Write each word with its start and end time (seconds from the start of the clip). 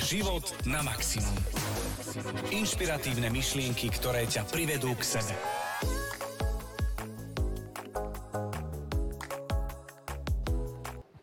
Život 0.00 0.64
na 0.64 0.80
maximum. 0.80 1.36
Inšpiratívne 2.48 3.28
myšlienky, 3.28 3.92
ktoré 3.92 4.24
ťa 4.24 4.48
privedú 4.48 4.96
k 4.96 5.04
sebe. 5.04 5.36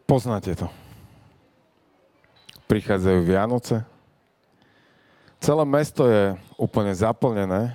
Poznáte 0.05 0.53
to. 0.53 0.69
Prichádzajú 2.69 3.19
Vianoce. 3.25 3.81
Celé 5.41 5.63
mesto 5.65 6.05
je 6.05 6.37
úplne 6.61 6.93
zaplnené, 6.93 7.73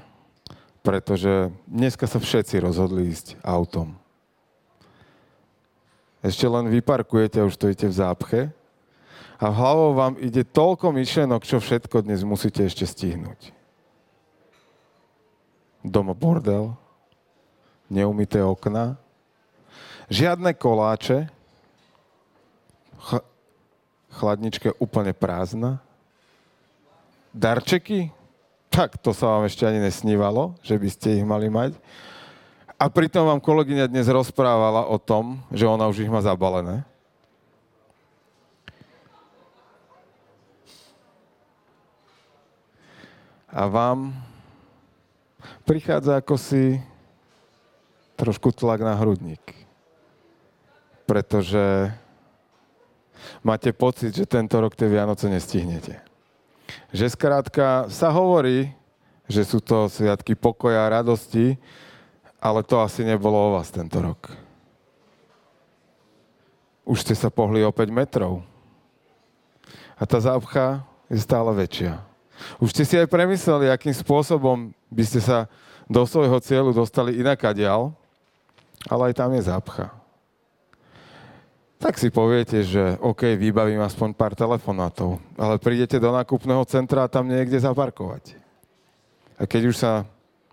pretože 0.86 1.50
dneska 1.66 2.06
sa 2.06 2.22
všetci 2.22 2.62
rozhodli 2.62 3.10
ísť 3.10 3.42
autom. 3.42 3.98
Ešte 6.22 6.46
len 6.46 6.70
vyparkujete 6.70 7.42
a 7.42 7.46
už 7.50 7.58
stojíte 7.58 7.90
v 7.90 7.98
zápche 7.98 8.40
a 9.42 9.50
hlavou 9.50 9.98
vám 9.98 10.14
ide 10.22 10.46
toľko 10.46 10.94
myšlenok, 10.94 11.42
čo 11.42 11.58
všetko 11.58 12.06
dnes 12.06 12.22
musíte 12.22 12.62
ešte 12.62 12.86
stihnúť. 12.86 13.50
Doma 15.82 16.14
bordel, 16.14 16.78
neumité 17.90 18.38
okna, 18.38 18.94
žiadne 20.06 20.54
koláče, 20.54 21.26
ch- 23.02 23.26
chladnička 24.14 24.78
úplne 24.78 25.10
prázdna, 25.10 25.82
darčeky, 27.34 28.14
tak 28.70 28.94
to 29.02 29.10
sa 29.10 29.26
vám 29.26 29.50
ešte 29.50 29.66
ani 29.66 29.82
nesnívalo, 29.82 30.54
že 30.62 30.78
by 30.78 30.86
ste 30.86 31.18
ich 31.18 31.26
mali 31.26 31.50
mať. 31.50 31.74
A 32.78 32.86
pritom 32.86 33.26
vám 33.26 33.42
kolegyňa 33.42 33.90
dnes 33.90 34.06
rozprávala 34.06 34.86
o 34.86 35.02
tom, 35.02 35.42
že 35.50 35.66
ona 35.66 35.90
už 35.90 36.06
ich 36.06 36.10
má 36.14 36.22
zabalené. 36.22 36.86
A 43.52 43.68
vám 43.68 44.16
prichádza 45.68 46.16
ako 46.18 46.40
si 46.40 46.80
trošku 48.16 48.48
tlak 48.56 48.80
na 48.80 48.96
hrudník. 48.96 49.42
Pretože 51.04 51.92
máte 53.44 53.76
pocit, 53.76 54.16
že 54.16 54.24
tento 54.24 54.56
rok 54.56 54.72
tie 54.72 54.88
Vianoce 54.88 55.28
nestihnete. 55.28 56.00
Že 56.96 57.12
skrátka 57.12 57.92
sa 57.92 58.08
hovorí, 58.08 58.72
že 59.28 59.44
sú 59.44 59.60
to 59.60 59.90
sviatky 59.92 60.32
pokoja 60.32 60.88
a 60.88 60.92
radosti, 61.02 61.60
ale 62.40 62.64
to 62.64 62.80
asi 62.80 63.04
nebolo 63.04 63.36
o 63.36 63.52
vás 63.60 63.68
tento 63.68 64.00
rok. 64.00 64.32
Už 66.82 67.04
ste 67.04 67.14
sa 67.14 67.30
pohli 67.30 67.62
o 67.62 67.70
5 67.70 67.92
metrov. 67.92 68.42
A 69.94 70.02
tá 70.02 70.18
zápcha 70.18 70.82
je 71.06 71.20
stále 71.22 71.54
väčšia. 71.54 72.11
Už 72.62 72.70
ste 72.72 72.84
si 72.86 72.94
aj 72.98 73.10
premysleli, 73.10 73.68
akým 73.68 73.92
spôsobom 73.92 74.72
by 74.88 75.04
ste 75.06 75.20
sa 75.20 75.50
do 75.90 76.02
svojho 76.06 76.38
cieľu 76.40 76.70
dostali 76.72 77.18
inakadiaľ, 77.18 77.92
ale 78.86 79.12
aj 79.12 79.14
tam 79.18 79.30
je 79.34 79.42
zápcha. 79.46 79.86
Tak 81.82 81.98
si 81.98 82.14
poviete, 82.14 82.62
že 82.62 82.94
OK, 83.02 83.34
vybavím 83.34 83.82
aspoň 83.82 84.14
pár 84.14 84.38
telefonátov, 84.38 85.18
ale 85.34 85.58
prídete 85.58 85.98
do 85.98 86.14
nákupného 86.14 86.62
centra 86.64 87.04
a 87.04 87.10
tam 87.10 87.26
niekde 87.26 87.58
zaparkovať. 87.58 88.38
A 89.34 89.50
keď 89.50 89.62
už 89.66 89.76
sa 89.76 90.06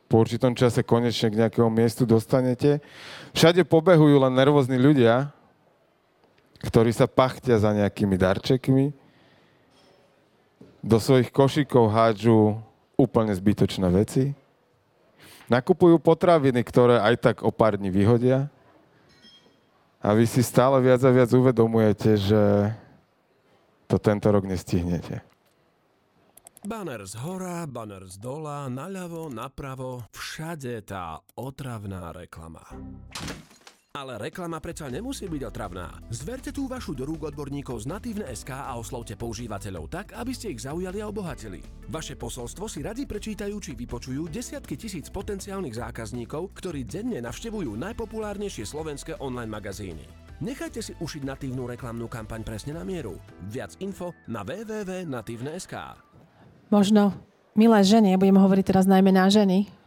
po 0.09 0.25
určitom 0.25 0.57
čase 0.57 0.81
konečne 0.81 1.29
k 1.29 1.39
nejakému 1.45 1.69
miestu 1.69 2.03
dostanete. 2.03 2.81
Všade 3.37 3.61
pobehujú 3.69 4.17
len 4.17 4.33
nervózni 4.33 4.81
ľudia, 4.81 5.29
ktorí 6.65 6.89
sa 6.89 7.05
pachtia 7.05 7.61
za 7.61 7.71
nejakými 7.71 8.17
darčekmi, 8.17 8.89
do 10.79 10.97
svojich 10.99 11.29
košíkov 11.31 11.91
hádžu 11.91 12.59
úplne 12.99 13.31
zbytočné 13.31 13.87
veci, 13.91 14.35
nakupujú 15.49 15.97
potraviny, 15.99 16.61
ktoré 16.63 17.01
aj 17.01 17.15
tak 17.19 17.35
o 17.43 17.51
pár 17.51 17.75
dní 17.79 17.89
vyhodia 17.89 18.47
a 19.99 20.15
vy 20.15 20.23
si 20.23 20.39
stále 20.39 20.79
viac 20.79 21.03
a 21.03 21.11
viac 21.11 21.31
uvedomujete, 21.31 22.15
že 22.15 22.43
to 23.89 23.99
tento 23.99 24.31
rok 24.31 24.47
nestihnete. 24.47 25.25
Banner 26.59 27.07
z 27.07 27.15
hora, 27.23 27.63
banner 27.63 28.03
z 28.03 28.19
dola, 28.19 28.67
naľavo, 28.67 29.31
napravo, 29.31 30.03
všade 30.11 30.83
tá 30.83 31.23
otravná 31.39 32.11
reklama. 32.11 32.67
Ale 33.97 34.21
reklama 34.21 34.61
predsa 34.61 34.85
nemusí 34.85 35.25
byť 35.25 35.49
otravná. 35.49 35.89
Zverte 36.13 36.53
tú 36.53 36.69
vašu 36.69 36.93
do 36.93 37.09
rúk 37.09 37.33
odborníkov 37.33 37.81
z 37.81 37.89
Natívne.sk 37.89 38.53
a 38.53 38.77
oslovte 38.77 39.17
používateľov 39.17 39.89
tak, 39.89 40.13
aby 40.13 40.29
ste 40.29 40.53
ich 40.53 40.61
zaujali 40.61 41.01
a 41.01 41.09
obohatili. 41.09 41.57
Vaše 41.89 42.13
posolstvo 42.13 42.69
si 42.69 42.85
radi 42.85 43.09
prečítajú 43.09 43.57
či 43.57 43.73
vypočujú 43.73 44.29
desiatky 44.29 44.77
tisíc 44.77 45.09
potenciálnych 45.09 45.73
zákazníkov, 45.73 46.53
ktorí 46.53 46.85
denne 46.85 47.17
navštevujú 47.17 47.73
najpopulárnejšie 47.81 48.69
slovenské 48.69 49.17
online 49.17 49.49
magazíny. 49.49 50.05
Nechajte 50.37 50.85
si 50.85 50.93
ušiť 50.93 51.25
natívnu 51.25 51.65
reklamnú 51.65 52.05
kampaň 52.05 52.45
presne 52.45 52.77
na 52.77 52.85
mieru. 52.85 53.17
Viac 53.49 53.73
info 53.81 54.13
na 54.29 54.45
www.natívne.sk 54.45 55.97
Možno, 56.69 57.17
milé 57.57 57.81
ženy, 57.81 58.21
budem 58.21 58.37
hovoriť 58.37 58.69
teraz 58.69 58.85
najmä 58.85 59.09
na 59.09 59.33
ženy, 59.33 59.78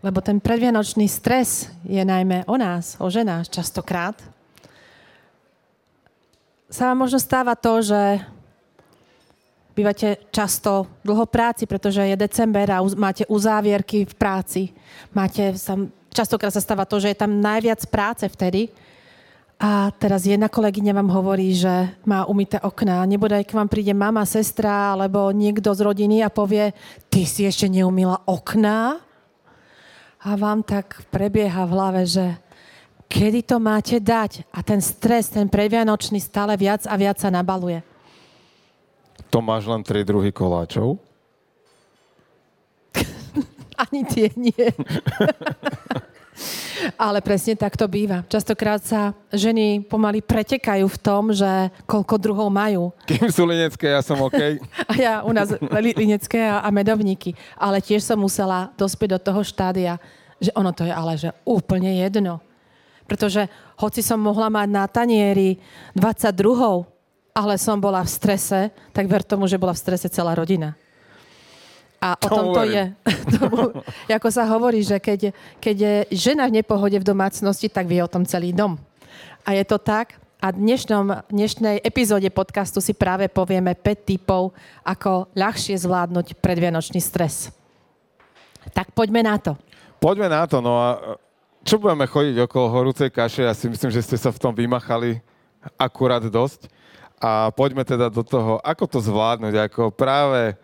lebo 0.00 0.18
ten 0.24 0.40
predvianočný 0.40 1.08
stres 1.08 1.68
je 1.84 2.00
najmä 2.00 2.48
o 2.48 2.56
nás, 2.56 2.96
o 3.00 3.08
ženách 3.12 3.52
častokrát. 3.52 4.16
Sa 6.70 6.92
vám 6.92 7.04
možno 7.04 7.18
stáva 7.20 7.58
to, 7.58 7.82
že 7.84 8.24
bývate 9.76 10.20
často 10.32 10.86
dlho 11.04 11.26
práci, 11.26 11.66
pretože 11.66 12.04
je 12.04 12.16
december 12.16 12.68
a 12.70 12.84
máte 12.96 13.26
uzávierky 13.28 14.06
v 14.06 14.14
práci. 14.14 14.62
Máte, 15.12 15.56
častokrát 16.14 16.54
sa 16.54 16.62
stáva 16.62 16.86
to, 16.86 17.00
že 17.02 17.12
je 17.12 17.20
tam 17.20 17.40
najviac 17.42 17.80
práce 17.90 18.24
vtedy, 18.28 18.72
a 19.60 19.92
teraz 19.92 20.24
jedna 20.24 20.48
kolegyňa 20.48 20.96
vám 20.96 21.12
hovorí, 21.12 21.52
že 21.52 21.92
má 22.08 22.24
umité 22.24 22.56
okná. 22.64 23.04
Nebude, 23.04 23.44
k 23.44 23.52
vám 23.52 23.68
príde 23.68 23.92
mama, 23.92 24.24
sestra 24.24 24.96
alebo 24.96 25.28
niekto 25.36 25.76
z 25.76 25.84
rodiny 25.84 26.24
a 26.24 26.32
povie, 26.32 26.72
ty 27.12 27.28
si 27.28 27.44
ešte 27.44 27.68
neumila 27.68 28.24
okná? 28.24 28.96
A 30.20 30.36
vám 30.36 30.60
tak 30.60 31.00
prebieha 31.08 31.64
v 31.64 31.72
hlave, 31.72 32.02
že 32.04 32.36
kedy 33.08 33.40
to 33.48 33.56
máte 33.56 33.96
dať? 33.96 34.44
A 34.52 34.60
ten 34.60 34.84
stres, 34.84 35.32
ten 35.32 35.48
previanočný 35.48 36.20
stále 36.20 36.60
viac 36.60 36.84
a 36.84 36.94
viac 37.00 37.16
sa 37.16 37.32
nabaluje. 37.32 37.80
To 39.32 39.40
máš 39.40 39.64
len 39.64 39.80
tri 39.80 40.04
druhy 40.04 40.28
koláčov? 40.28 41.00
Ani 43.88 44.04
tie 44.04 44.28
nie. 44.36 44.66
Ale 46.96 47.20
presne 47.20 47.56
tak 47.56 47.76
to 47.76 47.84
býva. 47.86 48.24
Častokrát 48.28 48.80
sa 48.80 49.12
ženy 49.32 49.84
pomaly 49.84 50.24
pretekajú 50.24 50.86
v 50.88 50.98
tom, 51.00 51.34
že 51.34 51.68
koľko 51.84 52.14
druhov 52.16 52.48
majú. 52.48 52.92
Kým 53.04 53.28
sú 53.28 53.44
linecké, 53.44 53.92
ja 53.92 54.00
som 54.00 54.20
OK. 54.20 54.60
a 54.90 54.92
ja 54.96 55.14
u 55.24 55.32
nás 55.32 55.52
li, 55.60 55.92
linecké 55.92 56.40
a, 56.48 56.64
a 56.64 56.68
medovníky. 56.72 57.36
Ale 57.56 57.84
tiež 57.84 58.04
som 58.04 58.20
musela 58.20 58.72
dospieť 58.76 59.16
do 59.16 59.20
toho 59.20 59.40
štádia, 59.44 60.00
že 60.40 60.52
ono 60.56 60.72
to 60.72 60.88
je 60.88 60.92
ale 60.92 61.20
že 61.20 61.30
úplne 61.44 62.00
jedno. 62.00 62.40
Pretože 63.04 63.50
hoci 63.82 64.00
som 64.06 64.22
mohla 64.22 64.46
mať 64.46 64.68
na 64.70 64.84
tanieri 64.86 65.58
22, 65.98 66.30
ale 67.34 67.54
som 67.58 67.78
bola 67.78 68.06
v 68.06 68.10
strese, 68.10 68.60
tak 68.94 69.10
ver 69.10 69.26
tomu, 69.26 69.50
že 69.50 69.58
bola 69.58 69.74
v 69.74 69.82
strese 69.82 70.06
celá 70.06 70.34
rodina. 70.34 70.78
A 72.00 72.16
o 72.16 72.28
tom 72.32 72.56
to 72.56 72.64
je. 72.64 72.96
Tomu, 73.36 73.84
ako 74.08 74.28
sa 74.32 74.48
hovorí, 74.48 74.80
že 74.80 74.96
keď, 74.96 75.36
keď 75.60 75.76
je 75.76 75.94
žena 76.16 76.48
v 76.48 76.64
nepohode 76.64 76.96
v 76.96 77.04
domácnosti, 77.04 77.68
tak 77.68 77.84
vie 77.84 78.00
o 78.00 78.08
tom 78.08 78.24
celý 78.24 78.56
dom. 78.56 78.80
A 79.44 79.52
je 79.52 79.64
to 79.68 79.76
tak. 79.76 80.16
A 80.40 80.56
v 80.56 80.64
dnešnom, 80.64 81.28
dnešnej 81.28 81.84
epizóde 81.84 82.32
podcastu 82.32 82.80
si 82.80 82.96
práve 82.96 83.28
povieme 83.28 83.76
5 83.76 84.08
typov, 84.08 84.56
ako 84.80 85.28
ľahšie 85.36 85.76
zvládnuť 85.76 86.40
predvianočný 86.40 86.96
stres. 86.96 87.52
Tak 88.72 88.96
poďme 88.96 89.20
na 89.20 89.36
to. 89.36 89.52
Poďme 90.00 90.32
na 90.32 90.48
to. 90.48 90.64
No 90.64 90.80
a 90.80 90.88
čo 91.60 91.76
budeme 91.76 92.08
chodiť 92.08 92.48
okolo 92.48 92.66
horúcej 92.72 93.12
kaše? 93.12 93.44
Ja 93.44 93.52
si 93.52 93.68
myslím, 93.68 93.92
že 93.92 94.00
ste 94.00 94.16
sa 94.16 94.32
v 94.32 94.40
tom 94.40 94.56
vymachali 94.56 95.20
akurát 95.76 96.24
dosť. 96.24 96.72
A 97.20 97.52
poďme 97.52 97.84
teda 97.84 98.08
do 98.08 98.24
toho, 98.24 98.56
ako 98.64 98.88
to 98.88 98.98
zvládnuť, 99.04 99.68
ako 99.68 99.92
práve 99.92 100.56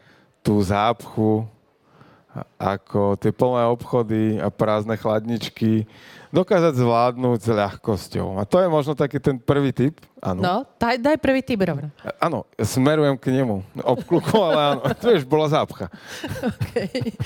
tú 0.46 0.62
zápchu, 0.62 1.42
ako 2.54 3.18
tie 3.18 3.34
plné 3.34 3.66
obchody 3.66 4.24
a 4.38 4.46
prázdne 4.46 4.94
chladničky 4.94 5.88
dokázať 6.30 6.76
zvládnuť 6.78 7.38
s 7.42 7.48
ľahkosťou. 7.48 8.36
A 8.38 8.44
to 8.44 8.60
je 8.60 8.68
možno 8.68 8.92
taký 8.92 9.16
ten 9.18 9.40
prvý 9.40 9.72
typ. 9.72 9.98
Áno. 10.20 10.40
No, 10.44 10.54
daj, 10.76 11.00
daj 11.00 11.16
prvý 11.16 11.40
typ, 11.40 11.58
rovno. 11.64 11.88
Áno, 12.20 12.44
smerujem 12.60 13.16
k 13.16 13.32
nemu. 13.40 13.64
Obkluku, 13.80 14.36
ale 14.38 14.76
áno. 14.76 14.82
To 15.00 15.16
už 15.16 15.24
bola 15.24 15.48
zápcha. 15.48 15.88
Okay. 16.44 17.16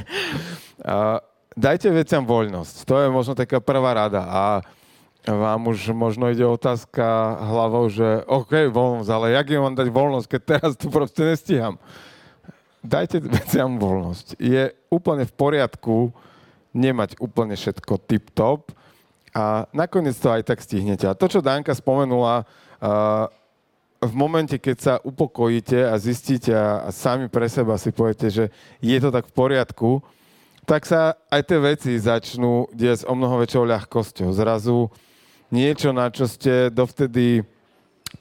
a, 0.94 1.18
dajte 1.58 1.90
veciam 1.90 2.22
voľnosť. 2.22 2.86
To 2.86 2.94
je 3.02 3.08
možno 3.10 3.34
taká 3.34 3.58
prvá 3.58 4.06
rada. 4.06 4.22
A 4.22 4.42
vám 5.26 5.74
už 5.74 5.90
možno 5.90 6.30
ide 6.30 6.46
otázka 6.46 7.02
hlavou, 7.50 7.90
že 7.90 8.22
OK, 8.30 8.70
voľnosť, 8.70 9.10
ale 9.10 9.34
jak 9.34 9.46
im 9.50 9.62
mám 9.66 9.74
dať 9.74 9.88
voľnosť, 9.90 10.26
keď 10.30 10.40
teraz 10.46 10.72
tu 10.78 10.86
proste 10.86 11.26
nestíham. 11.26 11.82
Dajte 12.86 13.18
veciam 13.18 13.82
voľnosť. 13.82 14.38
Je 14.38 14.70
úplne 14.86 15.26
v 15.26 15.34
poriadku 15.34 16.14
nemať 16.70 17.18
úplne 17.18 17.58
všetko 17.58 17.98
tip-top 18.06 18.70
a 19.34 19.66
nakoniec 19.74 20.14
to 20.14 20.30
aj 20.30 20.46
tak 20.46 20.62
stihnete. 20.62 21.10
A 21.10 21.18
to, 21.18 21.26
čo 21.26 21.42
Danka 21.42 21.74
spomenula, 21.74 22.46
v 23.96 24.12
momente, 24.14 24.54
keď 24.60 24.76
sa 24.78 24.94
upokojíte 25.02 25.82
a 25.82 25.98
zistíte 25.98 26.52
a, 26.52 26.92
sami 26.92 27.26
pre 27.26 27.48
seba 27.50 27.74
si 27.80 27.90
poviete, 27.90 28.28
že 28.28 28.44
je 28.78 28.98
to 29.00 29.10
tak 29.10 29.26
v 29.26 29.34
poriadku, 29.34 29.90
tak 30.68 30.84
sa 30.86 31.16
aj 31.32 31.42
tie 31.42 31.58
veci 31.58 31.90
začnú 31.96 32.70
diať 32.70 33.08
o 33.08 33.14
mnoho 33.16 33.40
väčšou 33.42 33.64
ľahkosťou. 33.66 34.30
Zrazu 34.30 34.92
niečo, 35.50 35.90
na 35.90 36.12
čo 36.12 36.28
ste 36.28 36.68
dovtedy 36.70 37.42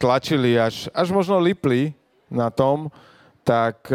tlačili, 0.01 0.57
až, 0.57 0.89
až 0.93 1.11
možno 1.11 1.41
lipli 1.41 1.93
na 2.31 2.49
tom, 2.49 2.89
tak 3.45 3.85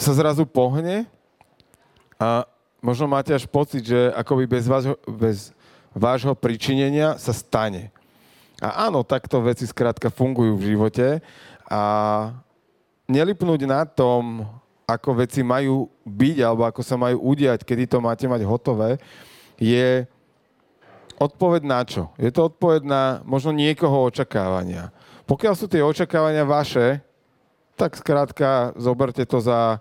sa 0.00 0.16
zrazu 0.16 0.48
pohne 0.48 1.04
a 2.16 2.48
možno 2.80 3.04
máte 3.04 3.36
až 3.36 3.44
pocit, 3.44 3.84
že 3.84 4.08
akoby 4.16 4.48
bez 4.48 4.64
vášho, 4.64 4.96
bez 5.04 5.52
vášho 5.92 6.32
pričinenia 6.32 7.20
sa 7.20 7.36
stane. 7.36 7.92
A 8.60 8.88
áno, 8.88 9.04
takto 9.04 9.40
veci 9.44 9.68
skrátka 9.68 10.08
fungujú 10.08 10.56
v 10.56 10.76
živote 10.76 11.20
a 11.68 11.82
nelipnúť 13.08 13.60
na 13.68 13.84
tom, 13.84 14.44
ako 14.88 15.22
veci 15.22 15.44
majú 15.44 15.86
byť 16.02 16.36
alebo 16.42 16.66
ako 16.66 16.80
sa 16.82 16.96
majú 16.98 17.20
udiať, 17.30 17.62
kedy 17.62 17.86
to 17.86 18.02
máte 18.02 18.26
mať 18.26 18.42
hotové, 18.42 18.98
je 19.60 20.08
odpoveď 21.20 21.62
na 21.68 21.80
čo? 21.84 22.08
Je 22.16 22.32
to 22.32 22.48
odpoveď 22.48 22.82
na 22.84 23.02
možno 23.28 23.52
niekoho 23.52 24.08
očakávania. 24.08 24.88
Pokiaľ 25.28 25.54
sú 25.54 25.68
tie 25.70 25.84
očakávania 25.84 26.42
vaše, 26.48 27.04
tak 27.80 27.96
skrátka 27.96 28.76
zoberte 28.76 29.24
to 29.24 29.40
za 29.40 29.80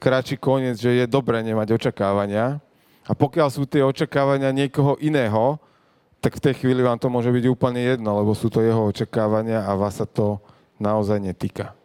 kratší 0.00 0.40
koniec, 0.40 0.80
že 0.80 0.96
je 0.96 1.04
dobré 1.04 1.44
nemať 1.44 1.76
očakávania. 1.76 2.64
A 3.04 3.12
pokiaľ 3.12 3.52
sú 3.52 3.68
tie 3.68 3.84
očakávania 3.84 4.48
niekoho 4.48 4.96
iného, 4.96 5.60
tak 6.24 6.40
v 6.40 6.44
tej 6.48 6.54
chvíli 6.64 6.80
vám 6.80 6.96
to 6.96 7.12
môže 7.12 7.28
byť 7.28 7.44
úplne 7.52 7.84
jedno, 7.84 8.16
lebo 8.16 8.32
sú 8.32 8.48
to 8.48 8.64
jeho 8.64 8.88
očakávania 8.88 9.68
a 9.68 9.76
vás 9.76 10.00
sa 10.00 10.08
to 10.08 10.40
naozaj 10.80 11.20
netýka. 11.20 11.76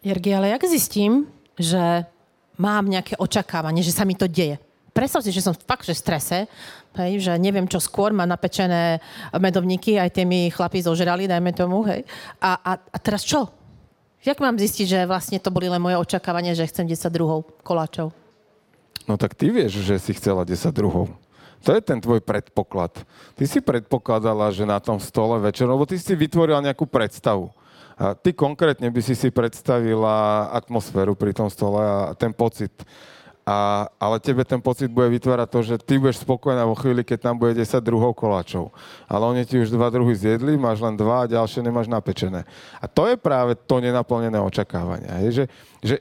Jergi, 0.00 0.32
ale 0.32 0.56
jak 0.56 0.64
zistím, 0.64 1.28
že 1.60 2.08
mám 2.56 2.88
nejaké 2.88 3.20
očakávanie, 3.20 3.84
že 3.84 3.92
sa 3.92 4.08
mi 4.08 4.16
to 4.16 4.24
deje? 4.24 4.56
predstav 4.92 5.24
si, 5.24 5.32
že 5.32 5.42
som 5.42 5.56
fakt 5.56 5.88
že 5.88 5.96
v 5.96 6.02
strese, 6.04 6.38
hej, 7.00 7.12
že 7.18 7.32
neviem 7.40 7.64
čo 7.64 7.80
skôr, 7.80 8.12
má 8.12 8.28
napečené 8.28 9.00
medovníky, 9.32 9.96
aj 9.96 10.12
tie 10.12 10.24
mi 10.28 10.52
chlapí 10.52 10.84
zožrali, 10.84 11.24
dajme 11.24 11.50
tomu, 11.56 11.80
hej. 11.88 12.04
A, 12.38 12.60
a, 12.60 12.72
a 12.76 12.96
teraz 13.00 13.24
čo? 13.24 13.48
Jak 14.22 14.38
mám 14.38 14.54
zistiť, 14.54 14.86
že 14.86 15.10
vlastne 15.10 15.42
to 15.42 15.50
boli 15.50 15.66
len 15.66 15.82
moje 15.82 15.98
očakávanie, 15.98 16.54
že 16.54 16.70
chcem 16.70 16.86
10 16.86 17.10
druhov 17.10 17.42
koláčov? 17.66 18.14
No 19.10 19.18
tak 19.18 19.34
ty 19.34 19.50
vieš, 19.50 19.82
že 19.82 19.98
si 19.98 20.14
chcela 20.14 20.46
10 20.46 20.70
druhov. 20.70 21.10
To 21.62 21.74
je 21.74 21.82
ten 21.82 21.98
tvoj 21.98 22.22
predpoklad. 22.22 23.02
Ty 23.34 23.44
si 23.46 23.58
predpokladala, 23.62 24.50
že 24.54 24.66
na 24.66 24.78
tom 24.78 24.98
stole 24.98 25.38
večer, 25.42 25.66
lebo 25.66 25.86
ty 25.86 25.98
si 25.98 26.14
vytvorila 26.14 26.62
nejakú 26.62 26.86
predstavu. 26.86 27.50
A 27.98 28.14
ty 28.18 28.34
konkrétne 28.34 28.90
by 28.90 29.02
si 29.02 29.14
si 29.14 29.30
predstavila 29.30 30.50
atmosféru 30.54 31.14
pri 31.14 31.34
tom 31.34 31.46
stole 31.50 31.82
a 31.82 32.14
ten 32.18 32.34
pocit 32.34 32.70
a, 33.42 33.90
ale 33.98 34.22
tebe 34.22 34.46
ten 34.46 34.62
pocit 34.62 34.86
bude 34.86 35.10
vytvárať 35.10 35.48
to, 35.50 35.60
že 35.66 35.74
ty 35.82 35.98
budeš 35.98 36.22
spokojná 36.22 36.62
vo 36.62 36.78
chvíli, 36.78 37.02
keď 37.02 37.18
tam 37.26 37.34
bude 37.34 37.58
10 37.58 37.82
druhov 37.82 38.14
koláčov. 38.14 38.70
Ale 39.10 39.26
oni 39.26 39.42
ti 39.42 39.58
už 39.58 39.74
dva 39.74 39.90
druhy 39.90 40.14
zjedli, 40.14 40.54
máš 40.54 40.78
len 40.78 40.94
dva 40.94 41.26
a 41.26 41.30
ďalšie 41.30 41.66
nemáš 41.66 41.90
napečené. 41.90 42.46
A 42.78 42.86
to 42.86 43.10
je 43.10 43.18
práve 43.18 43.58
to 43.66 43.82
nenaplnené 43.82 44.38
očakávanie. 44.38 45.10
Je, 45.26 45.30
že, 45.30 45.44
že 45.82 45.96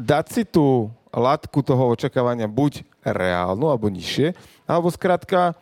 dať 0.00 0.24
si 0.32 0.42
tú 0.48 0.88
latku 1.12 1.60
toho 1.60 1.92
očakávania 1.92 2.48
buď 2.48 2.80
reálnu, 3.04 3.68
alebo 3.68 3.92
nižšie, 3.92 4.32
alebo 4.64 4.88
skrátka, 4.88 5.52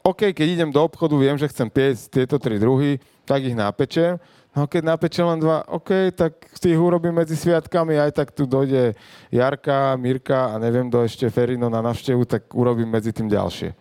OK, 0.00 0.32
keď 0.32 0.46
idem 0.48 0.70
do 0.72 0.80
obchodu, 0.80 1.12
viem, 1.18 1.36
že 1.36 1.50
chcem 1.50 1.68
piesť 1.68 2.08
tieto 2.08 2.40
tri 2.40 2.56
druhy, 2.56 3.02
tak 3.26 3.42
ich 3.42 3.58
napečem, 3.58 4.16
No 4.56 4.64
keď 4.64 4.96
napečem 4.96 5.28
len 5.28 5.36
dva, 5.36 5.68
OK, 5.68 6.16
tak 6.16 6.48
ich 6.64 6.80
urobím 6.80 7.20
medzi 7.20 7.36
sviatkami, 7.36 8.00
aj 8.00 8.16
tak 8.16 8.32
tu 8.32 8.48
dojde 8.48 8.96
Jarka, 9.28 10.00
Mirka 10.00 10.50
a 10.50 10.54
neviem, 10.56 10.88
do 10.88 11.04
ešte 11.04 11.28
Ferino 11.28 11.68
na 11.68 11.84
navštevu, 11.84 12.24
tak 12.24 12.48
urobím 12.56 12.88
medzi 12.88 13.12
tým 13.12 13.28
ďalšie. 13.28 13.76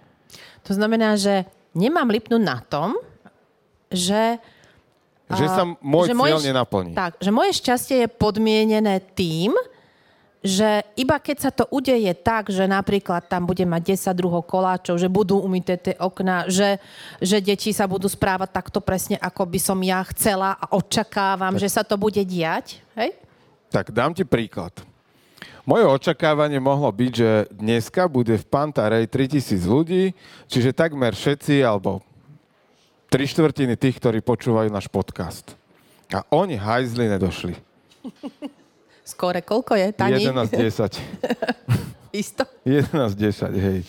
To 0.68 0.72
znamená, 0.76 1.16
že 1.16 1.48
nemám 1.72 2.12
lipnúť 2.12 2.44
na 2.44 2.60
tom, 2.60 3.00
že... 3.88 4.36
Že 5.32 5.48
sa 5.48 5.64
môj 5.80 6.12
že 6.12 6.14
cieľ 6.14 6.38
moje, 6.44 6.50
nenaplní. 6.52 6.92
Tak, 6.92 7.24
že 7.24 7.32
moje 7.32 7.52
šťastie 7.56 7.98
je 8.06 8.10
podmienené 8.12 9.00
tým, 9.16 9.56
že 10.46 10.86
iba 10.94 11.18
keď 11.18 11.38
sa 11.42 11.50
to 11.50 11.66
udeje 11.74 12.14
tak, 12.14 12.54
že 12.54 12.70
napríklad 12.70 13.26
tam 13.26 13.50
bude 13.50 13.66
mať 13.66 13.98
10 13.98 14.14
druhov 14.14 14.46
koláčov, 14.46 15.02
že 15.02 15.10
budú 15.10 15.42
umyté 15.42 15.74
tie 15.74 15.98
okna, 15.98 16.46
že, 16.46 16.78
že 17.18 17.42
deti 17.42 17.74
sa 17.74 17.90
budú 17.90 18.06
správať 18.06 18.54
takto 18.54 18.78
presne, 18.78 19.18
ako 19.18 19.42
by 19.50 19.58
som 19.58 19.82
ja 19.82 20.06
chcela 20.14 20.54
a 20.54 20.78
očakávam, 20.78 21.58
tak. 21.58 21.66
že 21.66 21.74
sa 21.74 21.82
to 21.82 21.98
bude 21.98 22.22
diať. 22.22 22.78
Hej? 22.94 23.18
Tak 23.74 23.90
dám 23.90 24.14
ti 24.14 24.22
príklad. 24.22 24.70
Moje 25.66 25.90
očakávanie 25.90 26.62
mohlo 26.62 26.94
byť, 26.94 27.12
že 27.18 27.32
dneska 27.50 28.06
bude 28.06 28.38
v 28.38 28.46
Pantarej 28.46 29.10
3000 29.10 29.66
ľudí, 29.66 30.14
čiže 30.46 30.78
takmer 30.78 31.18
všetci, 31.18 31.66
alebo 31.66 32.06
tri 33.10 33.26
štvrtiny 33.26 33.74
tých, 33.74 33.98
ktorí 33.98 34.22
počúvajú 34.22 34.70
náš 34.70 34.86
podcast. 34.94 35.58
A 36.14 36.22
oni 36.30 36.54
hajzli 36.54 37.10
nedošli. 37.10 37.58
Skore, 39.06 39.46
koľko 39.46 39.78
je, 39.78 39.94
Tani? 39.94 40.26
11.10. 40.26 40.98
Isto? 42.26 42.44
11.10, 42.66 43.54
hej. 43.54 43.80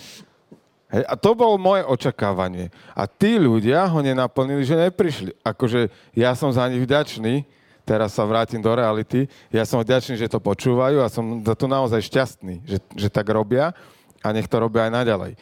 Hej, 0.86 1.02
a 1.08 1.14
to 1.16 1.32
bolo 1.32 1.56
moje 1.56 1.82
očakávanie. 1.88 2.68
A 2.92 3.08
tí 3.08 3.40
ľudia 3.40 3.88
ho 3.88 3.98
nenaplnili, 4.04 4.62
že 4.62 4.76
neprišli. 4.76 5.32
Akože 5.40 5.88
ja 6.12 6.36
som 6.36 6.52
za 6.52 6.68
nich 6.68 6.84
vďačný, 6.84 7.48
teraz 7.82 8.12
sa 8.12 8.28
vrátim 8.28 8.60
do 8.60 8.68
reality, 8.70 9.24
ja 9.48 9.64
som 9.64 9.80
vďačný, 9.80 10.20
že 10.20 10.28
to 10.28 10.36
počúvajú 10.36 11.00
a 11.00 11.08
som 11.08 11.40
za 11.40 11.56
to 11.56 11.66
naozaj 11.66 12.04
šťastný, 12.04 12.62
že, 12.68 12.78
že 12.94 13.08
tak 13.08 13.26
robia 13.32 13.72
a 14.20 14.28
nech 14.36 14.46
to 14.46 14.60
robia 14.60 14.86
aj 14.86 14.92
naďalej. 15.00 15.32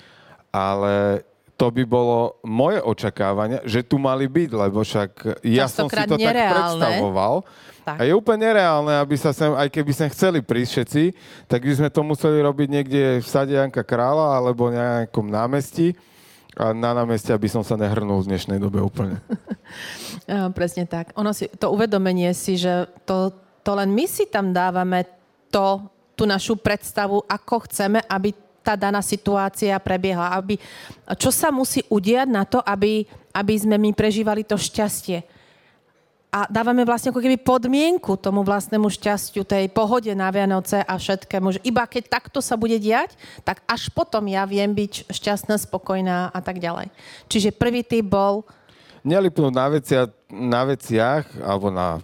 Ale 0.54 1.26
to 1.64 1.72
by 1.72 1.84
bolo 1.88 2.36
moje 2.44 2.76
očakávanie, 2.76 3.64
že 3.64 3.80
tu 3.80 3.96
mali 3.96 4.28
byť, 4.28 4.50
lebo 4.52 4.84
však 4.84 5.40
ja 5.48 5.64
som 5.64 5.88
si 5.88 5.96
to 6.04 6.20
nereálne. 6.20 6.36
tak 6.36 6.52
predstavoval. 6.52 7.34
Tak. 7.88 7.96
A 7.96 8.02
je 8.04 8.12
úplne 8.12 8.52
nereálne, 8.52 8.92
aby 9.00 9.16
sa 9.16 9.32
sem, 9.32 9.48
aj 9.48 9.72
keby 9.72 9.92
sme 9.96 10.12
chceli 10.12 10.38
prísť 10.44 10.70
všetci, 10.76 11.04
tak 11.48 11.64
by 11.64 11.72
sme 11.72 11.88
to 11.88 12.04
museli 12.04 12.44
robiť 12.44 12.68
niekde 12.68 13.02
v 13.24 13.28
sade 13.28 13.56
Janka 13.56 13.80
Krála 13.80 14.36
alebo 14.36 14.68
nejakom 14.68 15.24
námestí. 15.24 15.96
A 16.52 16.76
na 16.76 16.92
námestia 16.92 17.32
by 17.40 17.48
som 17.48 17.64
sa 17.64 17.80
nehrnul 17.80 18.20
v 18.20 18.36
dnešnej 18.36 18.60
dobe 18.60 18.84
úplne. 18.84 19.24
Presne 20.60 20.84
tak. 20.84 21.16
Ono 21.16 21.32
si, 21.32 21.48
to 21.48 21.72
uvedomenie 21.72 22.36
si, 22.36 22.60
že 22.60 22.92
to, 23.08 23.32
to 23.64 23.72
len 23.72 23.88
my 23.88 24.04
si 24.04 24.28
tam 24.28 24.52
dávame 24.52 25.08
to, 25.48 25.80
tú 26.12 26.28
našu 26.28 26.60
predstavu, 26.60 27.24
ako 27.24 27.64
chceme, 27.66 28.04
aby 28.04 28.43
tá 28.64 28.72
daná 28.80 29.04
situácia 29.04 29.76
prebiehla. 29.76 30.32
Aby, 30.32 30.56
čo 31.20 31.28
sa 31.28 31.52
musí 31.52 31.84
udiať 31.92 32.28
na 32.32 32.48
to, 32.48 32.64
aby, 32.64 33.04
aby 33.36 33.54
sme 33.60 33.76
my 33.76 33.92
prežívali 33.92 34.40
to 34.40 34.56
šťastie 34.56 35.34
a 36.34 36.50
dávame 36.50 36.82
vlastne 36.82 37.14
ako 37.14 37.22
keby 37.22 37.38
podmienku 37.38 38.18
tomu 38.18 38.42
vlastnému 38.42 38.90
šťastiu, 38.90 39.46
tej 39.46 39.70
pohode 39.70 40.10
na 40.18 40.34
Vianoce 40.34 40.82
a 40.82 40.98
všetkému. 40.98 41.54
Že 41.54 41.60
iba 41.62 41.86
keď 41.86 42.10
takto 42.10 42.42
sa 42.42 42.58
bude 42.58 42.74
diať, 42.82 43.14
tak 43.46 43.62
až 43.70 43.86
potom 43.94 44.26
ja 44.26 44.42
viem 44.42 44.74
byť 44.74 45.14
šťastná, 45.14 45.54
spokojná 45.62 46.34
a 46.34 46.40
tak 46.42 46.58
ďalej. 46.58 46.90
Čiže 47.30 47.54
prvý 47.54 47.86
typ 47.86 48.10
bol... 48.10 48.42
Nelipnúť 49.06 49.54
na, 49.54 49.66
vecia, 49.70 50.02
na 50.26 50.66
veciach 50.66 51.38
alebo 51.38 51.70
na 51.70 52.02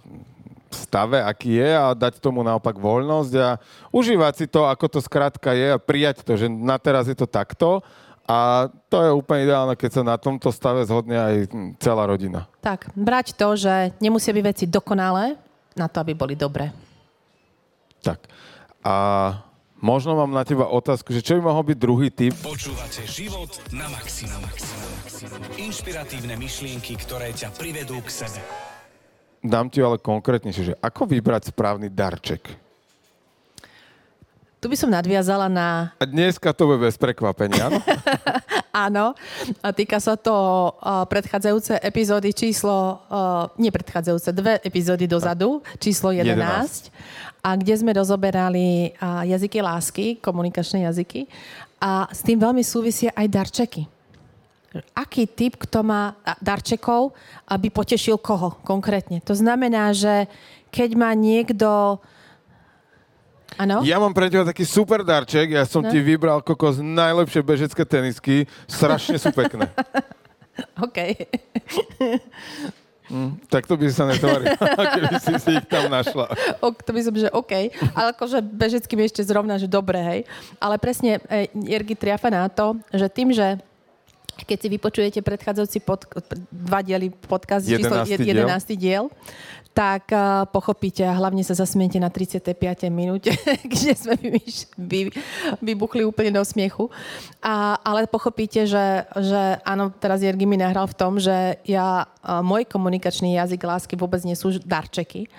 stave, 0.71 1.19
aký 1.19 1.59
je 1.59 1.71
a 1.75 1.93
dať 1.93 2.23
tomu 2.23 2.47
naopak 2.47 2.79
voľnosť 2.79 3.33
a 3.37 3.59
užívať 3.91 4.35
si 4.39 4.47
to, 4.47 4.71
ako 4.71 4.87
to 4.87 4.99
skrátka 5.03 5.51
je 5.53 5.75
a 5.75 5.83
prijať 5.83 6.23
to, 6.23 6.39
že 6.39 6.47
na 6.47 6.79
teraz 6.79 7.11
je 7.11 7.19
to 7.19 7.27
takto 7.27 7.83
a 8.31 8.71
to 8.87 9.03
je 9.03 9.11
úplne 9.11 9.43
ideálne, 9.43 9.75
keď 9.75 9.91
sa 9.91 10.03
na 10.07 10.15
tomto 10.15 10.55
stave 10.55 10.87
zhodne 10.87 11.19
aj 11.19 11.35
celá 11.83 12.07
rodina. 12.07 12.47
Tak, 12.63 12.95
brať 12.95 13.35
to, 13.35 13.59
že 13.59 13.91
nemusia 13.99 14.31
byť 14.31 14.45
veci 14.47 14.65
dokonalé 14.71 15.35
na 15.75 15.91
to, 15.91 15.99
aby 15.99 16.15
boli 16.15 16.39
dobré. 16.39 16.71
Tak. 18.07 18.31
A 18.87 18.95
možno 19.83 20.15
mám 20.15 20.31
na 20.31 20.47
teba 20.47 20.71
otázku, 20.71 21.11
že 21.11 21.27
čo 21.27 21.43
by 21.43 21.51
mohol 21.51 21.75
byť 21.75 21.79
druhý 21.83 22.09
typ? 22.15 22.31
Počúvate 22.39 23.03
život 23.03 23.51
na 23.75 23.91
maximum. 23.91 24.47
Inšpiratívne 25.59 26.39
myšlienky, 26.39 26.95
ktoré 27.03 27.35
ťa 27.35 27.51
privedú 27.59 27.99
k 28.07 28.09
sebe. 28.25 28.70
Dám 29.41 29.73
ti 29.73 29.81
ale 29.81 29.97
konkrétnejšie, 29.97 30.73
že 30.73 30.79
ako 30.85 31.09
vybrať 31.09 31.49
správny 31.49 31.89
darček? 31.89 32.45
Tu 34.61 34.69
by 34.69 34.77
som 34.77 34.93
nadviazala 34.93 35.49
na... 35.49 35.97
A 35.97 36.05
dneska 36.05 36.53
to 36.53 36.69
bude 36.69 36.85
bez 36.85 37.01
prekvapenia, 37.01 37.73
Áno, 38.71 39.19
a 39.67 39.69
týka 39.75 39.99
sa 39.99 40.15
to 40.15 40.31
uh, 40.31 41.03
predchádzajúce 41.11 41.83
epizódy 41.83 42.31
číslo, 42.31 43.03
uh, 43.11 43.51
nie 43.59 43.75
predchádzajúce, 43.75 44.31
dve 44.31 44.63
epizódy 44.63 45.11
dozadu, 45.11 45.59
číslo 45.83 46.15
11, 46.15 46.39
11. 46.39 47.43
a 47.43 47.51
kde 47.59 47.75
sme 47.75 47.91
rozoberali 47.91 48.95
uh, 48.95 49.27
jazyky 49.27 49.59
lásky, 49.59 50.07
komunikačné 50.23 50.87
jazyky 50.87 51.27
a 51.83 52.07
s 52.15 52.23
tým 52.23 52.39
veľmi 52.39 52.63
súvisia 52.63 53.11
aj 53.19 53.27
darčeky. 53.27 53.83
Aký 54.95 55.27
typ, 55.27 55.59
kto 55.59 55.83
má 55.83 56.15
darčekov, 56.39 57.11
aby 57.51 57.75
potešil 57.75 58.23
koho 58.23 58.55
konkrétne. 58.63 59.19
To 59.27 59.35
znamená, 59.35 59.91
že 59.91 60.31
keď 60.71 60.91
má 60.95 61.11
niekto 61.15 61.99
Ano? 63.59 63.83
Ja 63.83 63.99
mám 63.99 64.15
pre 64.15 64.31
teba 64.31 64.47
taký 64.47 64.63
super 64.63 65.03
darček. 65.03 65.53
Ja 65.53 65.67
som 65.67 65.83
no. 65.83 65.91
ti 65.91 65.99
vybral 65.99 66.41
kokos 66.41 66.79
najlepšie 66.79 67.43
bežecké 67.43 67.83
tenisky. 67.83 68.47
Strašne 68.71 69.19
sú 69.19 69.35
pekné. 69.35 69.69
OK. 70.87 70.99
Mm, 73.11 73.43
tak 73.51 73.67
to 73.67 73.75
by 73.75 73.91
sa 73.91 74.07
netvaril, 74.07 74.55
keby 74.95 75.19
si 75.19 75.35
si 75.43 75.51
ich 75.59 75.67
tam 75.67 75.91
našla. 75.91 76.31
O, 76.63 76.71
to 76.71 76.95
by 76.95 77.01
som, 77.03 77.15
že 77.19 77.27
OK. 77.35 77.75
Ale 77.91 78.15
akože 78.15 78.39
bežecky 78.39 78.95
mi 78.95 79.03
ešte 79.03 79.27
zrovna, 79.27 79.59
že 79.59 79.67
dobre, 79.67 79.99
hej. 79.99 80.21
Ale 80.63 80.79
presne 80.79 81.19
e, 81.27 81.51
Jergi 81.51 81.99
triafa 81.99 82.31
na 82.31 82.47
to, 82.47 82.79
že 82.95 83.11
tým, 83.11 83.35
že 83.35 83.59
keď 84.51 84.59
si 84.59 84.69
vypočujete 84.75 85.19
predchádzajúci 85.23 85.79
pod, 85.87 86.11
dva 86.51 86.83
diely 86.83 87.15
podcast, 87.15 87.63
11. 87.63 87.87
číslo 88.03 88.03
11. 88.19 88.75
diel, 88.75 89.07
tak 89.71 90.11
uh, 90.11 90.43
pochopíte 90.51 91.07
a 91.07 91.15
hlavne 91.15 91.47
sa 91.47 91.55
zasmiete 91.55 92.03
na 92.03 92.11
35. 92.11 92.59
minúte, 92.91 93.31
kde 93.71 93.95
sme 93.95 94.19
vy, 94.19 94.43
vy, 94.75 95.01
vybuchli 95.63 96.03
úplne 96.03 96.35
do 96.35 96.43
smiechu. 96.43 96.91
A, 97.39 97.79
ale 97.87 98.11
pochopíte, 98.11 98.67
že, 98.67 99.07
že 99.15 99.63
áno, 99.63 99.95
teraz 99.95 100.27
Jergy 100.27 100.43
mi 100.43 100.59
nahral 100.59 100.91
v 100.91 100.99
tom, 100.99 101.23
že 101.23 101.63
ja, 101.63 102.11
uh, 102.11 102.43
môj 102.43 102.67
komunikačný 102.67 103.39
jazyk 103.39 103.63
lásky 103.63 103.95
vôbec 103.95 104.27
nie 104.27 104.35
sú 104.35 104.59
darčeky. 104.59 105.31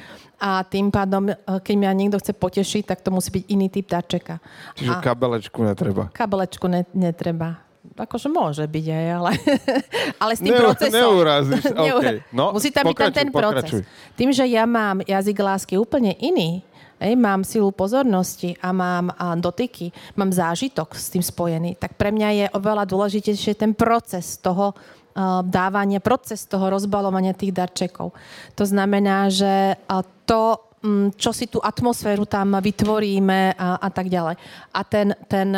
A 0.41 0.65
tým 0.65 0.89
pádom, 0.89 1.29
keď 1.45 1.75
ma 1.77 1.93
niekto 1.93 2.17
chce 2.17 2.33
potešiť, 2.33 2.89
tak 2.89 3.05
to 3.05 3.13
musí 3.13 3.29
byť 3.29 3.43
iný 3.53 3.69
typ 3.69 3.85
darčeka. 3.85 4.41
Čiže 4.73 4.89
a 4.89 4.97
kabelečku 4.97 5.59
netreba. 5.61 6.09
Kabelečku 6.09 6.65
ne, 6.65 6.81
netreba 6.97 7.61
akože 8.01 8.27
môže 8.27 8.65
byť 8.65 8.86
aj, 8.89 9.05
ale, 9.13 9.31
ale 10.22 10.31
s 10.34 10.41
tým 10.41 10.53
ne, 10.53 10.62
procesom... 10.62 10.98
Neurazíš, 10.98 11.63
okay. 11.77 12.17
no, 12.34 12.51
Musí 12.58 12.74
tam 12.74 12.89
byť 12.89 12.98
tam 12.98 13.13
ten 13.13 13.29
proces. 13.29 13.70
Pokračuj. 13.70 13.81
Tým, 14.17 14.29
že 14.34 14.46
ja 14.50 14.65
mám 14.65 15.05
jazyk 15.05 15.38
lásky 15.38 15.74
úplne 15.77 16.17
iný, 16.17 16.65
Ej, 17.01 17.17
mám 17.17 17.41
silu 17.41 17.74
pozornosti 17.74 18.53
a 18.62 18.70
mám 18.70 19.10
a 19.17 19.34
dotyky, 19.34 19.89
mám 20.22 20.29
zážitok 20.29 20.93
s 20.93 21.10
tým 21.10 21.25
spojený, 21.25 21.74
tak 21.81 21.98
pre 21.98 22.13
mňa 22.13 22.29
je 22.29 22.46
oveľa 22.53 22.86
dôležitejšie 22.86 23.58
ten 23.58 23.74
proces 23.74 24.38
toho 24.38 24.77
uh, 24.77 25.41
dávania, 25.41 25.98
proces 25.98 26.46
toho 26.46 26.70
rozbalovania 26.70 27.34
tých 27.34 27.58
darčekov. 27.58 28.13
To 28.53 28.63
znamená, 28.70 29.34
že 29.34 29.81
uh, 29.81 30.05
to 30.29 30.70
čo 31.13 31.29
si 31.29 31.45
tú 31.45 31.61
atmosféru 31.61 32.25
tam 32.25 32.57
vytvoríme 32.57 33.53
a, 33.53 33.77
a 33.77 33.89
tak 33.93 34.09
ďalej. 34.09 34.35
A 34.73 34.81
ten, 34.81 35.13
ten 35.29 35.53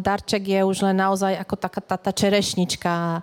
darček 0.00 0.48
je 0.48 0.60
už 0.64 0.88
len 0.88 0.96
naozaj 0.96 1.36
ako 1.36 1.54
taká 1.60 1.80
tá, 1.84 1.96
tá 2.00 2.12
čerešnička 2.12 3.20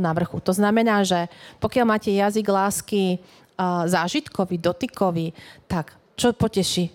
na 0.00 0.10
vrchu. 0.16 0.40
To 0.42 0.52
znamená, 0.56 1.04
že 1.06 1.28
pokiaľ 1.62 1.86
máte 1.86 2.10
jazyk 2.10 2.48
lásky 2.48 3.22
zážitkový, 3.86 4.58
dotykový, 4.58 5.30
tak 5.70 5.94
čo 6.18 6.34
poteší 6.34 6.90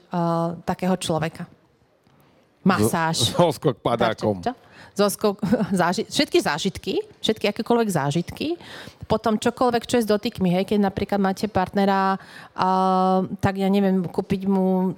takého 0.65 0.98
človeka? 1.00 1.57
Masáž. 2.67 3.17
Zoskok 3.39 3.79
padákom. 3.79 4.43
Darček, 4.43 4.51
čo? 4.51 4.67
zoskok, 4.97 5.38
záži, 5.81 6.09
všetky 6.09 6.38
zážitky, 6.41 6.93
všetky 7.21 7.45
akékoľvek 7.53 7.89
zážitky, 7.93 8.57
potom 9.05 9.38
čokoľvek, 9.38 9.86
čo 9.86 10.01
je 10.01 10.03
s 10.03 10.09
dotykmi, 10.09 10.50
hej, 10.51 10.65
keď 10.74 10.89
napríklad 10.89 11.21
máte 11.21 11.45
partnera, 11.47 12.17
uh, 12.17 13.24
tak 13.39 13.62
ja 13.62 13.69
neviem, 13.69 14.03
kúpiť 14.03 14.41
mu 14.50 14.97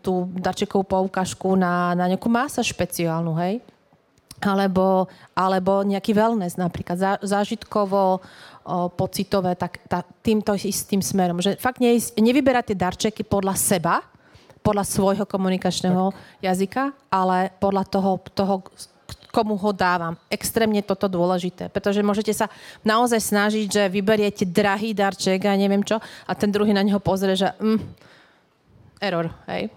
tú 0.00 0.30
darčekovú 0.38 0.86
poukažku 0.86 1.58
na, 1.58 1.92
na 1.98 2.08
nejakú 2.08 2.30
mása 2.30 2.62
špeciálnu, 2.62 3.34
hej, 3.42 3.60
alebo, 4.40 5.04
alebo 5.36 5.84
nejaký 5.84 6.16
wellness 6.16 6.56
napríklad, 6.56 6.96
zá, 6.96 7.12
zážitkovo, 7.20 8.00
o, 8.16 8.88
pocitové, 8.88 9.52
tak 9.52 9.84
tá, 9.84 10.00
týmto 10.24 10.56
istým 10.56 11.04
smerom. 11.04 11.44
Že 11.44 11.60
fakt 11.60 11.76
ne, 11.76 11.92
nevyberať 12.00 12.72
tie 12.72 12.76
darčeky 12.80 13.22
podľa 13.28 13.52
seba, 13.60 14.00
podľa 14.60 14.84
svojho 14.84 15.24
komunikačného 15.24 16.12
tak. 16.12 16.18
jazyka, 16.44 16.82
ale 17.08 17.52
podľa 17.56 17.84
toho, 17.88 18.10
toho 18.32 18.54
komu 19.30 19.54
ho 19.56 19.70
dávam. 19.70 20.18
Extrémne 20.26 20.82
toto 20.82 21.06
dôležité, 21.06 21.70
pretože 21.70 22.02
môžete 22.02 22.34
sa 22.34 22.50
naozaj 22.82 23.22
snažiť, 23.22 23.66
že 23.70 23.82
vyberiete 23.86 24.44
drahý 24.44 24.92
darček 24.92 25.46
a 25.46 25.54
neviem 25.54 25.86
čo 25.86 26.02
a 26.02 26.32
ten 26.34 26.50
druhý 26.50 26.74
na 26.74 26.82
neho 26.82 26.98
pozrie, 26.98 27.38
že 27.38 27.54
mm, 27.56 27.80
error, 29.00 29.30
hej. 29.48 29.70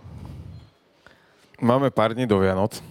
Máme 1.63 1.93
pár 1.93 2.11
dní 2.11 2.27
do 2.27 2.41
Vianoc 2.41 2.81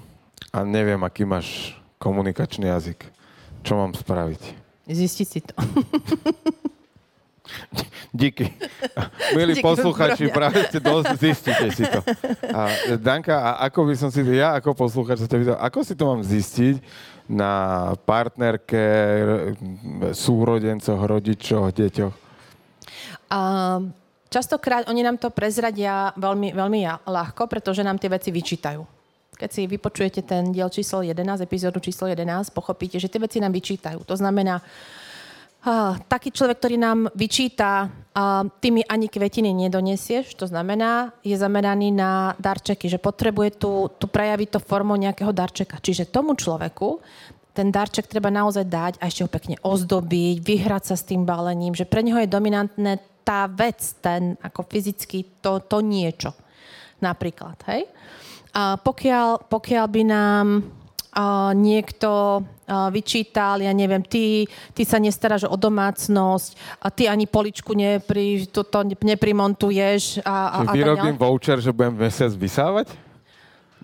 a 0.55 0.65
neviem, 0.65 1.03
aký 1.05 1.29
máš 1.29 1.77
komunikačný 2.01 2.73
jazyk. 2.73 3.05
Čo 3.63 3.77
mám 3.77 3.93
spraviť? 3.93 4.43
Zistiť 4.89 5.29
si 5.29 5.41
to. 5.45 5.55
Díky. 8.13 8.53
Milí 9.37 9.57
Díky 9.57 9.65
posluchači, 9.65 10.29
práve 10.29 10.69
ste 10.69 10.85
dosť, 10.85 11.17
zistite 11.17 11.67
si 11.73 11.89
to. 11.89 12.05
A 12.53 12.69
Danka, 13.01 13.41
a 13.41 13.51
ako 13.73 13.89
by 13.89 13.95
som 13.97 14.13
si, 14.13 14.21
ja 14.37 14.53
ako 14.61 14.77
posluchač 14.77 15.25
sa 15.25 15.29
to 15.29 15.41
videl, 15.41 15.57
ako 15.57 15.81
si 15.81 15.97
to 15.97 16.05
mám 16.05 16.21
zistiť 16.21 16.77
na 17.33 17.53
partnerke, 18.05 18.85
súrodencoch, 20.13 21.01
rodičoch, 21.01 21.73
deťoch? 21.73 22.15
Um, 23.33 23.97
častokrát 24.29 24.85
oni 24.93 25.01
nám 25.01 25.17
to 25.17 25.33
prezradia 25.33 26.13
veľmi, 26.21 26.53
veľmi 26.53 27.09
ľahko, 27.09 27.49
pretože 27.49 27.81
nám 27.81 27.97
tie 27.97 28.13
veci 28.13 28.29
vyčítajú. 28.29 28.85
Keď 29.41 29.49
si 29.49 29.65
vypočujete 29.65 30.21
ten 30.21 30.53
diel 30.53 30.69
číslo 30.69 31.01
11, 31.01 31.41
epizódu 31.41 31.81
číslo 31.81 32.13
11, 32.13 32.53
pochopíte, 32.53 33.01
že 33.01 33.09
tie 33.09 33.25
veci 33.25 33.41
nám 33.41 33.57
vyčítajú. 33.57 34.05
To 34.05 34.15
znamená, 34.21 34.61
Uh, 35.63 35.95
taký 36.11 36.35
človek, 36.35 36.59
ktorý 36.59 36.75
nám 36.75 37.07
vyčíta, 37.15 37.87
uh, 37.87 38.51
ty 38.59 38.75
mi 38.75 38.83
ani 38.83 39.07
kvetiny 39.07 39.55
nedonesieš, 39.55 40.35
to 40.35 40.51
znamená, 40.51 41.15
je 41.23 41.39
zameraný 41.39 41.95
na 41.95 42.35
darčeky, 42.35 42.91
že 42.91 42.99
potrebuje 42.99 43.63
tu, 43.63 43.87
tu 43.95 44.11
prejaviť 44.11 44.59
to 44.59 44.61
formou 44.61 44.99
nejakého 44.99 45.31
darčeka. 45.31 45.79
Čiže 45.79 46.11
tomu 46.11 46.35
človeku 46.35 46.99
ten 47.55 47.71
darček 47.71 48.11
treba 48.11 48.33
naozaj 48.33 48.67
dať 48.67 48.93
a 48.99 49.07
ešte 49.07 49.23
ho 49.23 49.31
pekne 49.31 49.55
ozdobiť, 49.63 50.43
vyhrať 50.43 50.83
sa 50.83 50.97
s 50.99 51.07
tým 51.07 51.23
balením, 51.23 51.79
že 51.79 51.87
pre 51.87 52.03
neho 52.03 52.19
je 52.19 52.27
dominantné 52.27 52.99
tá 53.23 53.47
vec, 53.47 53.79
ten 54.03 54.35
ako 54.43 54.67
fyzicky 54.67 55.39
to, 55.39 55.63
to 55.63 55.79
niečo. 55.79 56.35
Napríklad, 56.99 57.55
hej? 57.71 57.87
A 58.51 58.83
pokiaľ, 58.83 59.47
pokiaľ 59.47 59.87
by 59.87 60.03
nám 60.11 60.47
uh, 60.59 61.55
niekto 61.55 62.43
vyčítal, 62.93 63.61
ja 63.61 63.73
neviem, 63.73 64.03
ty, 64.03 64.47
ty 64.73 64.83
sa 64.83 65.01
nestaráš 65.01 65.49
o 65.49 65.57
domácnosť 65.57 66.81
a 66.81 66.89
ty 66.89 67.09
ani 67.09 67.27
poličku 67.29 67.73
nepri, 67.77 68.49
toto 68.49 68.83
neprimontuješ. 68.85 70.25
A, 70.25 70.63
a, 70.63 70.69
a 70.69 70.73
vyrobím 70.73 71.17
voucher, 71.17 71.59
že 71.61 71.75
budem 71.75 71.97
mesiac 71.97 72.33
vysávať? 72.35 72.93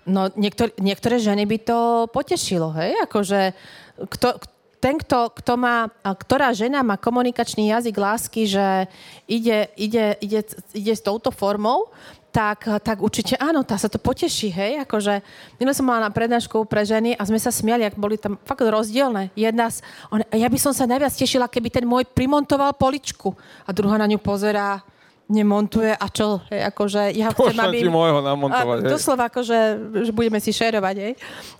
No, 0.09 0.31
niektor, 0.33 0.73
niektoré 0.81 1.21
ženy 1.21 1.45
by 1.45 1.57
to 1.61 1.79
potešilo, 2.09 2.73
hej? 2.73 2.97
Akože, 3.05 3.53
kto, 4.09 4.41
ten, 4.79 4.95
kto, 4.95 5.29
kto 5.35 5.53
má, 5.59 5.91
ktorá 6.01 6.55
žena 6.55 6.81
má 6.81 6.95
komunikačný 6.95 7.69
jazyk 7.69 7.95
lásky, 7.99 8.47
že 8.47 8.87
ide, 9.27 9.67
ide, 9.75 10.15
ide, 10.23 10.39
ide 10.71 10.93
s 10.95 11.03
touto 11.03 11.29
formou, 11.35 11.91
tak, 12.39 12.71
tak 12.87 13.03
určite 13.03 13.35
áno, 13.35 13.67
tá 13.67 13.75
sa 13.75 13.91
to 13.91 13.99
poteší, 13.99 14.47
hej, 14.47 14.73
akože 14.87 15.19
minule 15.59 15.75
som 15.75 15.83
mala 15.83 16.07
na 16.07 16.11
prednášku 16.15 16.63
pre 16.71 16.87
ženy 16.87 17.11
a 17.19 17.27
sme 17.27 17.35
sa 17.35 17.51
smiali, 17.51 17.83
ak 17.83 17.99
boli 17.99 18.15
tam 18.15 18.39
fakt 18.47 18.63
rozdielne. 18.63 19.27
Jedna 19.35 19.67
z, 19.67 19.83
on, 20.07 20.23
ja 20.31 20.47
by 20.47 20.55
som 20.55 20.71
sa 20.71 20.87
najviac 20.87 21.11
tešila, 21.11 21.51
keby 21.51 21.67
ten 21.67 21.83
môj 21.83 22.07
primontoval 22.07 22.79
poličku 22.79 23.35
a 23.67 23.75
druhá 23.75 23.99
na 23.99 24.07
ňu 24.07 24.23
pozerá, 24.23 24.79
nemontuje 25.29 25.93
a 25.93 26.05
čo, 26.09 26.41
hej, 26.49 26.65
akože 26.73 27.13
ja 27.13 27.29
chcem, 27.29 27.53
aby... 27.53 27.85
ti 27.85 27.87
môjho 27.87 28.25
namontovať, 28.25 28.77
a, 28.81 28.89
Doslova, 28.89 29.29
akože, 29.29 29.57
že 30.09 30.11
budeme 30.11 30.41
si 30.41 30.49
šerovať, 30.49 30.95
hej. 30.97 31.13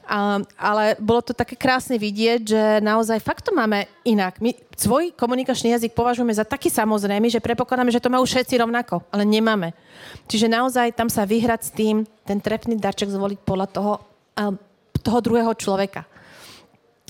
A, 0.10 0.42
ale 0.58 0.98
bolo 0.98 1.22
to 1.22 1.38
také 1.38 1.54
krásne 1.54 2.02
vidieť, 2.02 2.42
že 2.42 2.64
naozaj 2.82 3.22
fakt 3.22 3.46
to 3.46 3.54
máme 3.54 3.86
inak. 4.02 4.42
My 4.42 4.58
svoj 4.74 5.14
komunikačný 5.14 5.78
jazyk 5.78 5.94
považujeme 5.94 6.34
za 6.34 6.50
taký 6.50 6.74
samozrejmy, 6.74 7.30
že 7.30 7.46
prepokladáme, 7.46 7.94
že 7.94 8.02
to 8.02 8.10
majú 8.10 8.26
všetci 8.26 8.58
rovnako, 8.58 9.06
ale 9.14 9.22
nemáme. 9.22 9.78
Čiže 10.26 10.50
naozaj 10.50 10.98
tam 10.98 11.08
sa 11.08 11.30
vyhrať 11.30 11.62
s 11.62 11.72
tým, 11.72 12.10
ten 12.26 12.42
trefný 12.42 12.74
darček 12.74 13.14
zvoliť 13.14 13.40
podľa 13.46 13.68
toho, 13.70 13.94
toho 14.98 15.20
druhého 15.22 15.54
človeka. 15.54 16.10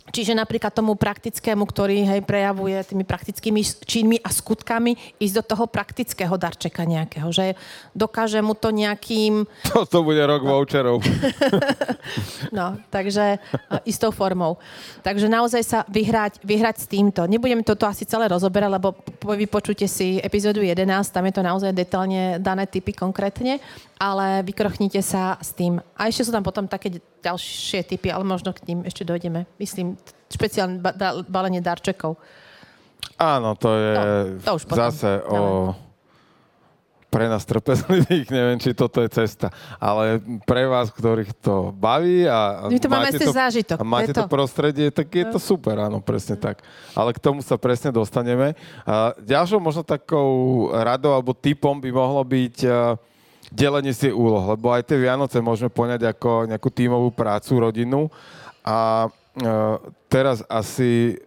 Čiže 0.09 0.33
napríklad 0.37 0.73
tomu 0.73 0.97
praktickému, 0.97 1.63
ktorý 1.65 2.05
hej, 2.05 2.21
prejavuje 2.25 2.77
tými 2.85 3.05
praktickými 3.05 3.61
činmi 3.85 4.17
a 4.21 4.29
skutkami, 4.29 5.19
ísť 5.21 5.35
do 5.39 5.43
toho 5.43 5.65
praktického 5.69 6.35
darčeka 6.35 6.85
nejakého, 6.85 7.29
že 7.29 7.53
dokáže 7.93 8.41
mu 8.41 8.57
to 8.57 8.73
nejakým... 8.73 9.45
To, 9.69 9.85
to 9.85 9.99
bude 10.01 10.21
rok 10.21 10.41
voucherov. 10.43 11.01
No, 12.49 12.81
takže 12.89 13.37
istou 13.85 14.09
formou. 14.09 14.57
Takže 15.05 15.29
naozaj 15.29 15.61
sa 15.61 15.79
vyhrať, 15.85 16.41
vyhrať 16.41 16.75
s 16.81 16.85
týmto. 16.89 17.29
Nebudem 17.29 17.61
toto 17.61 17.85
asi 17.85 18.07
celé 18.09 18.25
rozoberať, 18.25 18.69
lebo 18.73 18.97
po 18.97 19.37
vypočujte 19.37 19.85
si 19.85 20.17
epizódu 20.17 20.65
11, 20.65 20.89
tam 21.13 21.25
je 21.29 21.33
to 21.35 21.43
naozaj 21.45 21.71
detálne 21.71 22.41
dané 22.41 22.65
typy 22.65 22.97
konkrétne, 22.97 23.61
ale 23.99 24.41
vykrochnite 24.41 24.97
sa 24.99 25.35
s 25.37 25.51
tým. 25.51 25.77
A 25.93 26.07
ešte 26.07 26.23
sú 26.23 26.31
tam 26.31 26.39
potom 26.39 26.63
také 26.63 26.87
ďalšie 27.19 27.83
typy, 27.85 28.07
ale 28.07 28.23
možno 28.23 28.49
k 28.49 28.63
ním 28.65 28.79
ešte 28.81 29.03
dojdeme. 29.03 29.43
Myslím, 29.55 29.99
špeciálne 30.27 30.79
ba- 30.79 30.95
da- 30.95 31.19
balenie 31.21 31.59
darčekov. 31.59 32.15
Áno, 33.15 33.53
to 33.53 33.69
je 33.69 33.91
No, 33.91 34.03
to 34.41 34.51
už 34.55 34.63
potom. 34.63 34.79
zase 34.81 35.19
o 35.21 35.75
pre 37.09 37.25
nás 37.25 37.41
trpezlivých, 37.41 38.29
neviem, 38.37 38.55
či 38.55 38.71
toto 38.71 39.01
je 39.01 39.09
cesta, 39.09 39.49
ale 39.75 40.21
pre 40.45 40.63
vás, 40.63 40.87
ktorých 40.87 41.33
to 41.35 41.73
baví 41.73 42.23
a, 42.23 42.69
My 42.69 42.77
to 42.77 42.85
máme 42.85 43.09
cez 43.09 43.25
zážitok, 43.25 43.75
a 43.75 43.83
máte 43.83 44.13
to 44.13 44.21
to 44.21 44.23
to. 44.23 44.29
prostredie, 44.29 44.87
tak 44.87 45.09
je 45.09 45.25
to 45.25 45.41
super, 45.41 45.73
áno, 45.81 45.99
presne 45.99 46.37
tak. 46.37 46.61
Ale 46.93 47.09
k 47.09 47.19
tomu 47.19 47.41
sa 47.41 47.57
presne 47.57 47.89
dostaneme. 47.89 48.53
A 48.85 49.17
ďalšou 49.17 49.57
možno 49.57 49.81
takou 49.81 50.29
radou 50.71 51.11
alebo 51.11 51.33
typom 51.33 51.75
by 51.75 51.89
mohlo 51.89 52.21
byť 52.21 52.57
delenie 53.49 53.93
si 53.93 54.13
úloh, 54.13 54.55
lebo 54.55 54.69
aj 54.73 54.85
tie 54.85 54.97
Vianoce 54.97 55.41
môžeme 55.41 55.73
poňať 55.73 56.13
ako 56.13 56.49
nejakú 56.49 56.69
tímovú 56.69 57.09
prácu, 57.13 57.51
rodinu 57.59 58.07
a 58.63 59.09
a 59.37 59.77
teraz 60.09 60.43
asi 60.49 61.21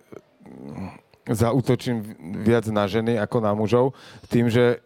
zautočím 1.24 2.02
viac 2.42 2.66
na 2.68 2.84
ženy 2.90 3.16
ako 3.16 3.38
na 3.40 3.54
mužov, 3.54 3.94
tým, 4.26 4.50
že 4.50 4.76
e, 4.76 4.78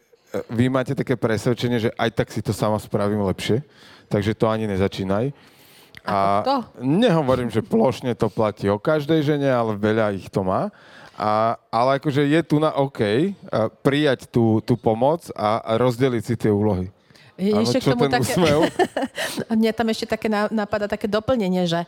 vy 0.52 0.68
máte 0.68 0.92
také 0.92 1.16
presvedčenie, 1.16 1.88
že 1.88 1.90
aj 1.96 2.10
tak 2.12 2.28
si 2.28 2.44
to 2.44 2.52
sama 2.52 2.76
spravím 2.76 3.24
lepšie, 3.24 3.64
takže 4.12 4.36
to 4.36 4.46
ani 4.52 4.68
nezačínaj. 4.68 5.32
A 6.06 6.44
to? 6.44 6.56
nehovorím, 6.84 7.50
že 7.50 7.66
plošne 7.66 8.14
to 8.14 8.30
platí 8.30 8.70
o 8.70 8.78
každej 8.78 9.26
žene, 9.26 9.48
ale 9.50 9.74
veľa 9.74 10.14
ich 10.14 10.30
to 10.30 10.46
má. 10.46 10.70
A, 11.16 11.56
ale 11.72 11.96
akože 11.98 12.28
je 12.28 12.40
tu 12.44 12.60
na 12.60 12.76
OK 12.76 13.00
a 13.00 13.72
prijať 13.80 14.28
tú, 14.28 14.60
tú 14.60 14.76
pomoc 14.76 15.32
a, 15.32 15.64
a 15.64 15.80
rozdeliť 15.80 16.22
si 16.22 16.34
tie 16.36 16.52
úlohy. 16.52 16.92
Je 17.36 17.52
Áno, 17.52 17.68
ešte 17.68 17.84
k 17.84 17.92
tomu 17.92 18.08
ten 18.08 18.20
také, 18.20 18.32
úsmev? 18.32 18.58
a 19.48 19.52
mne 19.52 19.70
tam 19.76 19.86
ešte 19.92 20.06
také 20.08 20.28
napadá 20.32 20.88
také 20.88 21.04
doplnenie, 21.04 21.68
že 21.68 21.84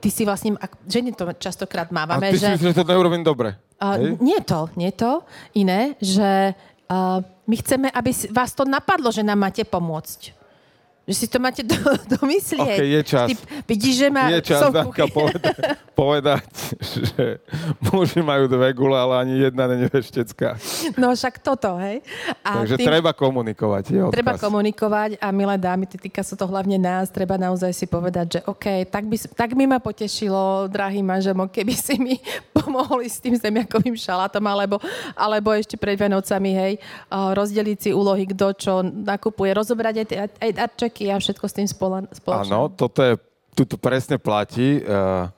ty 0.00 0.08
si 0.08 0.24
vlastne, 0.24 0.56
ženy 0.88 1.12
to 1.12 1.28
častokrát 1.36 1.88
A 1.92 1.94
mávame, 1.94 2.32
ty 2.32 2.40
si 2.40 2.44
že... 2.44 2.56
myslíš, 2.56 2.72
že 2.72 2.78
to 2.80 2.88
neurobím 2.88 3.24
dobre. 3.24 3.56
A, 3.76 4.00
Hej? 4.00 4.16
nie 4.20 4.40
to, 4.44 4.72
nie 4.76 4.92
to. 4.92 5.24
Iné, 5.56 6.00
že 6.00 6.56
a, 6.88 7.20
my 7.24 7.56
chceme, 7.60 7.88
aby 7.92 8.10
si, 8.12 8.28
vás 8.32 8.56
to 8.56 8.64
napadlo, 8.64 9.12
že 9.12 9.24
nám 9.24 9.40
máte 9.40 9.64
pomôcť. 9.64 10.35
Že 11.06 11.14
si 11.14 11.26
to 11.30 11.38
máte 11.38 11.62
do, 11.62 11.78
domyslieť. 12.18 12.66
OK, 12.66 12.82
je 12.82 13.02
čas. 13.06 13.28
Ty 13.30 13.34
vidíš, 13.70 13.94
že 13.94 14.08
má... 14.10 14.26
Je 14.26 14.42
čas, 14.42 14.74
Danka, 14.74 15.06
povedať, 15.06 15.54
povedať, 16.02 16.50
že 16.82 17.38
muži 17.78 18.26
majú 18.26 18.50
dve 18.50 18.74
gule, 18.74 18.98
ale 18.98 19.22
ani 19.22 19.38
jedna 19.38 19.70
není 19.70 19.86
veštecká. 19.86 20.58
No 20.98 21.14
však 21.14 21.38
toto, 21.38 21.78
hej. 21.78 22.02
A 22.42 22.66
Takže 22.66 22.82
treba 22.82 23.14
komunikovať, 23.14 23.84
je 23.94 24.00
odkaz. 24.02 24.14
Treba 24.18 24.32
komunikovať 24.34 25.10
a 25.22 25.30
milé 25.30 25.54
dámy, 25.54 25.86
týka 25.86 26.26
sa 26.26 26.34
to 26.34 26.42
hlavne 26.50 26.74
nás, 26.74 27.06
treba 27.06 27.38
naozaj 27.38 27.70
si 27.70 27.86
povedať, 27.86 28.26
že 28.26 28.40
OK, 28.42 28.90
tak 28.90 29.06
by, 29.06 29.16
tak 29.38 29.50
by 29.54 29.64
ma 29.64 29.78
potešilo, 29.78 30.66
drahý 30.66 31.06
manželmo, 31.06 31.46
keby 31.46 31.74
si 31.78 32.02
mi 32.02 32.18
pomohli 32.58 33.06
s 33.06 33.22
tým 33.22 33.38
zemiakovým 33.38 33.94
šalátom, 33.94 34.42
alebo, 34.42 34.82
alebo 35.14 35.54
ešte 35.54 35.78
pred 35.78 35.94
Vianocami, 35.94 36.50
hej, 36.50 36.72
rozdeliť 37.14 37.78
si 37.78 37.90
úlohy, 37.94 38.26
kto 38.34 38.46
čo 38.58 38.72
nakupuje, 38.82 39.54
rozobrať 39.54 39.94
aj, 40.02 40.06
tie- 40.10 40.20
aj 40.26 40.50
darčeky 40.96 41.12
a 41.12 41.20
všetko 41.20 41.44
s 41.44 41.54
tým 41.54 41.68
spola. 41.68 42.08
Áno, 42.32 42.72
toto 42.72 43.04
je, 43.04 43.20
tu 43.52 43.68
to 43.68 43.76
presne 43.76 44.16
platí. 44.16 44.80
Uh, 44.80 45.28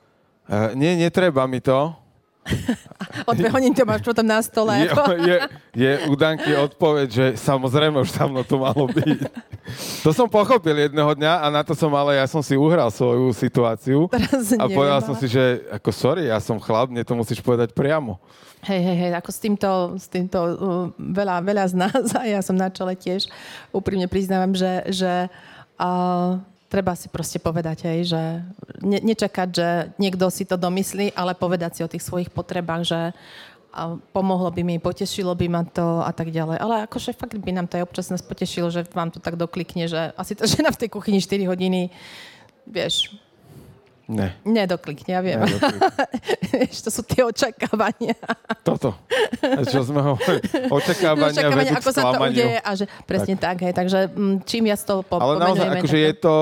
uh, 0.47 0.71
nie, 0.75 0.95
netreba 0.95 1.43
mi 1.47 1.59
to. 1.59 1.91
O 3.25 3.31
dve 3.33 3.49
hodiny 3.49 3.73
to 3.75 3.83
máš 3.85 4.01
potom 4.01 4.25
na 4.25 4.39
stole. 4.41 4.73
Je, 4.79 4.89
je, 5.25 5.37
je 5.75 5.91
u 6.09 6.13
Danky 6.15 6.51
odpoveď, 6.55 7.07
že 7.09 7.25
samozrejme 7.37 8.01
už 8.01 8.09
mnou 8.29 8.43
to 8.43 8.57
malo 8.57 8.85
byť. 8.89 9.19
To 10.03 10.09
som 10.11 10.25
pochopil 10.25 10.73
jedného 10.89 11.11
dňa 11.13 11.33
a 11.43 11.47
na 11.53 11.61
to 11.61 11.77
som 11.77 11.93
ale, 11.93 12.17
ja 12.17 12.25
som 12.25 12.41
si 12.41 12.57
uhral 12.57 12.89
svoju 12.89 13.29
situáciu 13.37 14.09
Teraz 14.09 14.53
a 14.57 14.65
neviem, 14.65 14.77
povedal 14.77 14.99
ale- 15.01 15.07
som 15.07 15.15
si, 15.17 15.29
že 15.29 15.61
ako 15.69 15.89
sorry, 15.93 16.29
ja 16.29 16.41
som 16.41 16.57
chlap, 16.57 16.89
mne 16.89 17.05
to 17.05 17.13
musíš 17.13 17.39
povedať 17.43 17.73
priamo. 17.73 18.17
Hej, 18.59 18.81
hej, 18.83 18.97
hej, 19.07 19.11
ako 19.15 19.29
s 19.31 19.39
týmto, 19.39 19.69
s 19.95 20.07
týmto 20.11 20.39
uh, 20.41 20.85
veľa, 20.99 21.39
veľa 21.47 21.65
z 21.71 21.75
nás, 21.79 22.05
a 22.19 22.27
ja 22.27 22.43
som 22.43 22.59
na 22.59 22.67
čele 22.67 22.97
tiež, 22.97 23.31
úprimne 23.71 24.09
priznávam, 24.11 24.51
že, 24.51 24.83
že 24.91 25.13
uh, 25.79 26.35
treba 26.69 26.93
si 26.93 27.09
proste 27.09 27.41
povedať, 27.41 27.89
hej, 27.89 28.13
že 28.13 28.21
ne, 28.85 29.01
nečakať, 29.01 29.49
že 29.49 29.69
niekto 29.97 30.29
si 30.29 30.45
to 30.45 30.55
domyslí, 30.55 31.17
ale 31.17 31.33
povedať 31.33 31.71
si 31.75 31.81
o 31.81 31.91
tých 31.91 32.05
svojich 32.05 32.29
potrebách, 32.29 32.85
že 32.85 33.01
a 33.69 34.01
pomohlo 34.13 34.49
by 34.49 34.65
mi, 34.65 34.75
potešilo 34.81 35.37
by 35.37 35.45
ma 35.45 35.61
to 35.61 36.01
a 36.01 36.09
tak 36.09 36.33
ďalej. 36.33 36.57
Ale 36.57 36.89
akože 36.89 37.13
fakt 37.13 37.37
by 37.37 37.51
nám 37.53 37.69
to 37.69 37.77
aj 37.77 37.85
občas 37.85 38.09
nás 38.09 38.25
potešilo, 38.25 38.73
že 38.73 38.81
vám 38.97 39.13
to 39.13 39.21
tak 39.21 39.37
doklikne, 39.37 39.85
že 39.85 40.09
asi 40.17 40.33
tá 40.33 40.49
žena 40.53 40.73
v 40.73 40.85
tej 40.85 40.89
kuchyni 40.89 41.21
4 41.21 41.45
hodiny, 41.45 41.93
vieš, 42.65 43.13
Ne. 44.09 44.33
nedoklikne, 44.41 45.11
ja 45.13 45.21
viem. 45.21 45.37
ne 45.37 45.53
Vieš, 46.65 46.81
to 46.81 46.89
sú 46.89 47.05
tie 47.05 47.21
očakávania. 47.21 48.17
Toto. 48.65 48.97
Čo 49.69 49.85
sme 49.85 50.01
hovorili? 50.01 50.41
Očakávania, 50.81 51.29
očakávania, 51.29 51.73
ako 51.77 51.91
sa 51.93 52.01
to 52.09 52.17
udeje 52.17 52.57
a 52.57 52.71
že 52.73 52.85
presne 53.05 53.37
tak, 53.37 53.61
hej. 53.61 53.73
Takže 53.77 54.09
mm, 54.09 54.35
čím 54.49 54.65
viac 54.65 54.81
to 54.81 55.05
po, 55.05 55.21
Ale 55.21 55.37
naozaj, 55.37 55.77
akože 55.77 55.97
tak- 56.01 56.05
je 56.09 56.13
to 56.17 56.35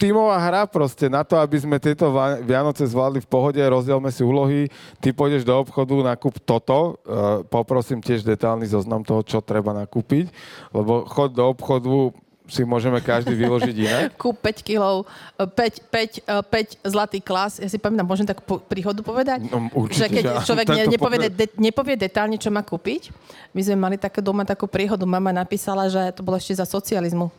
tímová 0.00 0.40
hra 0.40 0.64
proste 0.64 1.12
na 1.12 1.20
to, 1.20 1.36
aby 1.36 1.60
sme 1.60 1.76
tieto 1.76 2.08
Vianoce 2.40 2.88
zvládli 2.88 3.20
v 3.20 3.28
pohode, 3.28 3.60
rozdielme 3.60 4.08
si 4.08 4.24
úlohy, 4.24 4.72
ty 4.96 5.12
pôjdeš 5.12 5.44
do 5.44 5.52
obchodu, 5.60 5.92
nakúp 6.00 6.40
toto, 6.40 6.96
uh, 7.04 7.44
poprosím 7.44 8.00
tiež 8.00 8.24
detálny 8.24 8.64
zoznam 8.64 9.04
toho, 9.04 9.20
čo 9.20 9.44
treba 9.44 9.76
nakúpiť, 9.76 10.32
lebo 10.72 11.04
chod 11.04 11.36
do 11.36 11.44
obchodu 11.52 12.16
si 12.50 12.66
môžeme 12.66 12.98
každý 12.98 13.38
vyložiť 13.38 13.76
inak. 13.78 14.08
Kúp 14.20 14.42
5 14.42 14.66
kilov, 14.66 15.06
5, 15.38 15.54
5, 15.54 16.26
5 16.26 16.90
zlatý 16.90 17.22
klas. 17.22 17.62
Ja 17.62 17.70
si 17.70 17.78
pamätám, 17.78 18.04
môžem 18.04 18.26
takú 18.26 18.42
po- 18.42 18.60
príhodu 18.60 18.98
povedať? 19.00 19.46
No, 19.46 19.70
určite, 19.72 20.10
že 20.10 20.14
keď 20.18 20.24
že 20.26 20.46
človek 20.50 20.66
ne, 20.66 20.84
nepovie, 20.90 21.18
pogled- 21.22 21.36
de, 21.38 21.46
nepovie 21.56 21.94
detálne, 21.94 22.36
čo 22.36 22.50
má 22.50 22.66
kúpiť. 22.66 23.14
My 23.54 23.60
sme 23.62 23.76
mali 23.78 23.96
také 23.96 24.18
doma 24.18 24.42
takú 24.42 24.66
príhodu. 24.66 25.06
Mama 25.06 25.30
napísala, 25.30 25.86
že 25.86 26.10
to 26.10 26.26
bolo 26.26 26.36
ešte 26.36 26.58
za 26.58 26.66
socializmu. 26.66 27.30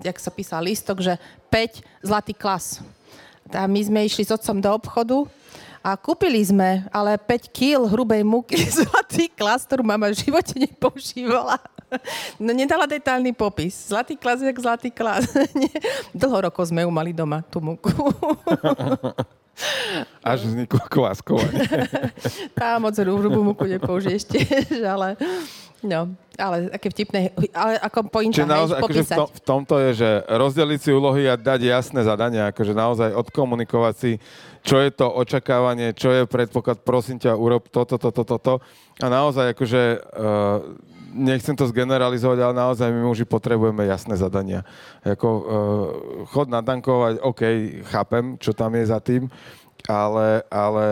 Jak 0.00 0.16
sa 0.16 0.32
písal 0.32 0.64
lístok, 0.64 1.04
že 1.04 1.20
5 1.52 1.84
zlatý 2.00 2.32
klas. 2.32 2.80
A 3.52 3.68
my 3.68 3.80
sme 3.84 4.08
išli 4.08 4.24
s 4.24 4.32
otcom 4.32 4.56
do 4.62 4.70
obchodu 4.72 5.28
a 5.80 5.96
kúpili 5.96 6.44
sme 6.44 6.84
ale 6.92 7.16
5 7.16 7.48
kg 7.48 7.88
hrubej 7.88 8.22
múky 8.24 8.60
zlatý 8.84 9.32
klas, 9.32 9.64
ktorú 9.64 9.84
mama 9.84 10.12
v 10.12 10.20
živote 10.20 10.54
nepoužívala. 10.60 11.56
No 12.38 12.54
nedala 12.54 12.86
detálny 12.86 13.34
popis. 13.34 13.90
Zlatý 13.90 14.14
klas, 14.14 14.38
jak 14.38 14.54
zlatý 14.54 14.94
klas. 14.94 15.26
Dlho 16.20 16.46
rokov 16.46 16.70
sme 16.70 16.86
ju 16.86 16.90
mali 16.92 17.10
doma, 17.10 17.42
tú 17.42 17.58
múku. 17.58 17.90
Až 20.20 20.48
vzniklo 20.48 20.80
kváskovanie. 20.88 21.64
Tá 22.58 22.76
moc 22.76 22.92
hrubú 22.96 23.40
múku 23.40 23.64
nepoužiješ 23.64 24.22
tiež, 24.28 24.84
ale... 24.94 25.16
No, 25.80 26.12
ale 26.36 26.68
aké 26.68 26.92
vtipné, 26.92 27.32
ale 27.56 27.80
ako 27.80 28.12
pointa, 28.12 28.44
Čiže 28.44 28.44
hej, 28.44 28.52
naozaj, 28.52 28.78
akože 28.84 29.00
v, 29.00 29.12
tom, 29.16 29.28
v 29.32 29.40
tomto 29.40 29.74
je, 29.80 29.90
že 29.96 30.10
rozdeliť 30.28 30.76
si 30.84 30.90
úlohy 30.92 31.24
a 31.24 31.40
dať 31.40 31.60
jasné 31.64 32.04
zadania, 32.04 32.52
akože 32.52 32.76
naozaj 32.76 33.16
odkomunikovať 33.16 33.94
si, 33.96 34.12
čo 34.60 34.76
je 34.76 34.92
to 34.92 35.08
očakávanie, 35.08 35.96
čo 35.96 36.12
je 36.12 36.28
predpoklad, 36.28 36.84
prosím 36.84 37.16
ťa, 37.16 37.32
urob 37.32 37.72
toto, 37.72 37.96
toto, 37.96 38.28
toto. 38.28 38.60
A 39.00 39.08
naozaj, 39.08 39.56
akože, 39.56 39.82
uh, 40.20 40.60
nechcem 41.12 41.54
to 41.58 41.66
zgeneralizovať, 41.68 42.38
ale 42.40 42.54
naozaj 42.54 42.88
my 42.90 43.02
muži 43.04 43.26
potrebujeme 43.26 43.86
jasné 43.86 44.14
zadania. 44.16 44.62
Ako, 45.02 45.28
uh, 45.28 45.44
chod 46.30 46.48
nadankovať, 46.48 47.20
OK, 47.20 47.42
chápem, 47.90 48.38
čo 48.38 48.54
tam 48.54 48.74
je 48.78 48.84
za 48.86 48.98
tým, 49.02 49.26
ale, 49.88 50.44
ale 50.52 50.86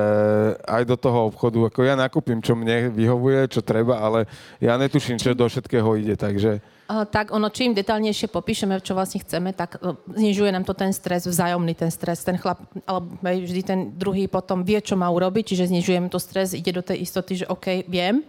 aj 0.65 0.83
do 0.89 0.97
toho 0.97 1.29
obchodu, 1.29 1.69
ako 1.69 1.81
ja 1.85 1.95
nakúpim, 1.99 2.41
čo 2.41 2.57
mne 2.57 2.89
vyhovuje, 2.95 3.51
čo 3.53 3.61
treba, 3.61 4.01
ale 4.01 4.25
ja 4.63 4.79
netuším, 4.81 5.21
čo 5.21 5.37
do 5.37 5.45
všetkého 5.45 5.89
ide, 5.99 6.17
takže... 6.17 6.63
A, 6.89 7.05
tak 7.05 7.37
ono, 7.37 7.53
čím 7.53 7.77
detálnejšie 7.77 8.33
popíšeme, 8.33 8.81
čo 8.81 8.97
vlastne 8.97 9.21
chceme, 9.21 9.53
tak 9.53 9.77
e, 9.77 9.93
znižuje 10.09 10.49
nám 10.49 10.65
to 10.65 10.73
ten 10.73 10.89
stres, 10.97 11.29
vzájomný 11.29 11.77
ten 11.77 11.93
stres. 11.93 12.25
Ten 12.25 12.41
chlap, 12.41 12.65
alebo 12.89 13.13
vždy 13.21 13.61
ten 13.61 13.81
druhý 13.93 14.25
potom 14.25 14.65
vie, 14.65 14.81
čo 14.81 14.97
má 14.97 15.05
urobiť, 15.13 15.53
čiže 15.53 15.69
znižujeme 15.69 16.09
to 16.09 16.17
stres, 16.17 16.57
ide 16.57 16.73
do 16.73 16.81
tej 16.81 17.05
istoty, 17.05 17.45
že 17.45 17.51
OK, 17.53 17.85
viem, 17.85 18.25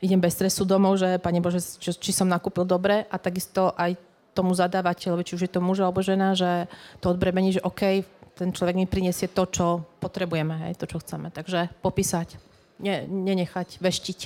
idem 0.00 0.20
bez 0.20 0.36
stresu 0.36 0.68
domov, 0.68 1.00
že 1.00 1.20
Pane 1.20 1.40
Bože, 1.40 1.60
či, 1.80 1.92
či 1.96 2.10
som 2.12 2.28
nakúpil 2.28 2.68
dobre 2.68 3.08
a 3.08 3.16
takisto 3.16 3.72
aj 3.76 3.96
tomu 4.36 4.52
zadávateľovi, 4.52 5.24
či 5.24 5.34
už 5.40 5.48
je 5.48 5.52
to 5.56 5.64
muž 5.64 5.80
alebo 5.80 6.04
žena, 6.04 6.36
že 6.36 6.68
to 7.00 7.08
odbremení, 7.08 7.56
že 7.56 7.64
OK, 7.64 8.04
ten 8.36 8.52
človek 8.52 8.76
mi 8.76 8.84
prinesie 8.84 9.32
to, 9.32 9.48
čo 9.48 9.80
potrebujeme, 9.96 10.68
hej, 10.68 10.76
to, 10.76 10.84
čo 10.84 11.00
chceme. 11.00 11.32
Takže 11.32 11.72
popísať, 11.80 12.36
ne, 12.84 13.08
nenechať, 13.08 13.80
veštiť. 13.80 14.20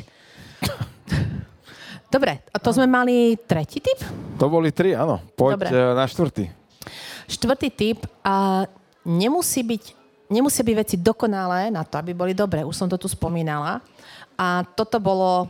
Dobre, 2.14 2.42
a 2.50 2.56
to 2.58 2.74
sme 2.74 2.90
mali 2.90 3.38
tretí 3.38 3.78
typ? 3.78 4.02
To 4.42 4.50
boli 4.50 4.74
tri, 4.74 4.98
áno. 4.98 5.22
Poď 5.38 5.54
Dobre. 5.54 5.68
Dobre. 5.70 5.94
na 5.94 6.04
štvrtý. 6.10 6.44
Štvrtý 7.30 7.68
typ 7.70 7.98
a 8.26 8.66
nemusí 9.06 9.62
byť, 9.62 9.84
nemusí 10.26 10.60
byť 10.66 10.74
veci 10.74 10.96
dokonalé 10.98 11.70
na 11.70 11.86
to, 11.86 12.02
aby 12.02 12.10
boli 12.10 12.34
dobré. 12.34 12.66
Už 12.66 12.74
som 12.74 12.90
to 12.90 12.98
tu 12.98 13.06
spomínala. 13.06 13.78
A 14.34 14.66
toto 14.74 14.98
bolo 14.98 15.46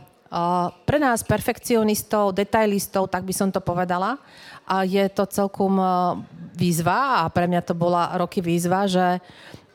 pre 0.87 0.97
nás 0.97 1.27
perfekcionistov, 1.27 2.31
detailistov, 2.31 3.11
tak 3.11 3.27
by 3.27 3.33
som 3.35 3.51
to 3.51 3.59
povedala. 3.59 4.15
A 4.63 4.87
je 4.87 5.03
to 5.11 5.27
celkom 5.27 5.75
uh, 5.75 6.15
výzva 6.55 7.25
a 7.25 7.27
pre 7.27 7.51
mňa 7.51 7.61
to 7.67 7.75
bola 7.75 8.15
roky 8.15 8.39
výzva, 8.39 8.87
že 8.87 9.19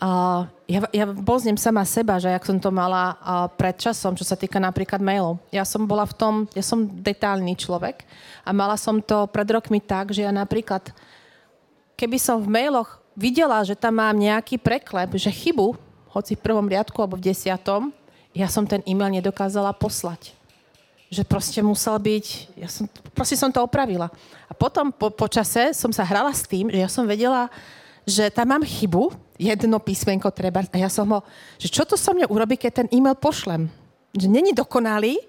uh, 0.01 0.49
ja, 0.65 0.81
ja 0.97 1.05
poznem 1.13 1.61
sama 1.61 1.85
seba, 1.85 2.17
že 2.17 2.33
jak 2.33 2.45
som 2.49 2.57
to 2.57 2.73
mala 2.73 3.15
pred 3.61 3.77
časom, 3.77 4.17
čo 4.17 4.25
sa 4.25 4.35
týka 4.35 4.57
napríklad 4.57 4.99
mailov. 5.05 5.37
Ja 5.53 5.69
som 5.69 5.85
bola 5.85 6.09
v 6.09 6.15
tom, 6.17 6.35
ja 6.57 6.65
som 6.65 6.89
detailný 6.89 7.55
človek 7.55 8.09
a 8.43 8.51
mala 8.57 8.81
som 8.81 8.99
to 9.05 9.29
pred 9.29 9.47
rokmi 9.53 9.79
tak, 9.85 10.17
že 10.17 10.25
ja 10.25 10.33
napríklad 10.33 10.91
keby 11.97 12.21
som 12.21 12.41
v 12.41 12.49
mailoch 12.49 13.01
videla, 13.17 13.65
že 13.65 13.77
tam 13.77 13.97
mám 14.01 14.17
nejaký 14.17 14.61
preklep, 14.61 15.17
že 15.17 15.33
chybu, 15.33 15.77
hoci 16.13 16.37
v 16.37 16.45
prvom 16.45 16.69
riadku 16.69 16.97
alebo 17.01 17.17
v 17.17 17.33
desiatom, 17.33 17.93
ja 18.37 18.53
som 18.53 18.69
ten 18.69 18.85
e-mail 18.85 19.17
nedokázala 19.17 19.73
poslať. 19.73 20.36
Že 21.07 21.23
proste 21.23 21.61
musel 21.63 21.97
byť, 22.03 22.27
ja 22.59 22.67
som, 22.67 22.91
proste 23.15 23.39
som 23.39 23.51
to 23.51 23.63
opravila. 23.63 24.11
A 24.51 24.53
potom 24.53 24.91
po, 24.91 25.11
po 25.11 25.27
čase 25.31 25.71
som 25.71 25.95
sa 25.95 26.03
hrala 26.03 26.35
s 26.35 26.43
tým, 26.47 26.67
že 26.67 26.83
ja 26.83 26.91
som 26.91 27.07
vedela, 27.07 27.47
že 28.03 28.27
tam 28.31 28.55
mám 28.55 28.63
chybu, 28.67 29.15
jedno 29.39 29.79
písmenko 29.79 30.31
treba, 30.35 30.67
a 30.67 30.77
ja 30.77 30.91
som 30.91 31.07
ho, 31.13 31.21
že 31.61 31.71
čo 31.71 31.87
to 31.87 31.95
so 31.95 32.11
mňa 32.11 32.27
urobí, 32.27 32.59
keď 32.59 32.83
ten 32.83 32.89
e-mail 32.91 33.15
pošlem? 33.15 33.71
Že 34.17 34.27
není 34.27 34.51
dokonalý, 34.51 35.21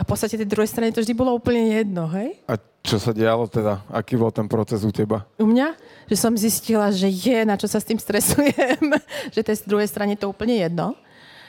a 0.00 0.04
v 0.04 0.08
podstate 0.08 0.40
tej 0.40 0.48
druhej 0.48 0.72
strane 0.72 0.96
to 0.96 1.04
vždy 1.04 1.12
bolo 1.12 1.36
úplne 1.36 1.76
jedno, 1.76 2.08
hej? 2.08 2.40
A 2.48 2.56
čo 2.80 2.96
sa 2.96 3.12
dialo 3.12 3.44
teda? 3.44 3.84
Aký 3.92 4.16
bol 4.16 4.32
ten 4.32 4.48
proces 4.48 4.80
u 4.80 4.88
teba? 4.88 5.28
u 5.36 5.44
mňa, 5.44 5.76
že 6.08 6.16
som 6.16 6.32
zistila, 6.32 6.88
že 6.88 7.04
je, 7.12 7.44
na 7.44 7.60
čo 7.60 7.68
sa 7.68 7.76
s 7.76 7.84
tým 7.84 8.00
stresujem, 8.00 8.96
že 9.36 9.44
tej 9.44 9.68
druhej 9.68 9.84
strane 9.92 10.16
to 10.16 10.32
úplne 10.32 10.56
jedno, 10.56 10.96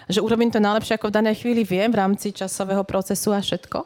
že 0.10 0.24
urobím 0.24 0.50
to 0.50 0.64
najlepšie, 0.64 0.98
ako 0.98 1.10
v 1.12 1.18
danej 1.22 1.36
chvíli 1.44 1.62
viem, 1.68 1.90
v 1.92 2.00
rámci 2.00 2.34
časového 2.34 2.82
procesu 2.88 3.36
a 3.36 3.44
všetko. 3.44 3.86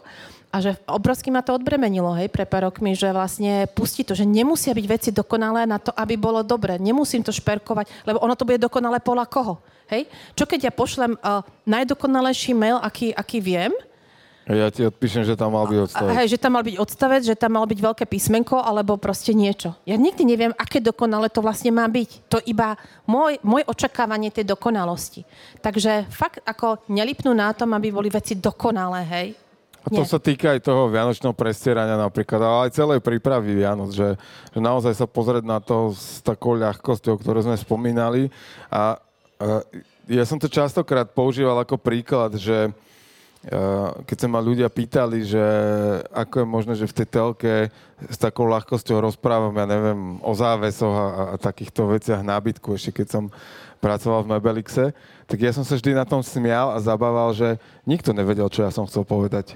A 0.56 0.64
že 0.64 0.80
obrovsky 0.88 1.28
ma 1.28 1.44
to 1.44 1.52
odbremenilo, 1.52 2.16
hej, 2.16 2.32
pre 2.32 2.48
pár 2.48 2.72
rokmi, 2.72 2.96
že 2.96 3.12
vlastne 3.12 3.68
pustí 3.76 4.08
to, 4.08 4.16
že 4.16 4.24
nemusia 4.24 4.72
byť 4.72 4.86
veci 4.88 5.10
dokonalé 5.12 5.68
na 5.68 5.84
to, 5.84 5.92
aby 5.92 6.16
bolo 6.16 6.40
dobre. 6.48 6.80
Nemusím 6.80 7.28
to 7.28 7.36
šperkovať, 7.36 7.92
lebo 8.08 8.24
ono 8.24 8.40
to 8.40 8.48
bude 8.48 8.64
dokonalé 8.64 9.04
podľa 9.04 9.28
koho. 9.28 9.60
Hej? 9.92 10.08
Čo 10.32 10.48
keď 10.48 10.72
ja 10.72 10.72
pošlem 10.72 11.20
uh, 11.20 11.44
najdokonalejší 11.68 12.56
mail, 12.56 12.80
aký, 12.80 13.12
aký 13.12 13.44
viem, 13.44 13.76
Ja 14.46 14.70
ti 14.70 14.86
odpíšem, 14.86 15.26
že 15.26 15.34
tam 15.34 15.58
mal 15.58 15.66
byť 15.66 15.80
odstavec. 15.90 16.14
hej, 16.22 16.28
že 16.30 16.38
tam 16.38 16.54
mal 16.54 16.62
byť 16.62 16.78
odstavec, 16.78 17.22
že 17.26 17.34
tam 17.34 17.58
malo 17.58 17.66
byť 17.66 17.80
veľké 17.82 18.06
písmenko, 18.06 18.62
alebo 18.62 18.94
proste 18.94 19.34
niečo. 19.34 19.74
Ja 19.90 19.98
nikdy 19.98 20.22
neviem, 20.22 20.54
aké 20.54 20.78
dokonale 20.78 21.34
to 21.34 21.42
vlastne 21.42 21.74
má 21.74 21.90
byť. 21.90 22.30
To 22.30 22.38
iba 22.46 22.78
môj, 23.10 23.42
môj 23.42 23.66
očakávanie 23.66 24.30
tej 24.30 24.46
dokonalosti. 24.46 25.26
Takže 25.66 26.06
fakt 26.14 26.46
ako 26.46 26.86
nelipnú 26.94 27.34
na 27.34 27.58
tom, 27.58 27.74
aby 27.74 27.90
boli 27.90 28.14
veci 28.14 28.38
dokonalé, 28.38 29.02
hej. 29.10 29.28
A 29.82 29.90
to 29.90 30.02
Nie. 30.02 30.10
sa 30.10 30.18
týka 30.22 30.54
aj 30.54 30.66
toho 30.66 30.90
vianočného 30.90 31.34
prestierania 31.34 31.98
napríklad, 31.98 32.42
ale 32.42 32.70
aj 32.70 32.78
celej 32.78 33.06
prípravy 33.06 33.54
Vianoc, 33.54 33.94
že, 33.94 34.18
že 34.50 34.60
naozaj 34.62 34.98
sa 34.98 35.06
pozrieť 35.06 35.46
na 35.46 35.62
to 35.62 35.94
s 35.94 36.26
takou 36.26 36.58
ľahkosťou, 36.58 37.22
ktorú 37.22 37.46
sme 37.46 37.54
spomínali. 37.54 38.34
A, 38.74 38.98
a 39.38 39.62
ja 40.10 40.26
som 40.26 40.42
to 40.42 40.50
častokrát 40.50 41.06
používal 41.14 41.62
ako 41.62 41.78
príklad, 41.78 42.34
že 42.34 42.74
keď 44.10 44.18
sa 44.18 44.28
ma 44.28 44.42
ľudia 44.42 44.66
pýtali, 44.74 45.22
že 45.22 45.46
ako 46.10 46.42
je 46.42 46.48
možné, 46.50 46.74
že 46.74 46.90
v 46.90 46.98
tej 46.98 47.08
telke 47.14 47.54
s 48.10 48.18
takou 48.18 48.50
ľahkosťou 48.50 49.06
rozprávam, 49.06 49.54
ja 49.54 49.70
neviem, 49.70 50.18
o 50.26 50.34
závesoch 50.34 50.92
a, 50.92 51.08
a 51.34 51.36
takýchto 51.38 51.86
veciach 51.94 52.26
nábytku, 52.26 52.74
ešte 52.74 53.02
keď 53.02 53.08
som 53.08 53.24
pracoval 53.78 54.26
v 54.26 54.32
Mebelixe, 54.34 54.86
tak 55.30 55.38
ja 55.38 55.54
som 55.54 55.62
sa 55.62 55.78
vždy 55.78 55.94
na 55.94 56.10
tom 56.10 56.26
smial 56.26 56.74
a 56.74 56.82
zabával, 56.82 57.38
že 57.38 57.62
nikto 57.86 58.18
nevedel, 58.18 58.50
čo 58.50 58.66
ja 58.66 58.74
som 58.74 58.90
chcel 58.90 59.06
povedať. 59.06 59.54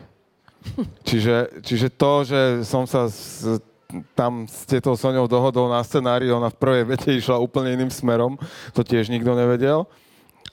Čiže, 1.08 1.64
čiže 1.64 1.88
to, 1.88 2.28
že 2.28 2.42
som 2.68 2.84
sa 2.84 3.08
s, 3.08 3.48
tam 4.12 4.44
s 4.44 4.68
tetou 4.68 4.94
Soňou 4.94 5.26
dohodol 5.26 5.72
na 5.72 5.82
scenári, 5.82 6.30
ona 6.30 6.52
v 6.52 6.60
prvej 6.60 6.84
vete 6.84 7.10
išla 7.16 7.42
úplne 7.42 7.74
iným 7.74 7.90
smerom, 7.90 8.36
to 8.76 8.84
tiež 8.84 9.10
nikto 9.10 9.34
nevedel. 9.34 9.88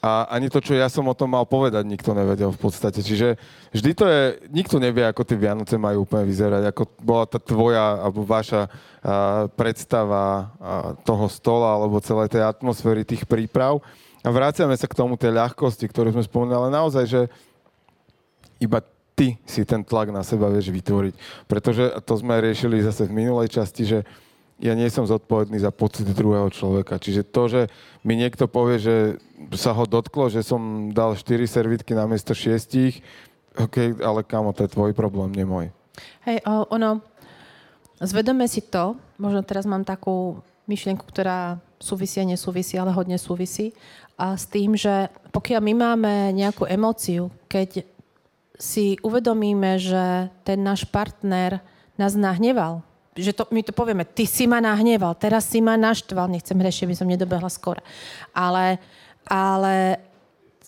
A 0.07 0.31
ani 0.31 0.47
to, 0.47 0.63
čo 0.63 0.79
ja 0.79 0.87
som 0.87 1.03
o 1.11 1.19
tom 1.19 1.35
mal 1.35 1.43
povedať, 1.43 1.83
nikto 1.83 2.15
nevedel 2.15 2.55
v 2.55 2.61
podstate. 2.63 3.03
Čiže 3.03 3.35
vždy 3.75 3.91
to 3.91 4.07
je, 4.07 4.23
nikto 4.55 4.79
nevie, 4.79 5.03
ako 5.03 5.27
tie 5.27 5.35
Vianoce 5.35 5.75
majú 5.75 6.07
úplne 6.07 6.23
vyzerať, 6.31 6.63
ako 6.71 6.83
bola 7.03 7.27
tá 7.27 7.43
tvoja 7.43 8.07
alebo 8.07 8.23
vaša 8.23 8.71
a, 8.71 9.51
predstava 9.51 10.23
a, 10.23 10.37
toho 11.03 11.27
stola 11.27 11.75
alebo 11.75 11.99
celej 11.99 12.31
tej 12.31 12.47
atmosféry, 12.47 13.03
tých 13.03 13.27
príprav. 13.27 13.83
A 14.23 14.31
vraciame 14.31 14.79
sa 14.79 14.87
k 14.87 14.95
tomu 14.95 15.19
tej 15.19 15.35
ľahkosti, 15.35 15.91
ktorú 15.91 16.15
sme 16.15 16.23
spomínali, 16.23 16.71
ale 16.71 16.71
naozaj, 16.71 17.05
že 17.11 17.21
iba 18.63 18.79
ty 19.19 19.35
si 19.43 19.67
ten 19.67 19.83
tlak 19.83 20.15
na 20.15 20.23
seba 20.23 20.47
vieš 20.47 20.71
vytvoriť. 20.71 21.15
Pretože 21.51 21.99
to 22.07 22.15
sme 22.15 22.39
riešili 22.39 22.79
zase 22.79 23.11
v 23.11 23.27
minulej 23.27 23.51
časti, 23.51 23.83
že 23.83 23.99
ja 24.57 24.73
nie 24.73 24.89
som 24.89 25.05
zodpovedný 25.05 25.61
za 25.61 25.69
pocit 25.69 26.09
druhého 26.09 26.49
človeka. 26.49 26.97
Čiže 26.97 27.29
to, 27.29 27.43
že 27.49 27.63
mi 28.01 28.17
niekto 28.17 28.49
povie, 28.49 28.81
že 28.81 28.97
sa 29.53 29.77
ho 29.77 29.85
dotklo, 29.85 30.33
že 30.33 30.41
som 30.41 30.93
dal 30.97 31.13
4 31.13 31.45
servitky 31.45 31.93
na 31.93 32.09
miesto 32.09 32.33
6, 32.33 33.05
OK, 33.57 34.01
ale 34.01 34.21
kamo, 34.25 34.57
to 34.57 34.65
je 34.65 34.73
tvoj 34.73 34.97
problém, 34.97 35.33
nie 35.33 35.45
môj. 35.45 35.67
Hej, 36.29 36.45
ono, 36.49 37.01
zvedome 38.01 38.49
si 38.49 38.65
to, 38.65 38.97
možno 39.17 39.45
teraz 39.45 39.65
mám 39.65 39.85
takú 39.85 40.41
myšlienku, 40.69 41.05
ktorá 41.05 41.61
súvisí 41.81 42.21
a 42.21 42.29
nesúvisí, 42.29 42.77
ale 42.77 42.93
hodne 42.93 43.17
súvisí, 43.17 43.77
a 44.17 44.33
s 44.37 44.49
tým, 44.49 44.73
že 44.73 45.13
pokiaľ 45.33 45.61
my 45.61 45.75
máme 45.77 46.13
nejakú 46.33 46.65
emóciu, 46.65 47.29
keď 47.53 47.85
si 48.57 48.97
uvedomíme, 49.05 49.77
že 49.77 50.33
ten 50.41 50.65
náš 50.65 50.89
partner 50.89 51.61
nás 52.01 52.17
nahneval, 52.17 52.81
že 53.17 53.33
to, 53.33 53.49
my 53.49 53.65
to 53.65 53.73
povieme, 53.73 54.05
ty 54.05 54.29
si 54.29 54.45
ma 54.45 54.61
nahneval, 54.61 55.17
teraz 55.17 55.49
si 55.49 55.65
ma 55.65 55.75
naštval, 55.75 56.29
nechcem 56.29 56.57
hrešiť, 56.57 56.85
aby 56.85 56.97
som 56.97 57.09
nedobehla 57.09 57.49
skôr. 57.49 57.81
Ale, 58.37 58.77
ale 59.25 59.99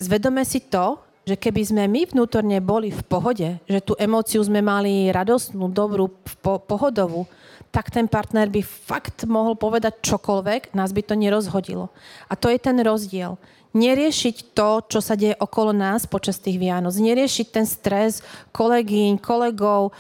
zvedome 0.01 0.43
si 0.49 0.65
to, 0.65 0.97
že 1.29 1.37
keby 1.37 1.61
sme 1.61 1.85
my 1.85 2.09
vnútorne 2.09 2.57
boli 2.65 2.89
v 2.89 3.03
pohode, 3.05 3.61
že 3.69 3.81
tú 3.85 3.93
emóciu 4.01 4.41
sme 4.41 4.65
mali 4.65 5.13
radostnú, 5.13 5.69
dobrú, 5.69 6.09
po, 6.41 6.57
pohodovú, 6.57 7.29
tak 7.69 7.93
ten 7.93 8.09
partner 8.09 8.49
by 8.49 8.65
fakt 8.65 9.29
mohol 9.29 9.53
povedať 9.53 10.01
čokoľvek, 10.01 10.73
nás 10.73 10.89
by 10.97 11.05
to 11.05 11.13
nerozhodilo. 11.13 11.93
A 12.27 12.33
to 12.33 12.49
je 12.49 12.57
ten 12.57 12.81
rozdiel. 12.81 13.37
Neriešiť 13.69 14.57
to, 14.57 14.81
čo 14.89 15.05
sa 15.05 15.13
deje 15.13 15.37
okolo 15.37 15.77
nás 15.77 16.09
počas 16.09 16.41
tých 16.41 16.57
Vianoc. 16.57 16.97
Neriešiť 16.97 17.47
ten 17.53 17.69
stres 17.69 18.25
kolegyň, 18.57 19.21
kolegov, 19.21 19.93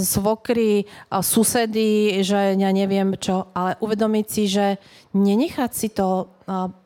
svokry, 0.00 0.88
susedy, 1.20 2.16
že 2.24 2.56
ja 2.56 2.70
neviem 2.72 3.12
čo, 3.20 3.52
ale 3.52 3.76
uvedomiť 3.84 4.26
si, 4.26 4.48
že 4.48 4.80
nenechať 5.12 5.70
si 5.76 5.92
to 5.92 6.32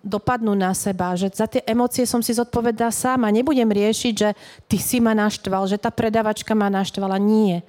dopadnúť 0.03 0.59
na 0.59 0.75
seba, 0.75 1.15
že 1.15 1.31
za 1.33 1.47
tie 1.47 1.63
emócie 1.65 2.05
som 2.05 2.21
si 2.21 2.35
zodpovedá 2.35 2.91
sám 2.91 3.25
a 3.25 3.33
nebudem 3.33 3.71
riešiť, 3.71 4.15
že 4.19 4.35
ty 4.67 4.77
si 4.77 4.99
ma 4.99 5.15
naštval, 5.15 5.71
že 5.71 5.81
tá 5.81 5.89
predavačka 5.95 6.53
ma 6.53 6.67
naštvala. 6.67 7.17
Nie. 7.17 7.63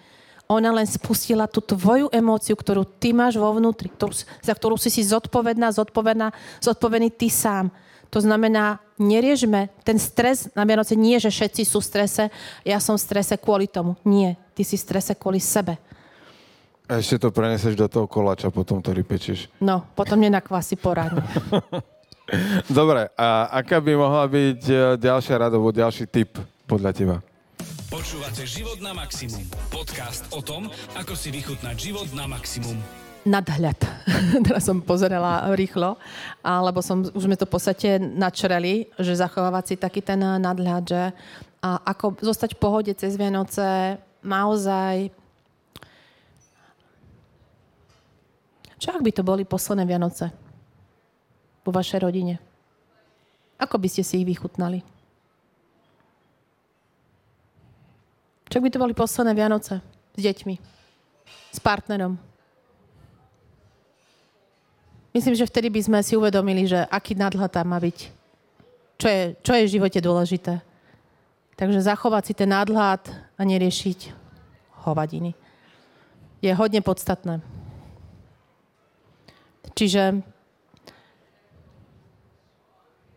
Ona 0.45 0.69
len 0.73 0.85
spustila 0.89 1.49
tú 1.49 1.57
tvoju 1.57 2.09
emóciu, 2.13 2.53
ktorú 2.57 2.85
ty 2.85 3.13
máš 3.13 3.37
vo 3.37 3.49
vnútri, 3.55 3.89
ktorú, 3.89 4.13
za 4.41 4.53
ktorú 4.53 4.75
si 4.77 4.93
si 4.93 5.01
zodpovedná, 5.05 5.73
zodpovedná, 5.73 6.33
zodpovedný 6.61 7.09
ty 7.13 7.29
sám. 7.29 7.73
To 8.11 8.19
znamená, 8.21 8.79
neriežme 8.99 9.69
ten 9.83 9.99
stres 9.99 10.49
na 10.55 10.63
Vianoce, 10.63 10.95
nie, 10.95 11.17
že 11.19 11.33
všetci 11.33 11.63
sú 11.67 11.79
v 11.81 11.87
strese, 11.89 12.23
ja 12.63 12.77
som 12.79 12.95
v 12.95 13.05
strese 13.05 13.35
kvôli 13.35 13.67
tomu. 13.67 13.95
Nie, 14.07 14.39
ty 14.55 14.63
si 14.63 14.79
v 14.79 14.85
strese 14.85 15.13
kvôli 15.15 15.41
sebe. 15.41 15.77
A 16.85 17.01
ešte 17.01 17.17
to 17.17 17.33
preneseš 17.33 17.73
do 17.73 17.89
toho 17.89 18.05
koláča, 18.05 18.53
potom 18.53 18.77
to 18.77 18.93
rypečieš. 18.93 19.49
No, 19.57 19.89
potom 19.97 20.21
nenakvasi 20.21 20.77
poradne. 20.77 21.25
Dobre, 22.69 23.09
a 23.17 23.49
aká 23.53 23.81
by 23.81 23.93
mohla 23.97 24.25
byť 24.25 24.61
e, 24.69 24.75
ďalšia 24.97 25.35
rada, 25.37 25.57
alebo 25.57 25.73
ďalší 25.73 26.09
tip 26.09 26.37
podľa 26.65 26.91
teba? 26.93 27.17
Počúvate 27.89 28.45
Život 28.45 28.81
na 28.81 28.97
maximum. 28.97 29.45
Podcast 29.69 30.25
o 30.33 30.41
tom, 30.41 30.69
ako 30.97 31.13
si 31.13 31.29
vychutnať 31.29 31.75
život 31.77 32.09
na 32.17 32.25
maximum. 32.25 33.04
Nadhľad. 33.25 33.79
Teraz 34.45 34.63
som 34.63 34.79
pozerala 34.85 35.49
rýchlo, 35.57 35.97
alebo 36.45 36.79
som, 36.79 37.03
už 37.03 37.25
sme 37.25 37.35
to 37.35 37.49
v 37.49 37.53
podstate 37.57 37.89
načreli, 37.99 38.87
že 39.01 39.17
zachovávať 39.17 39.63
si 39.65 39.75
taký 39.75 39.99
ten 40.05 40.21
nadhľad, 40.21 40.83
že 40.85 41.01
a 41.65 41.81
ako 41.81 42.21
zostať 42.21 42.53
v 42.53 42.61
pohode 42.61 42.91
cez 42.93 43.17
Vianoce, 43.17 43.97
naozaj... 44.21 45.09
Čo 48.77 48.93
ak 48.93 49.01
by 49.01 49.11
to 49.11 49.25
boli 49.25 49.41
posledné 49.41 49.81
Vianoce? 49.89 50.45
vo 51.65 51.73
vašej 51.73 51.99
rodine? 52.05 52.37
Ako 53.57 53.81
by 53.81 53.89
ste 53.89 54.05
si 54.05 54.21
ich 54.21 54.29
vychutnali? 54.29 54.85
Čo 58.45 58.61
by 58.61 58.69
to 58.69 58.77
boli 58.77 58.93
posledné 58.93 59.33
Vianoce 59.33 59.81
s 60.13 60.21
deťmi? 60.21 60.55
S 61.51 61.59
partnerom? 61.59 62.21
Myslím, 65.15 65.39
že 65.39 65.47
vtedy 65.47 65.71
by 65.71 65.79
sme 65.79 65.99
si 66.03 66.19
uvedomili, 66.19 66.67
že 66.67 66.83
aký 66.91 67.15
nadhľad 67.15 67.47
tam 67.47 67.71
má 67.71 67.79
byť. 67.79 67.97
Čo 68.99 69.07
je, 69.07 69.21
čo 69.39 69.51
je 69.55 69.63
v 69.63 69.73
živote 69.79 69.99
dôležité. 70.03 70.59
Takže 71.55 71.87
zachovať 71.87 72.23
si 72.27 72.33
ten 72.35 72.51
nadhľad 72.51 73.07
a 73.39 73.41
neriešiť 73.47 74.11
hovadiny. 74.83 75.31
Je 76.43 76.51
hodne 76.51 76.83
podstatné. 76.83 77.39
Čiže 79.71 80.19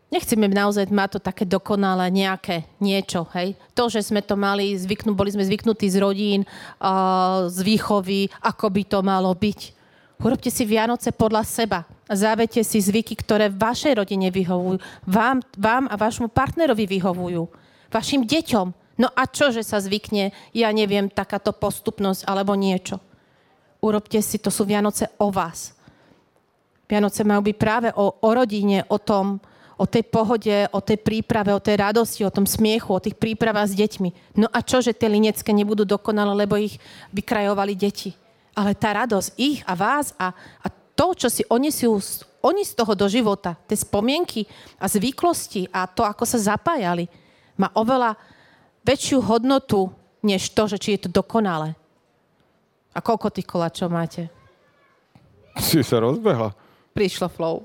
Nechceme 0.09 0.49
naozaj 0.49 0.89
mať 0.89 1.09
to 1.13 1.19
také 1.21 1.45
dokonalé 1.45 2.09
nejaké 2.09 2.65
niečo, 2.81 3.29
hej. 3.37 3.53
To, 3.77 3.93
že 3.93 4.01
sme 4.01 4.25
to 4.25 4.33
mali, 4.33 4.73
zvyknú, 4.73 5.13
boli 5.13 5.29
sme 5.29 5.45
zvyknutí 5.45 5.85
z 5.85 6.01
rodín, 6.01 6.41
uh, 6.81 7.45
z 7.45 7.61
výchovy, 7.61 8.25
ako 8.41 8.73
by 8.73 8.83
to 8.89 8.99
malo 9.05 9.29
byť. 9.37 9.78
Urobte 10.19 10.51
si 10.51 10.67
Vianoce 10.67 11.15
podľa 11.15 11.47
seba. 11.47 11.87
Závete 12.11 12.59
si 12.59 12.83
zvyky, 12.83 13.15
ktoré 13.15 13.47
vašej 13.47 14.03
rodine 14.03 14.27
vyhovujú. 14.27 14.83
Vám, 15.07 15.39
vám 15.55 15.87
a 15.87 15.95
vašmu 15.95 16.27
partnerovi 16.27 16.83
vyhovujú. 16.91 17.47
Vašim 17.87 18.27
deťom. 18.27 18.67
No 18.99 19.07
a 19.15 19.23
čo, 19.31 19.47
že 19.55 19.63
sa 19.63 19.79
zvykne, 19.79 20.35
ja 20.51 20.69
neviem, 20.75 21.07
takáto 21.07 21.55
postupnosť 21.55 22.27
alebo 22.27 22.51
niečo. 22.51 22.99
Urobte 23.79 24.19
si, 24.19 24.43
to 24.43 24.51
sú 24.51 24.67
Vianoce 24.67 25.07
o 25.23 25.31
vás. 25.31 25.71
Vianoce 26.91 27.23
majú 27.23 27.47
byť 27.47 27.55
práve 27.55 27.87
o, 27.95 28.19
o 28.19 28.29
rodine, 28.35 28.83
o 28.91 28.99
tom, 28.99 29.39
o 29.79 29.87
tej 29.87 30.03
pohode, 30.03 30.67
o 30.75 30.83
tej 30.83 30.99
príprave, 30.99 31.55
o 31.55 31.63
tej 31.63 31.79
radosti, 31.79 32.27
o 32.27 32.35
tom 32.35 32.43
smiechu, 32.43 32.91
o 32.91 32.99
tých 32.99 33.15
prípravách 33.15 33.71
s 33.71 33.79
deťmi. 33.79 34.35
No 34.35 34.51
a 34.51 34.59
čo, 34.59 34.83
že 34.83 34.91
tie 34.91 35.07
linecké 35.07 35.55
nebudú 35.55 35.87
dokonalé, 35.87 36.43
lebo 36.43 36.59
ich 36.59 36.75
vykrajovali 37.15 37.79
deti. 37.79 38.11
Ale 38.55 38.75
tá 38.75 39.05
radosť 39.05 39.29
ich 39.37 39.61
a 39.65 39.73
vás 39.73 40.13
a, 40.17 40.33
a 40.35 40.67
to, 40.95 41.15
čo 41.15 41.27
si 41.31 41.43
oni 41.47 41.71
si 41.71 41.87
oni 42.39 42.63
z 42.63 42.73
toho 42.75 42.95
do 42.95 43.07
života, 43.11 43.55
tie 43.67 43.75
spomienky 43.75 44.47
a 44.79 44.87
zvyklosti 44.87 45.67
a 45.71 45.87
to, 45.87 46.07
ako 46.07 46.23
sa 46.23 46.55
zapájali, 46.55 47.07
má 47.59 47.67
oveľa 47.75 48.15
väčšiu 48.83 49.19
hodnotu, 49.19 49.91
než 50.23 50.51
to, 50.55 50.67
že 50.67 50.79
či 50.79 50.89
je 50.95 51.07
to 51.07 51.19
dokonalé. 51.19 51.75
A 52.95 53.03
koľko 53.03 53.31
tých 53.31 53.47
koláčov 53.47 53.91
máte? 53.91 54.31
Si 55.59 55.83
sa 55.83 55.99
rozbehla 55.99 56.55
prišlo 56.99 57.31
flow. 57.31 57.63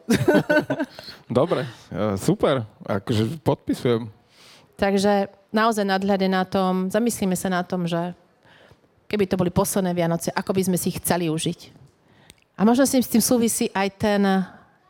Dobre, 1.26 1.66
e, 1.90 2.14
super, 2.14 2.62
akože 2.86 3.42
podpisujem. 3.42 4.06
Takže 4.78 5.26
naozaj 5.50 5.82
nadhľade 5.82 6.30
na 6.30 6.46
tom, 6.46 6.86
zamyslíme 6.86 7.34
sa 7.34 7.50
na 7.50 7.66
tom, 7.66 7.90
že 7.90 8.14
keby 9.14 9.30
to 9.30 9.38
boli 9.38 9.54
posledné 9.54 9.94
Vianoce, 9.94 10.34
ako 10.34 10.50
by 10.50 10.62
sme 10.66 10.74
si 10.74 10.90
ich 10.90 10.98
chceli 10.98 11.30
užiť. 11.30 11.70
A 12.58 12.66
možno 12.66 12.82
s 12.82 13.06
tým 13.06 13.22
súvisí 13.22 13.70
aj 13.70 13.88
ten, 13.94 14.22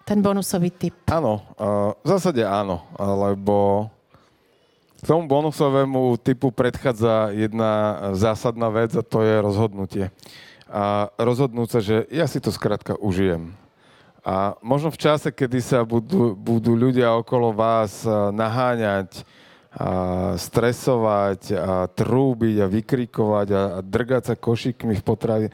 ten 0.08 0.24
bonusový 0.24 0.72
typ. 0.72 0.96
Áno, 1.12 1.44
v 2.00 2.06
zásade 2.08 2.40
áno, 2.40 2.80
lebo 2.96 3.88
k 4.96 5.04
tomu 5.04 5.28
bonusovému 5.28 6.16
typu 6.24 6.48
predchádza 6.48 7.36
jedna 7.36 8.00
zásadná 8.16 8.72
vec 8.72 8.96
a 8.96 9.04
to 9.04 9.20
je 9.20 9.36
rozhodnutie. 9.44 10.08
A 10.72 11.12
rozhodnúť 11.20 11.68
sa, 11.68 11.80
že 11.84 12.08
ja 12.08 12.24
si 12.24 12.40
to 12.40 12.48
skrátka 12.48 12.96
užijem. 12.96 13.52
A 14.24 14.56
možno 14.64 14.88
v 14.88 15.04
čase, 15.04 15.28
kedy 15.28 15.60
sa 15.60 15.84
budú, 15.84 16.32
budú 16.32 16.72
ľudia 16.72 17.12
okolo 17.12 17.52
vás 17.52 18.08
naháňať, 18.32 19.20
a 19.74 19.88
stresovať, 20.38 21.40
a 21.50 21.90
trúbiť 21.90 22.56
a 22.62 22.70
vykrikovať 22.70 23.48
a, 23.50 23.62
drgať 23.82 24.22
sa 24.30 24.34
košíkmi 24.38 24.94
v 24.94 25.06
potrave, 25.06 25.46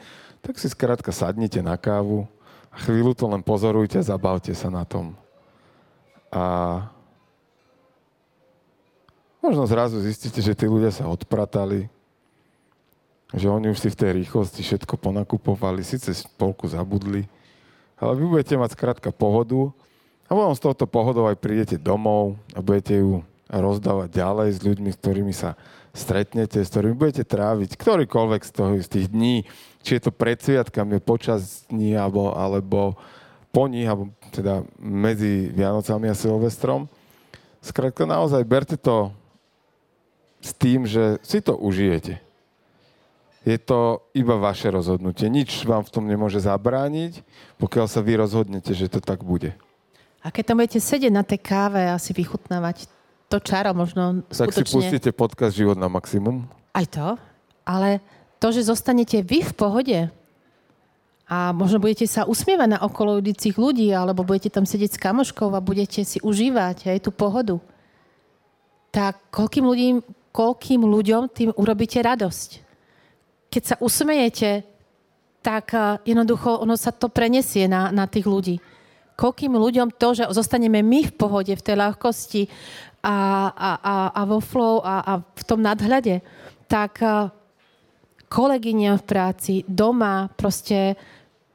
tak 0.45 0.61
si 0.61 0.69
skrátka 0.69 1.09
sadnite 1.09 1.57
na 1.65 1.73
kávu 1.73 2.29
a 2.69 2.77
chvíľu 2.85 3.17
to 3.17 3.25
len 3.25 3.41
pozorujte 3.41 3.97
zabavte 4.05 4.53
sa 4.53 4.69
na 4.69 4.85
tom. 4.85 5.17
A 6.29 6.85
možno 9.41 9.65
zrazu 9.65 9.97
zistíte, 10.05 10.37
že 10.39 10.53
tí 10.53 10.69
ľudia 10.69 10.93
sa 10.93 11.09
odpratali, 11.09 11.89
že 13.33 13.49
oni 13.49 13.73
už 13.73 13.81
si 13.81 13.89
v 13.89 13.99
tej 14.05 14.11
rýchlosti 14.21 14.61
všetko 14.61 15.01
ponakupovali, 15.01 15.81
síce 15.81 16.13
polku 16.37 16.69
zabudli, 16.69 17.25
ale 17.97 18.21
vy 18.21 18.37
budete 18.37 18.53
mať 18.53 18.77
skrátka 18.77 19.09
pohodu 19.09 19.73
a 20.29 20.37
potom 20.37 20.53
z 20.53 20.61
tohoto 20.61 20.85
pohodou 20.85 21.25
aj 21.25 21.41
prídete 21.41 21.81
domov 21.81 22.37
a 22.53 22.61
budete 22.61 23.01
ju 23.01 23.25
rozdávať 23.51 24.09
ďalej 24.15 24.49
s 24.55 24.59
ľuďmi, 24.63 24.89
s 24.95 24.99
ktorými 25.03 25.33
sa 25.35 25.59
stretnete, 25.91 26.63
s 26.63 26.71
ktorými 26.71 26.95
budete 26.95 27.27
tráviť 27.27 27.75
ktorýkoľvek 27.75 28.41
z, 28.47 28.51
toho, 28.55 28.71
z 28.79 28.87
tých 28.87 29.07
dní, 29.11 29.43
či 29.83 29.99
je 29.99 30.01
to 30.07 30.11
pred 30.15 30.39
sviatkami, 30.39 31.03
počas 31.03 31.67
dní, 31.67 31.99
alebo, 31.99 32.31
alebo 32.31 32.95
po 33.51 33.67
nich, 33.67 33.83
alebo 33.83 34.07
teda 34.31 34.63
medzi 34.79 35.51
Vianocami 35.51 36.07
a 36.07 36.15
Silvestrom. 36.15 36.87
Skrátka 37.59 38.07
naozaj 38.07 38.47
berte 38.47 38.79
to 38.79 39.11
s 40.39 40.55
tým, 40.55 40.87
že 40.87 41.19
si 41.21 41.43
to 41.43 41.59
užijete 41.59 42.31
je 43.41 43.57
to 43.57 44.05
iba 44.13 44.37
vaše 44.37 44.69
rozhodnutie. 44.69 45.25
Nič 45.25 45.65
vám 45.65 45.81
v 45.81 45.93
tom 45.93 46.05
nemôže 46.05 46.37
zabrániť, 46.37 47.25
pokiaľ 47.57 47.85
sa 47.89 48.05
vy 48.05 48.21
rozhodnete, 48.21 48.69
že 48.77 48.85
to 48.85 49.01
tak 49.01 49.25
bude. 49.25 49.57
A 50.21 50.29
keď 50.29 50.53
tam 50.53 50.61
budete 50.61 50.77
sedieť 50.77 51.09
na 51.09 51.25
tej 51.25 51.41
káve 51.41 51.81
a 51.89 51.97
si 51.97 52.13
vychutnávať 52.13 52.85
to 53.31 53.39
čaro 53.39 53.71
možno 53.71 54.27
tak 54.27 54.51
skutočne... 54.51 54.59
Tak 54.59 54.67
si 54.67 54.75
pustíte 54.75 55.11
podcast 55.15 55.55
Život 55.55 55.79
na 55.79 55.87
maximum. 55.87 56.43
Aj 56.75 56.83
to, 56.83 57.15
ale 57.63 58.03
to, 58.43 58.51
že 58.51 58.67
zostanete 58.67 59.23
vy 59.23 59.47
v 59.47 59.53
pohode 59.55 59.99
a 61.31 61.55
možno 61.55 61.79
budete 61.79 62.03
sa 62.11 62.27
usmievať 62.27 62.75
na 62.75 62.79
okolo 62.83 63.23
idúcich 63.23 63.55
ľudí, 63.55 63.87
alebo 63.95 64.27
budete 64.27 64.51
tam 64.51 64.67
sedieť 64.67 64.99
s 64.99 65.01
kamoškou 65.01 65.47
a 65.55 65.63
budete 65.63 66.03
si 66.03 66.19
užívať 66.19 66.91
aj 66.91 66.99
tú 67.07 67.15
pohodu, 67.15 67.55
tak 68.91 69.15
koľkým 69.31 69.63
ľuďom, 69.63 69.95
koľkým 70.35 70.83
ľuďom 70.83 71.31
tým 71.31 71.55
urobíte 71.55 72.03
radosť 72.03 72.71
keď 73.51 73.63
sa 73.67 73.75
usmejete, 73.83 74.63
tak 75.43 75.75
eh, 75.75 75.99
jednoducho 76.07 76.63
ono 76.63 76.79
sa 76.79 76.95
to 76.95 77.11
prenesie 77.11 77.67
na, 77.67 77.91
na 77.91 78.07
tých 78.07 78.23
ľudí. 78.23 78.63
Koľkým 79.21 79.53
ľuďom 79.53 79.93
to, 80.01 80.17
že 80.17 80.33
zostaneme 80.33 80.81
my 80.81 81.05
v 81.05 81.13
pohode, 81.13 81.53
v 81.53 81.61
tej 81.61 81.77
ľahkosti 81.77 82.49
a, 83.05 83.17
a, 83.53 83.71
a, 83.77 83.95
a 84.17 84.21
vo 84.25 84.41
flow 84.41 84.81
a, 84.81 85.05
a 85.05 85.13
v 85.21 85.43
tom 85.45 85.61
nadhľade, 85.61 86.25
tak 86.65 87.05
eh, 87.05 87.29
kolegyňa 88.25 88.97
v 88.97 89.03
práci, 89.05 89.53
doma, 89.69 90.25
proste 90.33 90.97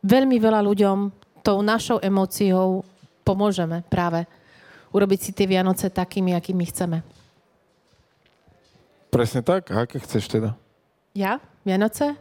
veľmi 0.07 0.39
veľa 0.39 0.63
ľuďom 0.63 0.99
tou 1.43 1.59
našou 1.59 1.99
emóciou 1.99 2.87
pomôžeme 3.27 3.83
práve 3.91 4.23
urobiť 4.95 5.19
si 5.19 5.31
tie 5.35 5.51
Vianoce 5.51 5.91
takými, 5.91 6.39
akými 6.39 6.65
chceme. 6.71 7.03
Presne 9.11 9.43
tak. 9.43 9.75
A 9.75 9.83
aké 9.83 9.99
chceš 9.99 10.31
teda? 10.31 10.55
Ja? 11.19 11.43
Vianoce? 11.67 12.15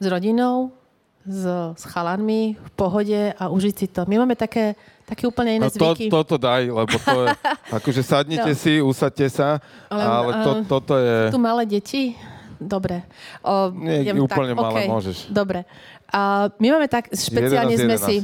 S 0.00 0.04
rodinou? 0.08 0.79
S, 1.20 1.44
s 1.76 1.84
chalanmi 1.84 2.56
v 2.56 2.70
pohode 2.72 3.20
a 3.36 3.44
užiť 3.52 3.74
si 3.76 3.86
to. 3.92 4.08
My 4.08 4.24
máme 4.24 4.32
také, 4.34 4.72
také 5.04 5.28
úplne 5.28 5.60
iné 5.60 5.68
no 5.68 5.72
to, 5.72 5.92
zvyky. 5.92 6.08
Toto 6.08 6.40
daj, 6.40 6.64
lebo 6.72 6.96
to 6.96 7.28
je, 7.28 7.28
akože 7.78 8.00
sadnite 8.00 8.52
no. 8.52 8.58
si, 8.58 8.72
usadte 8.80 9.28
sa, 9.28 9.60
ale, 9.92 10.00
ale 10.00 10.32
to, 10.40 10.50
uh, 10.50 10.60
toto 10.64 10.94
je... 10.96 11.16
Tu 11.28 11.40
malé 11.40 11.62
deti? 11.68 12.16
Dobre. 12.56 13.04
O, 13.44 13.72
Nie, 13.72 14.12
úplne 14.16 14.52
tak, 14.52 14.64
malé 14.64 14.80
okay. 14.84 14.88
môžeš. 14.88 15.16
Dobre. 15.28 15.68
Uh, 16.08 16.48
my 16.56 16.68
máme 16.76 16.88
tak, 16.88 17.12
špeciálne 17.12 17.76
11, 17.76 17.84
sme 17.84 17.96
si... 18.00 18.14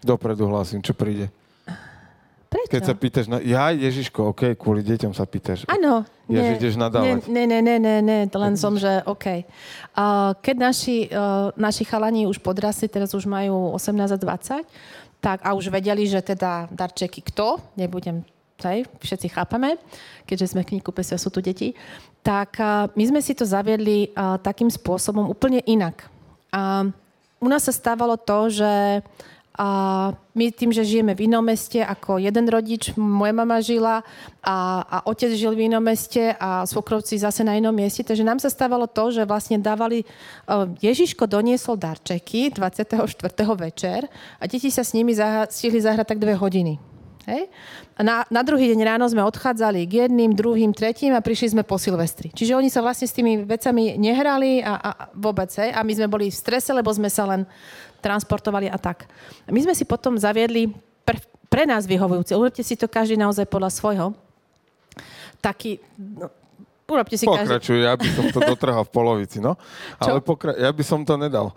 Dopredu 0.00 0.48
hlasím, 0.48 0.80
čo 0.80 0.92
príde. 0.92 1.32
Prečo? 2.66 2.74
Keď 2.74 2.82
sa 2.82 2.94
pýtaš, 2.98 3.26
na... 3.30 3.38
ja 3.40 3.70
Ježiško, 3.70 4.34
OK, 4.34 4.58
kvôli 4.58 4.82
deťom 4.82 5.14
sa 5.14 5.22
pýtaš. 5.24 5.64
Áno. 5.70 6.02
Ja, 6.26 6.58
ideš 6.58 6.74
nadávať. 6.74 7.30
Ne, 7.30 7.46
ne, 7.46 7.62
ne, 7.62 7.78
ne, 7.78 7.96
ne, 8.02 8.18
len 8.26 8.54
som, 8.58 8.74
že 8.74 9.06
OK. 9.06 9.46
Uh, 9.94 10.34
keď 10.42 10.56
naši, 10.58 11.06
uh, 11.14 11.54
naši 11.54 11.86
chalani 11.86 12.26
už 12.26 12.42
podrasli, 12.42 12.90
teraz 12.90 13.14
už 13.14 13.30
majú 13.30 13.78
18 13.78 14.10
a 14.10 14.18
20, 14.18 14.66
tak 15.22 15.38
a 15.46 15.54
už 15.54 15.70
vedeli, 15.70 16.02
že 16.10 16.18
teda 16.18 16.66
darčeky 16.74 17.22
kto, 17.22 17.62
nebudem 17.78 18.26
hej, 18.64 18.88
všetci 18.98 19.36
chápame, 19.36 19.76
keďže 20.24 20.56
sme 20.56 20.64
v 20.64 20.76
knihkupectve 20.76 21.16
sú 21.20 21.28
tu 21.28 21.44
deti, 21.44 21.76
tak 22.26 22.58
uh, 22.58 22.90
my 22.98 23.04
sme 23.06 23.20
si 23.22 23.36
to 23.36 23.46
zaviedli 23.46 24.10
uh, 24.10 24.40
takým 24.40 24.72
spôsobom 24.72 25.28
úplne 25.30 25.62
inak. 25.68 26.08
Uh, 26.50 26.90
u 27.38 27.46
nás 27.46 27.68
sa 27.68 27.72
stávalo 27.74 28.16
to, 28.16 28.48
že 28.48 29.04
A 29.56 30.12
my 30.36 30.52
tým, 30.52 30.68
že 30.68 30.84
žijeme 30.84 31.16
v 31.16 31.32
inom 31.32 31.40
meste, 31.40 31.80
ako 31.80 32.20
jeden 32.20 32.44
rodič, 32.44 32.92
moja 32.96 33.32
mama 33.32 33.64
žila 33.64 34.04
a, 34.44 34.56
a 34.84 34.96
otec 35.08 35.32
žil 35.32 35.56
v 35.56 35.72
inom 35.72 35.80
meste 35.80 36.36
a 36.36 36.68
svokrovci 36.68 37.16
zase 37.16 37.40
na 37.40 37.56
inom 37.56 37.72
mieste, 37.72 38.04
takže 38.04 38.20
nám 38.20 38.36
sa 38.36 38.52
stávalo 38.52 38.84
to, 38.84 39.08
že 39.08 39.24
vlastne 39.24 39.56
dávali, 39.56 40.04
uh, 40.04 40.68
Ježiško 40.84 41.24
doniesol 41.24 41.80
darčeky 41.80 42.52
24. 42.52 43.00
večer 43.56 44.04
a 44.36 44.44
deti 44.44 44.68
sa 44.68 44.84
s 44.84 44.92
nimi 44.92 45.16
zaha- 45.16 45.48
stihli 45.48 45.80
zahrať 45.80 46.06
tak 46.12 46.20
dve 46.20 46.36
hodiny. 46.36 46.95
Hej? 47.26 47.50
A 47.92 48.00
na, 48.00 48.22
na 48.26 48.40
druhý 48.40 48.70
deň 48.70 48.80
ráno 48.86 49.04
sme 49.04 49.20
odchádzali 49.20 49.82
k 49.82 50.06
jedným, 50.06 50.30
druhým, 50.30 50.70
tretím 50.70 51.10
a 51.10 51.20
prišli 51.20 51.52
sme 51.52 51.62
po 51.62 51.74
Silvestri. 51.74 52.30
Čiže 52.30 52.54
oni 52.54 52.70
sa 52.70 52.78
vlastne 52.78 53.04
s 53.04 53.12
tými 53.12 53.42
vecami 53.42 53.94
nehrali 53.94 54.62
a, 54.62 54.74
a 54.74 54.90
vôbec. 55.12 55.50
Hej? 55.50 55.70
A 55.70 55.82
my 55.82 55.92
sme 55.92 56.06
boli 56.06 56.26
v 56.26 56.36
strese, 56.36 56.70
lebo 56.70 56.86
sme 56.88 57.06
sa 57.06 57.26
len 57.26 57.42
transportovali 57.98 58.66
a 58.66 58.78
tak. 58.78 59.10
A 59.42 59.50
my 59.50 59.60
sme 59.60 59.74
si 59.74 59.82
potom 59.82 60.14
zaviedli 60.14 60.70
pre, 61.02 61.18
pre 61.46 61.64
nás 61.64 61.82
vyhovujúci. 61.82 62.30
Urobte 62.32 62.62
si 62.62 62.72
to 62.72 62.86
každý 62.86 63.14
naozaj 63.14 63.42
podľa 63.44 63.70
svojho. 63.70 64.06
Taký, 65.38 65.78
no, 65.98 66.30
urobte 66.86 67.14
si 67.14 67.26
každý... 67.26 67.42
Pokračuj, 67.44 67.78
ja 67.80 67.94
by 67.94 68.06
som 68.08 68.24
to 68.30 68.40
dotrhal 68.54 68.82
v 68.82 68.92
polovici, 68.92 69.38
no. 69.38 69.58
Čo? 69.98 70.08
Ale 70.08 70.18
pokra- 70.20 70.54
ja 70.54 70.70
by 70.70 70.82
som 70.82 71.02
to 71.02 71.14
nedal 71.14 71.50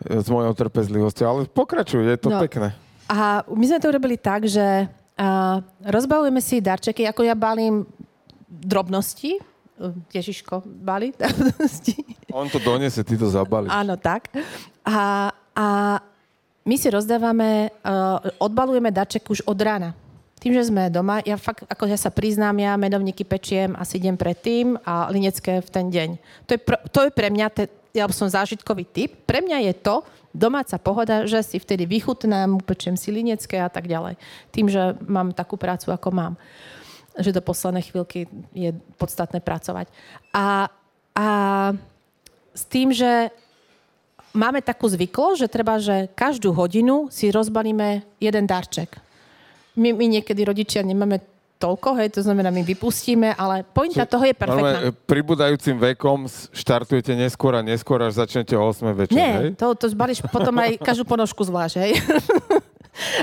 e, 0.00 0.16
s 0.16 0.26
mojou 0.26 0.54
trpezlivosťou, 0.54 1.26
ale 1.26 1.40
pokračuj, 1.46 2.02
je 2.04 2.16
to 2.16 2.30
No. 2.30 2.38
pekné. 2.38 2.74
A 3.06 3.46
my 3.46 3.64
sme 3.64 3.78
to 3.78 3.86
urobili 3.86 4.14
tak, 4.16 4.46
že 4.46 4.90
uh, 5.20 5.60
rozbalujeme 5.82 6.40
si 6.40 6.60
darčeky, 6.60 7.08
ako 7.08 7.24
ja 7.24 7.34
balím 7.34 7.88
drobnosti. 8.48 9.36
Ježiško, 10.08 10.64
balí 10.64 11.12
drobnosti. 11.12 12.00
On 12.32 12.48
to 12.48 12.56
donese, 12.56 13.04
ty 13.04 13.20
to 13.20 13.28
zabali. 13.28 13.68
Áno, 13.68 14.00
tak. 14.00 14.32
A, 14.88 15.28
a 15.52 15.66
my 16.64 16.76
si 16.80 16.88
rozdávame, 16.88 17.68
uh, 17.84 18.16
odbalujeme 18.40 18.88
darček 18.88 19.28
už 19.28 19.44
od 19.44 19.58
rána. 19.60 19.92
Tým, 20.36 20.52
že 20.52 20.68
sme 20.68 20.92
doma, 20.92 21.24
ja 21.24 21.40
fakt, 21.40 21.64
ako 21.64 21.88
ja 21.88 21.96
sa 21.96 22.12
priznám, 22.12 22.60
ja 22.60 22.76
medovníky 22.76 23.24
pečiem 23.24 23.72
asi 23.76 23.96
deň 23.96 24.14
predtým 24.20 24.76
a 24.84 25.08
linecké 25.08 25.64
v 25.64 25.68
ten 25.72 25.88
deň. 25.88 26.08
To 26.48 26.50
je, 26.56 26.60
pr- 26.60 26.82
to 26.92 26.98
je 27.08 27.10
pre 27.12 27.28
mňa, 27.32 27.46
te, 27.52 27.72
ja 27.96 28.04
som 28.12 28.28
zážitkový 28.28 28.84
typ, 28.84 29.10
pre 29.24 29.40
mňa 29.40 29.72
je 29.72 29.74
to 29.80 30.04
domáca 30.36 30.76
pohoda, 30.76 31.24
že 31.24 31.40
si 31.40 31.56
vtedy 31.56 31.88
vychutnám, 31.88 32.60
upečiem 32.60 32.94
si 33.00 33.08
linecké 33.08 33.56
a 33.56 33.72
tak 33.72 33.88
ďalej. 33.88 34.20
Tým, 34.52 34.68
že 34.68 34.92
mám 35.08 35.32
takú 35.32 35.56
prácu, 35.56 35.88
ako 35.88 36.08
mám. 36.12 36.34
Že 37.16 37.40
do 37.40 37.42
poslednej 37.42 37.88
chvíľky 37.88 38.28
je 38.52 38.76
podstatné 39.00 39.40
pracovať. 39.40 39.88
A, 40.36 40.68
a 41.16 41.28
s 42.52 42.62
tým, 42.68 42.92
že 42.92 43.32
máme 44.36 44.60
takú 44.60 44.84
zvyklosť, 44.92 45.38
že 45.40 45.48
treba, 45.48 45.80
že 45.80 46.12
každú 46.12 46.52
hodinu 46.52 47.08
si 47.08 47.32
rozbalíme 47.32 48.04
jeden 48.20 48.44
darček. 48.44 49.00
My, 49.80 49.96
my 49.96 50.20
niekedy 50.20 50.44
rodičia 50.44 50.84
nemáme 50.84 51.24
toľko, 51.56 51.88
hej, 52.00 52.08
to 52.12 52.20
znamená, 52.20 52.52
my 52.52 52.60
vypustíme, 52.60 53.32
ale 53.34 53.64
pointa 53.64 54.04
toho 54.04 54.24
je 54.28 54.34
perfektná. 54.36 54.76
Normálne, 54.76 54.92
e, 54.92 55.04
pribúdajúcim 55.08 55.76
vekom 55.92 56.28
štartujete 56.52 57.16
neskôr 57.16 57.56
a 57.56 57.64
neskôr, 57.64 58.00
až 58.04 58.20
začnete 58.20 58.52
o 58.56 58.62
8 58.62 58.92
večer, 58.92 59.16
hej? 59.16 59.50
Nie, 59.52 59.56
to, 59.56 59.72
to 59.72 59.88
zbalíš 59.88 60.20
potom 60.28 60.52
aj 60.60 60.76
každú 60.80 61.08
ponožku 61.08 61.42
zvlášť, 61.44 61.74
hej. 61.80 61.92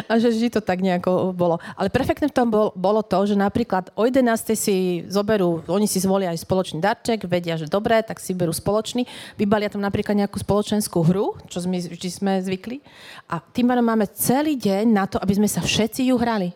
A 0.06 0.22
že 0.22 0.30
vždy 0.30 0.54
to 0.54 0.62
tak 0.62 0.86
nejako 0.86 1.34
bolo. 1.34 1.58
Ale 1.74 1.90
perfektné 1.90 2.30
v 2.30 2.36
tom 2.36 2.48
bol, 2.54 2.70
bolo 2.78 3.02
to, 3.02 3.26
že 3.26 3.34
napríklad 3.34 3.90
o 3.98 4.06
11. 4.06 4.54
si 4.54 5.02
zoberú, 5.10 5.66
oni 5.66 5.90
si 5.90 5.98
zvolia 5.98 6.30
aj 6.30 6.46
spoločný 6.46 6.78
darček, 6.78 7.26
vedia, 7.26 7.58
že 7.58 7.66
dobre, 7.66 7.98
tak 8.06 8.22
si 8.22 8.38
berú 8.38 8.54
spoločný, 8.54 9.10
vybalia 9.34 9.74
tam 9.74 9.82
napríklad 9.82 10.14
nejakú 10.14 10.38
spoločenskú 10.38 11.02
hru, 11.02 11.34
čo 11.50 11.58
sme, 11.66 11.82
vždy 11.82 12.10
sme 12.10 12.32
zvykli. 12.46 12.86
A 13.30 13.42
tým 13.42 13.74
máme 13.74 14.06
celý 14.14 14.54
deň 14.54 14.86
na 14.94 15.10
to, 15.10 15.18
aby 15.18 15.42
sme 15.42 15.50
sa 15.50 15.66
všetci 15.66 16.14
ju 16.14 16.16
hrali. 16.22 16.54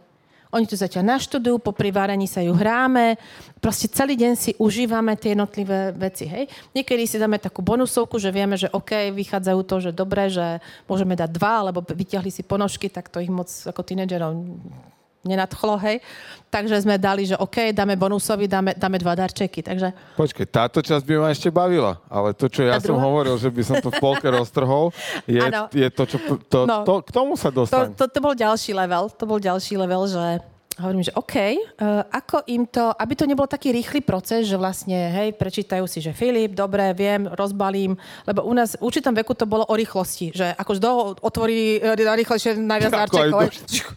Oni 0.55 0.63
tu 0.63 0.79
zatiaľ 0.79 1.19
naštudujú, 1.19 1.59
po 1.59 1.75
priváraní 1.75 2.25
sa 2.25 2.39
ju 2.39 2.55
hráme, 2.55 3.19
proste 3.59 3.91
celý 3.91 4.15
deň 4.15 4.33
si 4.39 4.51
užívame 4.55 5.19
tie 5.19 5.35
jednotlivé 5.35 5.91
veci, 5.91 6.23
hej. 6.23 6.47
Niekedy 6.71 7.03
si 7.03 7.19
dáme 7.19 7.35
takú 7.35 7.59
bonusovku, 7.59 8.15
že 8.15 8.31
vieme, 8.31 8.55
že 8.55 8.71
OK, 8.71 9.11
vychádzajú 9.11 9.59
to, 9.67 9.75
že 9.83 9.91
dobre, 9.91 10.31
že 10.31 10.63
môžeme 10.87 11.19
dať 11.19 11.29
dva, 11.35 11.67
alebo 11.67 11.83
vyťahli 11.83 12.31
si 12.31 12.47
ponožky, 12.47 12.87
tak 12.87 13.11
to 13.11 13.19
ich 13.19 13.31
moc 13.31 13.51
ako 13.51 13.81
tínedžerov 13.83 14.31
nenadchlo, 15.27 15.75
hej. 15.83 15.99
Takže 16.47 16.79
sme 16.79 16.95
dali, 16.95 17.27
že 17.27 17.35
OK, 17.35 17.75
dáme 17.75 17.99
bonusovi, 17.99 18.47
dáme, 18.47 18.71
dáme 18.79 18.95
dva 18.97 19.13
darčeky, 19.13 19.59
takže 19.59 19.91
Počkej, 20.15 20.47
táto 20.47 20.79
časť 20.79 21.03
by 21.03 21.13
ma 21.19 21.27
ešte 21.29 21.51
bavila, 21.51 21.99
ale 22.07 22.31
to, 22.31 22.47
čo 22.47 22.63
ja 22.63 22.79
som 22.79 22.95
hovoril, 22.95 23.35
že 23.35 23.51
by 23.51 23.61
som 23.67 23.75
to 23.83 23.91
v 23.91 23.99
polke 23.99 24.23
roztrhol, 24.23 24.95
je, 25.27 25.43
je 25.75 25.87
to, 25.91 26.03
čo... 26.07 26.17
To, 26.47 26.59
No. 26.63 26.87
to, 26.87 27.03
k 27.03 27.09
tomu 27.11 27.35
sa 27.35 27.51
to, 27.51 27.67
dostaň. 27.67 27.91
to, 27.95 28.07
to 28.07 28.19
bol 28.19 28.31
ďalší 28.31 28.71
level, 28.71 29.11
to 29.11 29.23
bol 29.27 29.39
ďalší 29.39 29.75
level, 29.75 30.07
že 30.07 30.39
hovorím, 30.77 31.03
že 31.03 31.13
OK, 31.17 31.35
uh, 31.37 32.05
ako 32.13 32.45
im 32.53 32.69
to, 32.69 32.93
aby 32.93 33.13
to 33.17 33.25
nebol 33.25 33.49
taký 33.49 33.73
rýchly 33.73 34.05
proces, 34.05 34.45
že 34.45 34.57
vlastne, 34.57 35.09
hej, 35.09 35.33
prečítajú 35.33 35.89
si, 35.89 35.99
že 35.99 36.13
Filip, 36.13 36.53
dobre, 36.53 36.93
viem, 36.93 37.25
rozbalím, 37.25 37.97
lebo 38.29 38.45
u 38.45 38.53
nás 38.53 38.77
v 38.77 38.85
určitom 38.85 39.13
veku 39.17 39.33
to 39.33 39.49
bolo 39.49 39.65
o 39.65 39.73
rýchlosti, 39.73 40.31
že 40.33 40.53
akože 40.53 40.79
do 40.79 41.17
otvorí 41.21 41.81
e, 41.81 41.97
najrýchlejšie 41.97 42.61
najviac 42.61 42.93
Ako 42.93 42.97
aj 42.97 43.01
darčekov. 43.09 43.39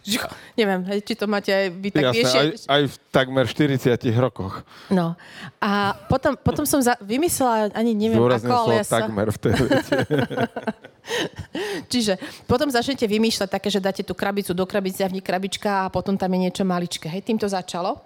Neviem, 0.59 0.81
hej, 0.89 0.99
či 1.05 1.13
to 1.13 1.25
máte 1.29 1.53
aj 1.53 1.65
vy 1.69 1.89
tak 1.93 2.03
Jasné, 2.09 2.17
vieš. 2.17 2.33
aj, 2.33 2.47
aj 2.65 2.81
v 2.89 2.95
takmer 3.13 3.45
40 3.45 4.01
rokoch. 4.17 4.65
No. 4.89 5.13
A 5.61 5.93
potom, 6.09 6.33
potom 6.35 6.65
som 6.65 6.81
za, 6.81 6.97
vymyslela, 6.99 7.69
ani 7.77 7.93
neviem 7.93 8.17
Zdôrazňujem 8.17 8.51
ako, 8.51 8.63
ale 8.65 8.73
ja 8.73 8.85
sa... 8.85 9.05
takmer 9.05 9.27
v 9.29 9.37
tej. 9.37 9.53
Čiže 11.91 12.17
potom 12.45 12.69
začnete 12.69 13.05
vymýšľať 13.05 13.49
také, 13.49 13.69
že 13.73 13.83
dáte 13.83 14.03
tú 14.05 14.13
krabicu 14.13 14.53
do 14.53 14.65
krabice 14.65 15.03
a 15.03 15.09
v 15.09 15.19
nej 15.19 15.25
krabička 15.25 15.87
a 15.87 15.91
potom 15.91 16.15
tam 16.15 16.31
je 16.33 16.39
niečo 16.47 16.63
maličké. 16.63 17.09
Hej, 17.09 17.25
tým 17.25 17.39
to 17.41 17.49
začalo. 17.49 18.01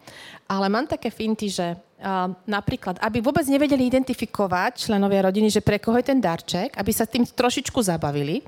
Ale 0.45 0.69
mám 0.69 0.85
také 0.85 1.09
finty, 1.09 1.49
že 1.49 1.73
uh, 1.73 2.29
napríklad, 2.45 3.01
aby 3.01 3.17
vôbec 3.19 3.45
nevedeli 3.49 3.89
identifikovať 3.89 4.89
členovia 4.89 5.25
rodiny, 5.25 5.49
že 5.49 5.65
pre 5.65 5.81
koho 5.81 5.97
je 5.97 6.09
ten 6.09 6.19
darček, 6.21 6.77
aby 6.77 6.91
sa 6.93 7.09
tým 7.09 7.25
trošičku 7.25 7.81
zabavili, 7.81 8.45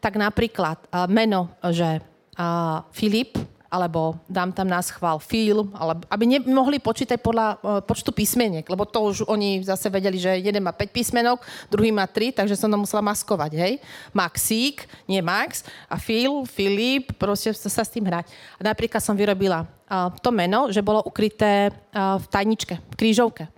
tak 0.00 0.16
napríklad 0.16 0.88
uh, 0.88 1.04
meno, 1.08 1.52
že 1.68 2.00
uh, 2.00 2.80
Filip, 2.92 3.36
alebo 3.74 4.14
dám 4.30 4.54
tam 4.54 4.70
na 4.70 4.78
schvál 4.78 5.18
Phil, 5.18 5.66
alebo, 5.74 6.06
aby 6.06 6.24
nemohli 6.38 6.78
počítať 6.78 7.18
podľa 7.18 7.46
uh, 7.58 7.82
počtu 7.82 8.14
písmeniek, 8.14 8.62
lebo 8.70 8.86
to 8.86 9.02
už 9.02 9.26
oni 9.26 9.66
zase 9.66 9.90
vedeli, 9.90 10.14
že 10.14 10.38
jeden 10.38 10.62
má 10.62 10.70
5 10.70 10.94
písmenok, 10.94 11.42
druhý 11.66 11.90
má 11.90 12.06
3, 12.06 12.38
takže 12.38 12.54
som 12.54 12.70
to 12.70 12.78
musela 12.78 13.02
maskovať, 13.02 13.58
hej. 13.58 13.82
Maxík, 14.14 14.86
nie 15.10 15.18
Max, 15.18 15.66
a 15.90 15.98
Phil, 15.98 16.46
Filip, 16.46 17.18
proste 17.18 17.50
sa, 17.50 17.66
sa 17.66 17.82
s 17.82 17.90
tým 17.90 18.06
hrať. 18.06 18.30
A 18.62 18.70
napríklad 18.70 19.02
som 19.02 19.18
vyrobila 19.18 19.66
uh, 19.66 20.14
to 20.22 20.30
meno, 20.30 20.70
že 20.70 20.78
bolo 20.78 21.02
ukryté 21.02 21.74
uh, 21.74 22.22
v 22.22 22.26
tajničke, 22.30 22.78
v 22.78 22.94
krížovke 22.94 23.50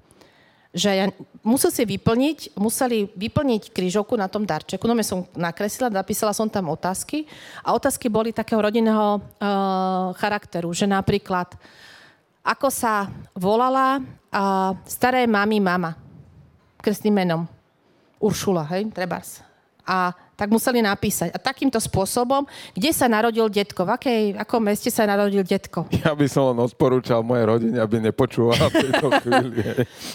že 0.77 1.09
musel 1.41 1.73
si 1.73 1.89
vyplniť, 1.89 2.61
museli 2.61 3.09
vyplniť 3.17 3.73
krížovku 3.73 4.13
na 4.13 4.29
tom 4.29 4.45
darčeku. 4.45 4.85
No 4.85 4.93
som 5.01 5.25
nakreslila, 5.33 5.89
napísala 5.89 6.37
som 6.37 6.53
tam 6.53 6.69
otázky 6.69 7.25
a 7.65 7.73
otázky 7.73 8.13
boli 8.13 8.37
takého 8.37 8.61
rodinného 8.61 9.17
uh, 9.17 10.13
charakteru, 10.21 10.77
že 10.77 10.85
napríklad 10.85 11.57
ako 12.45 12.69
sa 12.69 13.09
volala 13.33 13.99
uh, 13.99 14.77
staré 14.85 15.25
mami 15.25 15.59
mama 15.59 15.97
krstným 16.85 17.25
menom. 17.25 17.43
Uršula, 18.21 18.63
hej, 18.71 18.93
trebárs. 18.93 19.43
A 19.83 20.15
tak 20.37 20.53
museli 20.53 20.85
napísať. 20.85 21.33
A 21.33 21.41
takýmto 21.41 21.81
spôsobom, 21.81 22.45
kde 22.77 22.93
sa 22.93 23.09
narodil 23.09 23.49
detko, 23.49 23.89
v 23.89 23.91
akej, 23.97 24.23
akom 24.37 24.61
meste 24.61 24.93
sa 24.93 25.09
narodil 25.09 25.43
detko. 25.43 25.89
Ja 26.07 26.15
by 26.15 26.29
som 26.31 26.55
len 26.55 26.63
odporúčal 26.63 27.25
mojej 27.25 27.49
rodine, 27.49 27.79
aby 27.83 27.99
nepočúvala 27.99 28.71
v 28.71 28.87
tejto 28.87 29.09
chvíli. 29.25 29.59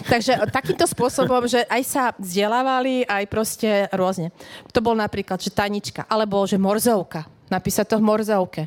Takže 0.08 0.32
takýmto 0.48 0.86
spôsobom, 0.88 1.44
že 1.44 1.66
aj 1.68 1.82
sa 1.84 2.02
vzdelávali, 2.16 3.04
aj 3.04 3.24
proste 3.28 3.68
rôzne. 3.92 4.32
To 4.72 4.80
bol 4.80 4.96
napríklad, 4.96 5.36
že 5.42 5.52
tanička, 5.52 6.06
alebo 6.06 6.40
že 6.48 6.56
morzovka. 6.56 7.26
Napísať 7.52 7.92
to 7.92 7.96
v 8.00 8.06
morzovke. 8.08 8.62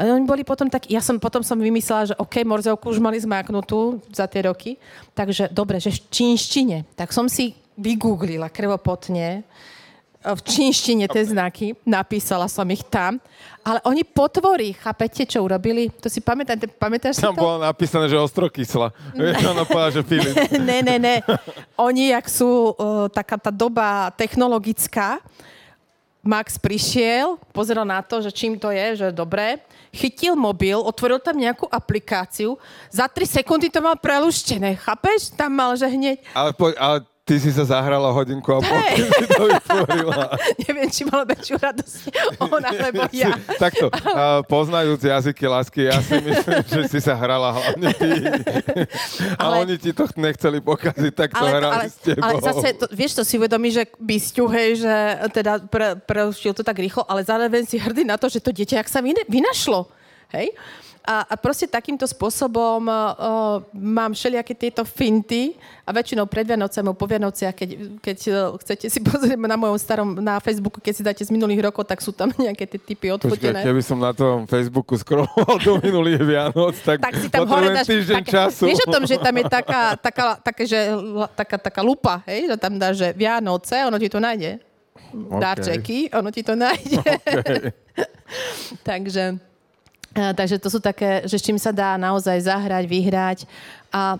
A 0.00 0.04
oni 0.04 0.24
boli 0.24 0.42
potom 0.44 0.68
tak, 0.68 0.88
ja 0.88 1.00
som 1.04 1.20
potom 1.20 1.44
som 1.44 1.60
vymyslela, 1.60 2.12
že 2.12 2.18
OK, 2.18 2.40
morzovku 2.44 2.88
už 2.88 3.00
mali 3.00 3.20
zmáknutú 3.20 4.00
za 4.08 4.24
tie 4.24 4.48
roky, 4.48 4.80
takže 5.12 5.52
dobre, 5.52 5.76
že 5.76 5.92
v 5.92 6.00
čínštine. 6.08 6.76
Tak 6.96 7.12
som 7.12 7.28
si 7.28 7.52
vygooglila 7.76 8.48
krvopotne, 8.48 9.44
v 10.20 10.40
čínštine 10.44 11.08
tie 11.08 11.24
znaky, 11.24 11.72
napísala 11.88 12.44
som 12.44 12.68
ich 12.68 12.84
tam, 12.84 13.16
ale 13.64 13.80
oni 13.88 14.04
potvorí, 14.04 14.76
chápete, 14.76 15.24
čo 15.24 15.44
urobili? 15.44 15.88
To 16.00 16.08
si 16.12 16.20
pamätáte, 16.20 16.68
pamätáš 16.68 17.20
si 17.20 17.24
Tam 17.24 17.36
to? 17.36 17.40
bolo 17.40 17.60
napísané, 17.60 18.08
že 18.08 18.16
ostrokysla. 18.16 18.92
Vieš, 19.16 19.36
ona 19.48 19.64
povedala, 19.64 19.92
že 19.92 20.02
Filip. 20.04 20.36
ne, 20.68 20.80
ne, 20.84 20.96
ne. 20.96 21.16
Oni, 21.76 22.12
jak 22.12 22.28
sú 22.28 22.72
uh, 22.72 23.08
taká 23.12 23.36
tá 23.36 23.52
doba 23.52 24.12
technologická, 24.16 25.20
Max 26.20 26.60
prišiel, 26.60 27.40
pozeral 27.48 27.88
na 27.88 28.04
to, 28.04 28.20
že 28.20 28.28
čím 28.28 28.60
to 28.60 28.68
je, 28.68 29.04
že 29.04 29.08
dobré, 29.08 29.56
chytil 29.88 30.36
mobil, 30.36 30.76
otvoril 30.76 31.16
tam 31.16 31.40
nejakú 31.40 31.64
aplikáciu, 31.64 32.60
za 32.92 33.08
3 33.08 33.40
sekundy 33.40 33.72
to 33.72 33.80
mal 33.80 33.96
preluštené, 33.96 34.76
chápeš? 34.76 35.32
Tam 35.32 35.48
mal, 35.56 35.72
že 35.80 35.88
hneď... 35.88 36.20
Ale, 36.36 36.52
poď, 36.52 36.72
ale 36.76 36.96
ty 37.30 37.38
si 37.38 37.54
sa 37.54 37.62
zahrala 37.62 38.10
hodinku 38.10 38.50
a 38.50 38.58
pol, 38.58 38.74
keď 38.90 39.06
si 39.06 39.26
to 39.30 39.44
vytvorila. 39.46 40.34
Neviem, 40.66 40.88
či 40.90 41.06
mala 41.06 41.22
väčšiu 41.22 41.62
radosť 41.62 41.98
ona, 42.42 42.68
alebo 42.74 43.06
ja. 43.14 43.38
Takto, 43.54 43.86
uh, 43.86 44.42
poznajúc 44.50 44.98
jazyky 44.98 45.46
lásky, 45.46 45.86
ja 45.86 46.02
si 46.02 46.18
myslím, 46.18 46.58
že 46.74 46.82
si 46.90 46.98
sa 46.98 47.14
hrala 47.14 47.54
hlavne 47.54 47.94
ty. 47.94 48.10
A 49.38 49.46
Ale- 49.46 49.62
oni 49.62 49.78
ti 49.78 49.94
to 49.94 50.10
nechceli 50.18 50.58
pokaziť, 50.58 51.12
tak 51.14 51.30
to 51.30 51.38
Ale, 51.38 51.50
hrali 51.54 51.74
ale, 51.78 51.86
s 51.86 51.96
tebou. 52.02 52.26
ale 52.26 52.34
zase, 52.42 52.68
to, 52.74 52.86
vieš, 52.90 53.12
to 53.14 53.22
si 53.22 53.38
uvedomí, 53.38 53.70
že 53.70 53.86
bysťu, 54.02 54.44
hej, 54.50 54.82
že 54.82 54.94
teda 55.30 55.62
pre, 55.70 56.02
preušil 56.02 56.50
to 56.50 56.66
tak 56.66 56.82
rýchlo, 56.82 57.06
ale 57.06 57.22
zároveň 57.22 57.62
si 57.62 57.78
hrdý 57.78 58.02
na 58.02 58.18
to, 58.18 58.26
že 58.26 58.42
to 58.42 58.50
dieťa, 58.50 58.82
jak 58.82 58.90
sa 58.90 58.98
vyne, 58.98 59.22
vynašlo. 59.30 59.86
Hej? 60.34 60.50
A, 61.00 61.24
a 61.24 61.34
proste 61.40 61.64
takýmto 61.64 62.04
spôsobom 62.04 62.84
uh, 62.84 63.64
mám 63.72 64.12
všelijaké 64.12 64.52
tieto 64.52 64.84
finty 64.84 65.56
a 65.88 65.96
väčšinou 65.96 66.28
pred 66.28 66.44
Vianocem, 66.44 66.84
po 66.92 67.06
Vianociach, 67.08 67.56
keď, 67.56 67.70
keď 68.04 68.18
uh, 68.28 68.36
chcete 68.60 68.86
si 68.92 69.00
pozrieť 69.08 69.40
na 69.40 69.56
mojom 69.56 69.80
starom, 69.80 70.20
na 70.20 70.36
Facebooku, 70.44 70.76
keď 70.76 70.92
si 70.92 71.02
dáte 71.02 71.22
z 71.24 71.32
minulých 71.32 71.72
rokov, 71.72 71.88
tak 71.88 72.04
sú 72.04 72.12
tam 72.12 72.28
nejaké 72.44 72.68
tie 72.68 72.76
typy 72.76 73.08
Počkaj, 73.08 73.16
odfotené. 73.16 73.60
keby 73.64 73.80
som 73.80 73.96
na 73.96 74.12
tom 74.12 74.44
Facebooku 74.44 74.92
scrolloval 75.00 75.56
do 75.56 75.80
minulých 75.80 76.20
Vianoc, 76.20 76.76
tak, 76.84 77.00
tak 77.00 77.16
si 77.16 77.32
tam 77.32 77.48
hore 77.48 77.72
dáš... 77.72 77.88
týždeň 77.88 78.20
tak, 78.20 78.28
času. 78.28 78.68
Vieš 78.68 78.84
o 78.84 78.92
tom, 78.92 79.04
že 79.08 79.16
tam 79.16 79.34
je 79.34 79.44
taká, 79.48 79.82
taká, 79.96 80.26
také, 80.36 80.62
že, 80.68 80.80
taká, 81.32 81.56
taká 81.56 81.80
lupa, 81.80 82.20
hej? 82.28 82.52
Že 82.52 82.56
tam 82.60 82.72
dáš, 82.76 82.94
že 83.00 83.08
Vianoce, 83.16 83.88
ono 83.88 83.96
ti 83.96 84.12
to 84.12 84.20
nájde. 84.20 84.60
OK. 85.10 85.40
Darčeky, 85.40 86.12
ono 86.12 86.30
ti 86.30 86.42
to 86.44 86.54
nájde. 86.62 87.02
takže, 88.84 89.24
a, 89.34 89.49
takže 90.14 90.58
to 90.58 90.68
sú 90.68 90.82
také, 90.82 91.22
že 91.26 91.38
s 91.38 91.44
čím 91.46 91.58
sa 91.58 91.70
dá 91.70 91.94
naozaj 91.94 92.50
zahrať, 92.50 92.84
vyhrať. 92.86 93.38
A 93.94 94.18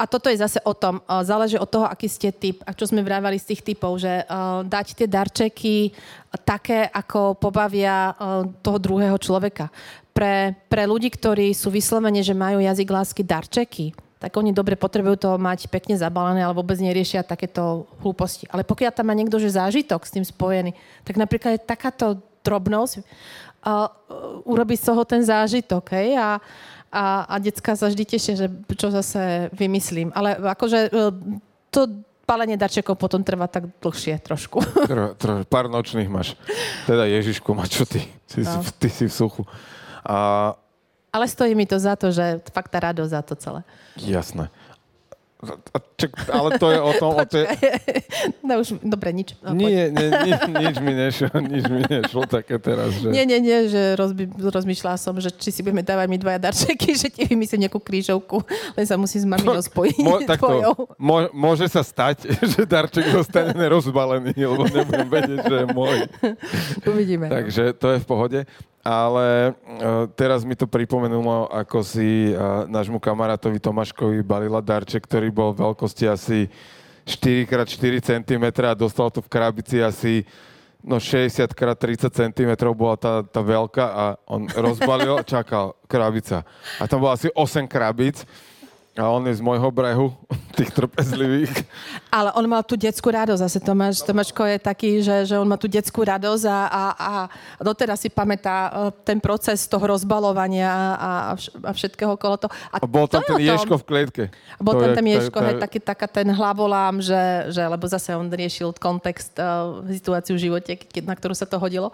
a 0.00 0.08
toto 0.08 0.32
je 0.32 0.40
zase 0.40 0.56
o 0.64 0.72
tom, 0.72 1.04
uh, 1.04 1.20
záleží 1.20 1.60
od 1.60 1.68
toho, 1.68 1.84
aký 1.84 2.08
ste 2.08 2.32
typ. 2.32 2.64
A 2.64 2.72
čo 2.72 2.88
sme 2.88 3.04
vrávali 3.04 3.36
z 3.36 3.52
tých 3.52 3.60
typov, 3.60 4.00
že 4.00 4.24
uh, 4.24 4.64
dať 4.64 4.96
tie 4.96 5.04
darčeky 5.04 5.92
také, 6.40 6.88
ako 6.88 7.36
pobavia 7.36 8.16
uh, 8.16 8.48
toho 8.64 8.80
druhého 8.80 9.20
človeka. 9.20 9.68
Pre, 10.16 10.56
pre 10.72 10.88
ľudí, 10.88 11.12
ktorí 11.12 11.52
sú 11.52 11.68
vyslovene, 11.68 12.24
že 12.24 12.32
majú 12.32 12.64
jazyk 12.64 12.88
lásky 12.88 13.20
darčeky, 13.20 13.92
tak 14.20 14.32
oni 14.36 14.56
dobre 14.56 14.72
potrebujú 14.72 15.16
to 15.20 15.30
mať 15.36 15.68
pekne 15.68 16.00
zabalené, 16.00 16.44
ale 16.44 16.56
vôbec 16.56 16.80
neriešia 16.80 17.20
takéto 17.20 17.84
hlúposti. 18.00 18.48
Ale 18.48 18.64
pokiaľ 18.64 18.92
tam 18.96 19.08
má 19.08 19.14
niekto, 19.16 19.36
že 19.36 19.52
zážitok 19.52 20.00
s 20.04 20.12
tým 20.16 20.24
spojený, 20.24 20.72
tak 21.04 21.20
napríklad 21.20 21.56
je 21.56 21.68
takáto 21.68 22.06
drobnosť, 22.40 23.04
uh, 23.62 23.88
urobiť 24.44 24.78
z 24.80 24.86
toho 24.86 25.02
ten 25.04 25.20
zážitok, 25.20 25.84
hej, 25.92 26.16
a, 26.16 26.40
a, 26.90 27.04
a 27.24 27.34
decka 27.38 27.74
sa 27.74 27.86
vždy 27.86 28.04
tešia, 28.04 28.34
že 28.34 28.46
čo 28.74 28.90
zase 28.90 29.48
vymyslím. 29.52 30.10
Ale 30.10 30.34
akože 30.36 30.78
e, 30.86 30.90
to 31.70 31.86
palenie 32.26 32.58
darčekov 32.58 32.94
potom 32.94 33.22
trvá 33.22 33.46
tak 33.46 33.70
dlhšie 33.78 34.18
trošku. 34.18 34.58
Tro, 34.90 35.14
tro, 35.14 35.32
pár 35.46 35.70
nočných 35.70 36.10
máš. 36.10 36.34
Teda 36.86 37.06
Ježišku, 37.06 37.54
ma 37.54 37.66
čo 37.66 37.86
ty? 37.86 38.06
Ty, 38.26 38.42
No. 38.42 38.62
si, 38.62 38.70
ty 38.78 38.88
si 38.90 39.04
v 39.06 39.14
suchu. 39.14 39.42
A, 40.02 40.54
Ale 41.10 41.26
stojí 41.26 41.54
mi 41.54 41.66
to 41.66 41.74
za 41.78 41.94
to, 41.98 42.14
že 42.14 42.38
fakt 42.54 42.70
tá 42.70 42.78
radosť 42.90 43.10
za 43.10 43.22
to 43.22 43.34
celé. 43.34 43.60
jasné. 43.98 44.46
Čak, 45.96 46.28
ale 46.28 46.48
to 46.60 46.68
je 46.68 46.80
o 46.80 46.92
tom... 47.00 47.12
O 47.16 47.24
tej, 47.24 47.48
No 48.50 48.60
už, 48.60 48.82
dobre, 48.82 49.14
nič. 49.14 49.38
No, 49.40 49.56
nie, 49.56 49.88
nie, 49.88 50.08
nie, 50.10 50.34
nič 50.36 50.76
mi 50.82 50.92
nešlo, 50.92 51.32
nič 51.54 51.64
mi 51.70 51.80
nešlo 51.86 52.26
také 52.28 52.60
teraz, 52.60 52.98
že... 52.98 53.08
Nie, 53.08 53.24
nie, 53.24 53.40
nie, 53.40 53.70
že 53.70 53.96
rozby, 53.96 54.26
rozmýšľala 54.36 54.98
som, 55.00 55.16
že 55.16 55.32
či 55.32 55.54
si 55.54 55.60
budeme 55.62 55.80
dávať 55.86 56.06
my 56.10 56.16
dvaja 56.18 56.38
darčeky, 56.50 56.92
že 57.00 57.08
ti 57.08 57.24
vymyslím 57.24 57.68
nejakú 57.68 57.80
krížovku, 57.80 58.42
len 58.76 58.84
sa 58.84 59.00
musím 59.00 59.24
s 59.24 59.28
maminou 59.28 59.60
spojiť. 59.62 60.02
Mo, 60.02 60.18
takto, 60.24 60.50
tvojou. 60.50 60.72
mo, 60.98 61.16
môže 61.32 61.70
sa 61.70 61.80
stať, 61.80 62.26
že 62.26 62.66
darček 62.66 63.06
zostane 63.12 63.56
nerozbalený, 63.56 64.34
lebo 64.36 64.66
nebudem 64.68 65.08
vedieť, 65.08 65.40
že 65.46 65.56
je 65.62 65.66
môj. 65.70 65.98
Uvidíme. 66.84 67.28
no. 67.28 67.32
Takže 67.32 67.76
to 67.78 67.86
je 67.96 67.98
v 68.02 68.06
pohode. 68.06 68.40
Ale 68.80 69.52
uh, 69.52 70.08
teraz 70.16 70.40
mi 70.40 70.56
to 70.56 70.64
pripomenulo, 70.64 71.48
ako 71.52 71.84
si 71.84 72.32
uh, 72.32 72.64
nášmu 72.64 72.96
kamarátovi 72.96 73.60
Tomáškovi 73.60 74.24
balila 74.24 74.64
darček, 74.64 75.04
ktorý 75.04 75.28
bol 75.28 75.52
veľkosti 75.52 76.08
asi 76.08 76.48
4x4 77.04 78.00
cm 78.00 78.44
a 78.64 78.72
dostal 78.72 79.12
to 79.12 79.20
v 79.20 79.28
krabici 79.28 79.84
asi 79.84 80.24
no 80.80 80.96
60x30 80.96 82.08
cm 82.08 82.50
bola 82.72 82.96
tá, 82.96 83.20
tá 83.20 83.44
veľká 83.44 83.84
a 83.84 84.04
on 84.24 84.48
rozbalil, 84.48 85.20
čakal, 85.28 85.76
krabica. 85.84 86.44
A 86.80 86.88
tam 86.88 87.04
bolo 87.04 87.12
asi 87.12 87.28
8 87.36 87.68
krabíc 87.68 88.24
a 89.00 89.08
on 89.08 89.24
je 89.24 89.34
z 89.34 89.42
môjho 89.42 89.72
brehu, 89.72 90.12
tých 90.58 90.70
trpezlivých. 90.76 91.64
Ale 92.12 92.30
on 92.36 92.44
mal 92.44 92.60
tú 92.60 92.76
detskú 92.76 93.08
radosť. 93.08 93.40
Zase 93.40 93.58
Tomáš, 93.64 94.04
Tomáško 94.04 94.44
je 94.44 94.58
taký, 94.60 94.90
že, 95.00 95.24
že 95.24 95.34
on 95.40 95.48
má 95.48 95.56
tú 95.56 95.66
detskú 95.66 96.04
radosť 96.04 96.44
a, 96.44 96.60
a, 96.68 96.82
a 96.94 97.12
doteraz 97.64 98.04
si 98.04 98.12
pamätá 98.12 98.68
e, 98.68 98.70
ten 99.06 99.18
proces 99.18 99.64
toho 99.64 99.82
rozbalovania 99.82 100.68
a, 100.68 100.90
a, 101.00 101.10
vš- 101.34 101.52
a 101.64 101.70
všetkého 101.72 102.12
okolo 102.14 102.36
toho. 102.36 102.52
A 102.70 102.84
bol 102.84 103.08
tam 103.08 103.24
to 103.24 103.32
ten 103.32 103.36
o 103.36 103.38
tom. 103.40 103.48
Ježko 103.56 103.74
v 103.80 103.84
klietke. 103.88 104.24
A 104.30 104.60
bol 104.60 104.74
tam 104.76 104.92
ten 104.92 105.04
to 105.04 105.08
je- 105.08 105.16
Ježko, 105.16 105.38
to 105.38 105.42
je- 105.42 105.48
hej, 105.56 105.62
taký, 105.64 105.78
taká 105.80 106.06
ten 106.06 106.28
hlavolám, 106.28 107.00
že, 107.00 107.48
že, 107.50 107.62
lebo 107.64 107.88
zase 107.88 108.12
on 108.12 108.28
riešil 108.28 108.76
kontext, 108.76 109.32
uh, 109.40 109.80
situáciu 109.88 110.36
v 110.36 110.44
živote, 110.50 110.72
na 111.02 111.16
ktorú 111.16 111.32
sa 111.32 111.48
to 111.48 111.56
hodilo. 111.56 111.90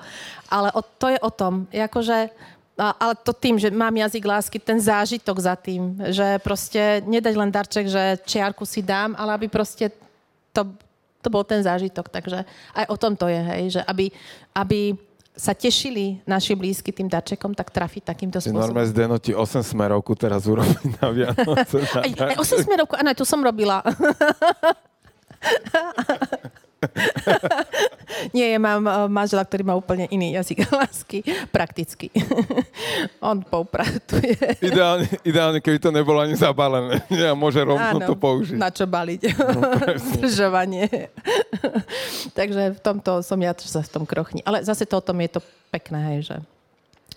Ale 0.50 0.74
o, 0.74 0.82
to 0.82 1.12
je 1.12 1.18
o 1.22 1.30
tom, 1.30 1.70
akože, 1.70 2.32
ale 2.76 3.16
to 3.24 3.32
tým, 3.32 3.56
že 3.56 3.72
mám 3.72 3.96
jazyk 3.96 4.24
lásky, 4.24 4.60
ten 4.60 4.76
zážitok 4.76 5.36
za 5.40 5.56
tým, 5.56 5.96
že 6.12 6.36
proste 6.44 7.00
nedať 7.08 7.34
len 7.34 7.48
darček, 7.48 7.88
že 7.88 8.20
čiarku 8.28 8.68
si 8.68 8.84
dám, 8.84 9.16
ale 9.16 9.32
aby 9.32 9.48
proste 9.48 9.88
to, 10.52 10.68
to 11.24 11.28
bol 11.32 11.40
ten 11.40 11.64
zážitok. 11.64 12.12
Takže 12.12 12.44
aj 12.76 12.84
o 12.92 12.96
tom 13.00 13.16
to 13.16 13.32
je, 13.32 13.40
hej, 13.40 13.80
že 13.80 13.82
aby, 13.88 14.12
aby 14.52 14.92
sa 15.36 15.52
tešili 15.56 16.20
naši 16.28 16.56
blízky 16.56 16.92
tým 16.92 17.08
darčekom, 17.08 17.54
tak 17.56 17.72
trafiť 17.72 18.04
takýmto 18.12 18.40
spôsobom. 18.40 18.60
normálne 18.60 18.88
Zdeno 18.88 19.18
ti 19.20 19.36
8 19.36 19.60
smerovku 19.60 20.16
teraz 20.16 20.48
urobí 20.48 20.96
na 21.00 21.12
Vianoce. 21.12 21.84
Aj, 21.96 22.08
aj 22.08 22.36
8 22.40 22.64
smerovku, 22.64 22.96
áno, 22.96 23.12
tu 23.12 23.24
som 23.28 23.44
robila. 23.44 23.84
Nie, 28.36 28.56
ja 28.56 28.60
mám 28.60 28.82
uh, 28.84 29.08
manžela, 29.08 29.44
ktorý 29.44 29.66
má 29.66 29.74
úplne 29.76 30.06
iný 30.12 30.36
jazyk 30.36 30.68
lásky, 30.80 31.18
prakticky. 31.50 32.12
On 33.24 33.40
poupratuje. 33.40 34.60
Ideálne, 34.60 35.08
ideálne, 35.24 35.58
keby 35.60 35.78
to 35.80 35.90
nebolo 35.92 36.22
ani 36.22 36.36
zabalené. 36.36 37.02
A 37.08 37.36
môže 37.36 37.60
rovno 37.60 37.98
to 38.04 38.14
použiť. 38.16 38.56
na 38.56 38.70
čo 38.72 38.84
baliť. 38.88 39.20
Zdržovanie. 40.16 41.12
Takže 42.32 42.76
v 42.76 42.80
tomto 42.80 43.20
som 43.24 43.38
ja, 43.40 43.52
sa 43.56 43.80
v 43.82 43.90
tom 43.90 44.04
krochni. 44.04 44.40
Ale 44.44 44.62
zase 44.64 44.84
to 44.84 45.00
o 45.00 45.04
tom 45.04 45.18
je 45.20 45.36
to 45.36 45.40
pekné, 45.72 45.98
hej, 46.14 46.32
že 46.32 46.36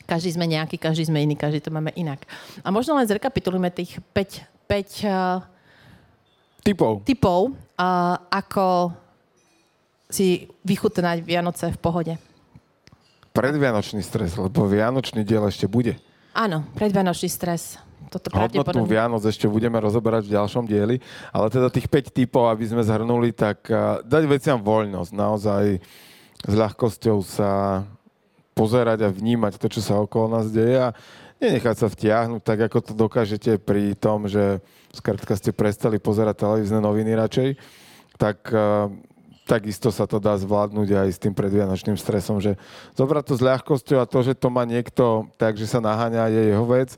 každý 0.09 0.33
sme 0.33 0.49
nejaký, 0.49 0.81
každý 0.81 1.05
sme 1.05 1.21
iný, 1.21 1.37
každý 1.37 1.61
to 1.61 1.69
máme 1.69 1.93
inak. 1.93 2.25
A 2.65 2.73
možno 2.73 2.97
len 2.97 3.05
zrekapitulujeme 3.05 3.69
tých 3.69 4.01
5, 4.11 4.65
5 4.65 5.05
uh, 5.05 5.45
Typov. 6.65 7.05
typov, 7.07 7.55
uh, 7.77 8.17
ako 8.27 8.91
si 10.09 10.49
vychutnať 10.65 11.21
Vianoce 11.21 11.69
v 11.69 11.77
pohode. 11.77 12.13
Predvianočný 13.29 14.01
stres, 14.01 14.33
lebo 14.33 14.65
Vianočný 14.65 15.21
diel 15.21 15.45
ešte 15.45 15.69
bude. 15.69 16.01
Áno, 16.33 16.65
predvianočný 16.73 17.29
stres. 17.29 17.77
Toto 18.09 18.33
Hodnotu. 18.33 18.89
Vianoc 18.89 19.21
ešte 19.21 19.45
budeme 19.45 19.77
rozoberať 19.77 20.25
v 20.25 20.33
ďalšom 20.33 20.65
dieli, 20.65 20.97
ale 21.29 21.53
teda 21.53 21.69
tých 21.69 21.85
5 21.85 22.09
typov, 22.09 22.49
aby 22.49 22.65
sme 22.65 22.81
zhrnuli, 22.81 23.29
tak 23.37 23.69
a, 23.69 24.01
dať 24.01 24.23
veciam 24.25 24.57
voľnosť. 24.57 25.11
Naozaj 25.13 25.63
s 26.41 26.53
ľahkosťou 26.57 27.17
sa 27.21 27.85
pozerať 28.57 29.05
a 29.05 29.13
vnímať 29.13 29.61
to, 29.61 29.69
čo 29.69 29.81
sa 29.85 30.01
okolo 30.01 30.41
nás 30.41 30.49
deje 30.49 30.89
a 30.89 30.97
nenechať 31.37 31.75
sa 31.85 31.87
vtiahnuť 31.87 32.41
tak, 32.41 32.59
ako 32.65 32.77
to 32.81 32.93
dokážete 32.97 33.61
pri 33.61 33.93
tom, 33.93 34.25
že 34.25 34.57
skrátka 34.89 35.37
ste 35.37 35.53
prestali 35.53 36.01
pozerať 36.01 36.49
televízne 36.49 36.81
noviny 36.81 37.13
radšej, 37.13 37.49
tak 38.17 38.41
a, 38.49 38.89
takisto 39.49 39.89
sa 39.89 40.05
to 40.05 40.21
dá 40.21 40.37
zvládnuť 40.37 40.93
aj 40.93 41.09
s 41.09 41.17
tým 41.17 41.33
predvianočným 41.33 41.97
stresom, 41.97 42.37
že 42.37 42.53
zobrať 42.93 43.23
to 43.25 43.33
s 43.33 43.41
ľahkosťou 43.41 43.97
a 43.97 44.05
to, 44.05 44.21
že 44.21 44.37
to 44.37 44.53
má 44.53 44.61
niekto 44.69 45.25
tak, 45.41 45.57
že 45.57 45.65
sa 45.65 45.81
naháňa, 45.81 46.29
je 46.29 46.53
jeho 46.53 46.65
vec 46.69 46.93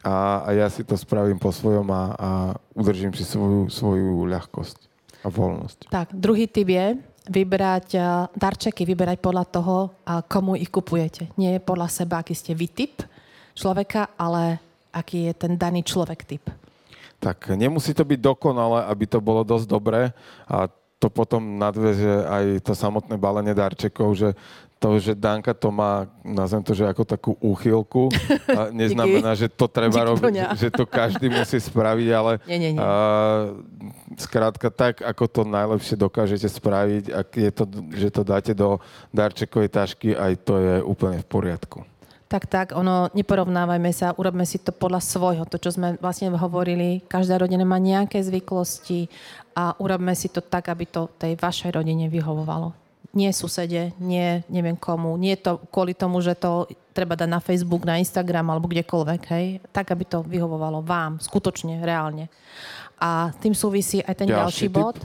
a, 0.00 0.48
a 0.48 0.56
ja 0.56 0.72
si 0.72 0.80
to 0.80 0.96
spravím 0.96 1.36
po 1.36 1.52
svojom 1.52 1.84
a, 1.92 2.02
a 2.16 2.30
udržím 2.72 3.12
si 3.12 3.28
svoju, 3.28 3.68
svoju 3.68 4.24
ľahkosť 4.24 4.88
a 5.20 5.28
voľnosť. 5.28 5.92
Tak, 5.92 6.16
druhý 6.16 6.48
typ 6.48 6.72
je 6.72 6.96
vybrať 7.28 8.00
darčeky, 8.32 8.88
vyberať 8.88 9.20
podľa 9.20 9.44
toho, 9.52 9.92
komu 10.32 10.56
ich 10.56 10.72
kupujete. 10.72 11.28
Nie 11.36 11.60
je 11.60 11.60
podľa 11.60 11.92
seba, 11.92 12.24
aký 12.24 12.32
ste 12.32 12.56
vy 12.56 12.66
typ 12.72 13.04
človeka, 13.52 14.16
ale 14.16 14.56
aký 14.88 15.28
je 15.28 15.34
ten 15.36 15.52
daný 15.60 15.84
človek 15.84 16.24
typ. 16.24 16.48
Tak 17.20 17.52
nemusí 17.52 17.92
to 17.92 18.00
byť 18.00 18.16
dokonale, 18.16 18.88
aby 18.88 19.04
to 19.04 19.20
bolo 19.20 19.44
dosť 19.44 19.68
dobré 19.68 20.16
a 20.48 20.72
to 21.00 21.08
potom 21.08 21.56
nadveže 21.56 22.28
aj 22.28 22.44
to 22.60 22.76
samotné 22.76 23.16
balenie 23.16 23.56
darčekov, 23.56 24.12
že 24.12 24.36
to, 24.80 24.96
že 24.96 25.12
Danka 25.12 25.52
to 25.52 25.68
má, 25.68 26.08
nazvem 26.24 26.64
to, 26.64 26.72
že 26.72 26.88
ako 26.88 27.04
takú 27.04 27.32
úchylku, 27.40 28.08
neznamená, 28.80 29.36
že 29.36 29.48
to 29.48 29.68
treba 29.68 30.00
Díky, 30.00 30.08
robiť, 30.08 30.34
že 30.56 30.68
to 30.72 30.84
každý 30.88 31.28
musí 31.28 31.60
spraviť, 31.60 32.08
ale 32.16 32.32
Nie, 32.48 32.58
nie, 32.60 32.70
nie. 32.76 32.80
A, 32.80 32.88
skrátka 34.16 34.72
tak, 34.72 35.04
ako 35.04 35.24
to 35.28 35.42
najlepšie 35.44 36.00
dokážete 36.00 36.48
spraviť, 36.48 37.12
ak 37.12 37.28
je 37.28 37.50
to, 37.52 37.64
že 37.92 38.08
to 38.08 38.22
dáte 38.24 38.52
do 38.56 38.80
darčekovej 39.12 39.68
tašky, 39.68 40.08
aj 40.16 40.32
to 40.48 40.56
je 40.56 40.74
úplne 40.80 41.20
v 41.20 41.28
poriadku. 41.28 41.84
Tak, 42.30 42.46
tak, 42.46 42.66
ono, 42.78 43.10
neporovnávajme 43.10 43.90
sa, 43.90 44.14
urobme 44.14 44.46
si 44.46 44.62
to 44.62 44.70
podľa 44.70 45.02
svojho, 45.02 45.42
to, 45.50 45.58
čo 45.58 45.74
sme 45.74 45.98
vlastne 45.98 46.30
hovorili. 46.30 47.02
Každá 47.10 47.42
rodina 47.42 47.66
má 47.66 47.82
nejaké 47.82 48.22
zvyklosti 48.22 49.10
a 49.60 49.76
urobme 49.76 50.16
si 50.16 50.32
to 50.32 50.40
tak, 50.40 50.72
aby 50.72 50.88
to 50.88 51.12
tej 51.20 51.36
vašej 51.36 51.76
rodine 51.76 52.08
vyhovovalo. 52.08 52.72
Nie 53.12 53.34
susede, 53.36 53.92
nie 54.00 54.40
neviem 54.48 54.78
komu, 54.78 55.18
nie 55.20 55.36
to 55.36 55.60
kvôli 55.68 55.92
tomu, 55.92 56.22
že 56.24 56.38
to 56.38 56.64
treba 56.96 57.18
dať 57.18 57.28
na 57.28 57.42
Facebook, 57.42 57.84
na 57.84 58.00
Instagram 58.00 58.48
alebo 58.48 58.70
kdekoľvek, 58.70 59.22
hej. 59.36 59.46
Tak, 59.68 59.92
aby 59.92 60.04
to 60.08 60.24
vyhovovalo 60.24 60.80
vám, 60.80 61.20
skutočne, 61.20 61.82
reálne. 61.84 62.32
A 63.02 63.34
tým 63.36 63.52
súvisí 63.52 64.00
aj 64.00 64.14
ten 64.24 64.28
Ďalší 64.30 64.66
ďalší, 64.66 64.66
bod 64.72 64.96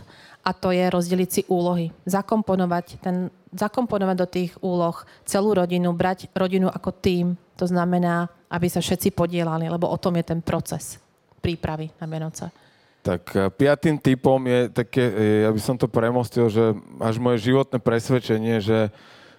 a 0.45 0.49
to 0.53 0.69
je 0.69 0.85
rozdeliť 0.85 1.29
si 1.29 1.41
úlohy. 1.49 1.89
Zakomponovať, 2.05 3.01
ten, 3.01 3.33
zakomponovať 3.49 4.15
do 4.21 4.27
tých 4.29 4.51
úloh 4.61 4.93
celú 5.25 5.57
rodinu, 5.57 5.89
brať 5.91 6.29
rodinu 6.37 6.69
ako 6.69 6.93
tým. 6.93 7.33
To 7.57 7.65
znamená, 7.65 8.29
aby 8.53 8.69
sa 8.69 8.79
všetci 8.79 9.17
podielali, 9.17 9.65
lebo 9.65 9.89
o 9.89 9.97
tom 9.97 10.13
je 10.21 10.25
ten 10.29 10.39
proces 10.45 11.01
prípravy 11.41 11.89
na 11.97 12.05
Vianoce. 12.05 12.64
Tak 13.05 13.21
e, 13.37 13.53
piatým 13.53 14.01
typom 14.01 14.41
je 14.41 14.73
také, 14.73 15.03
e, 15.05 15.45
ja 15.45 15.53
by 15.53 15.61
som 15.61 15.77
to 15.77 15.85
premostil, 15.85 16.49
že 16.49 16.73
až 16.97 17.21
moje 17.21 17.45
životné 17.45 17.77
presvedčenie, 17.77 18.57
že 18.57 18.89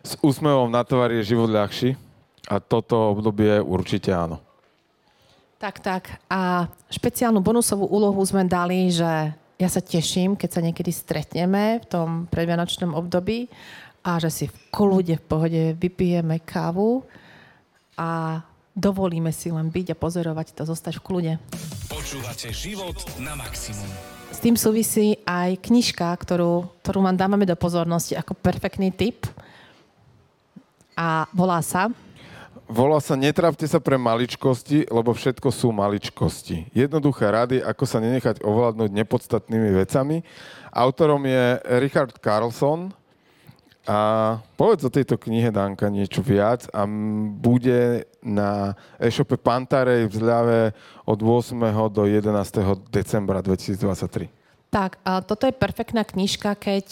s 0.06 0.14
úsmevom 0.22 0.70
na 0.70 0.86
tvári 0.86 1.18
je 1.18 1.34
život 1.34 1.50
ľahší 1.50 1.98
a 2.46 2.62
toto 2.62 2.94
obdobie 3.10 3.58
určite 3.58 4.14
áno. 4.14 4.38
Tak, 5.58 5.82
tak. 5.82 6.22
A 6.30 6.70
špeciálnu 6.94 7.42
bonusovú 7.42 7.90
úlohu 7.90 8.22
sme 8.22 8.46
dali, 8.46 8.86
že 8.94 9.34
ja 9.58 9.68
sa 9.72 9.82
teším, 9.82 10.38
keď 10.38 10.50
sa 10.52 10.60
niekedy 10.62 10.94
stretneme 10.94 11.82
v 11.82 11.86
tom 11.90 12.08
predvianočnom 12.30 12.94
období 12.94 13.50
a 14.06 14.22
že 14.22 14.30
si 14.30 14.44
v 14.46 14.56
kľude, 14.70 15.18
v 15.18 15.26
pohode 15.26 15.62
vypijeme 15.74 16.38
kávu 16.46 17.02
a 17.98 18.38
dovolíme 18.76 19.32
si 19.32 19.48
len 19.48 19.72
byť 19.72 19.96
a 19.96 19.96
pozorovať 19.96 20.52
to, 20.52 20.68
zostať 20.68 21.00
v 21.00 21.02
kľude. 21.02 21.32
Počúvate 21.88 22.52
život 22.52 23.00
na 23.16 23.32
maximum. 23.32 23.88
S 24.28 24.38
tým 24.44 24.52
súvisí 24.52 25.16
aj 25.24 25.56
knižka, 25.64 26.12
ktorú, 26.12 26.68
ktorú 26.84 27.00
vám 27.00 27.16
dávame 27.16 27.48
do 27.48 27.56
pozornosti 27.56 28.12
ako 28.12 28.36
perfektný 28.36 28.92
tip. 28.92 29.24
A 30.92 31.24
volá 31.32 31.64
sa 31.64 31.88
Volá 32.66 32.98
sa 32.98 33.14
Netrápte 33.14 33.62
sa 33.70 33.78
pre 33.78 33.94
maličkosti, 33.94 34.90
lebo 34.90 35.14
všetko 35.14 35.54
sú 35.54 35.70
maličkosti. 35.70 36.66
Jednoduché 36.74 37.30
rady, 37.30 37.62
ako 37.62 37.86
sa 37.86 38.02
nenechať 38.02 38.42
ovládnuť 38.42 38.90
nepodstatnými 38.90 39.70
vecami. 39.70 40.26
Autorom 40.74 41.22
je 41.22 41.62
Richard 41.78 42.18
Carlson 42.18 42.90
a 43.86 43.98
povedz 44.58 44.82
o 44.82 44.90
tejto 44.90 45.14
knihe, 45.14 45.54
Danka, 45.54 45.86
niečo 45.86 46.18
viac 46.18 46.66
a 46.74 46.84
bude 47.38 48.10
na 48.18 48.74
e-shope 48.98 49.38
Pantarej 49.38 50.10
v 50.10 50.14
zľave 50.18 50.60
od 51.06 51.18
8. 51.22 51.54
do 51.94 52.02
11. 52.02 52.26
decembra 52.90 53.38
2023. 53.40 54.26
Tak, 54.74 54.98
toto 55.30 55.46
je 55.46 55.54
perfektná 55.54 56.02
knižka, 56.02 56.58
keď 56.58 56.86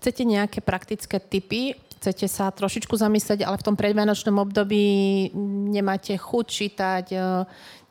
chcete 0.00 0.24
nejaké 0.24 0.64
praktické 0.64 1.20
tipy, 1.20 1.76
chcete 2.00 2.24
sa 2.26 2.48
trošičku 2.48 2.96
zamyslieť, 2.96 3.44
ale 3.44 3.60
v 3.60 3.66
tom 3.68 3.76
predvianočnom 3.76 4.40
období 4.40 5.28
nemáte 5.70 6.16
chuť 6.16 6.44
čítať 6.48 7.04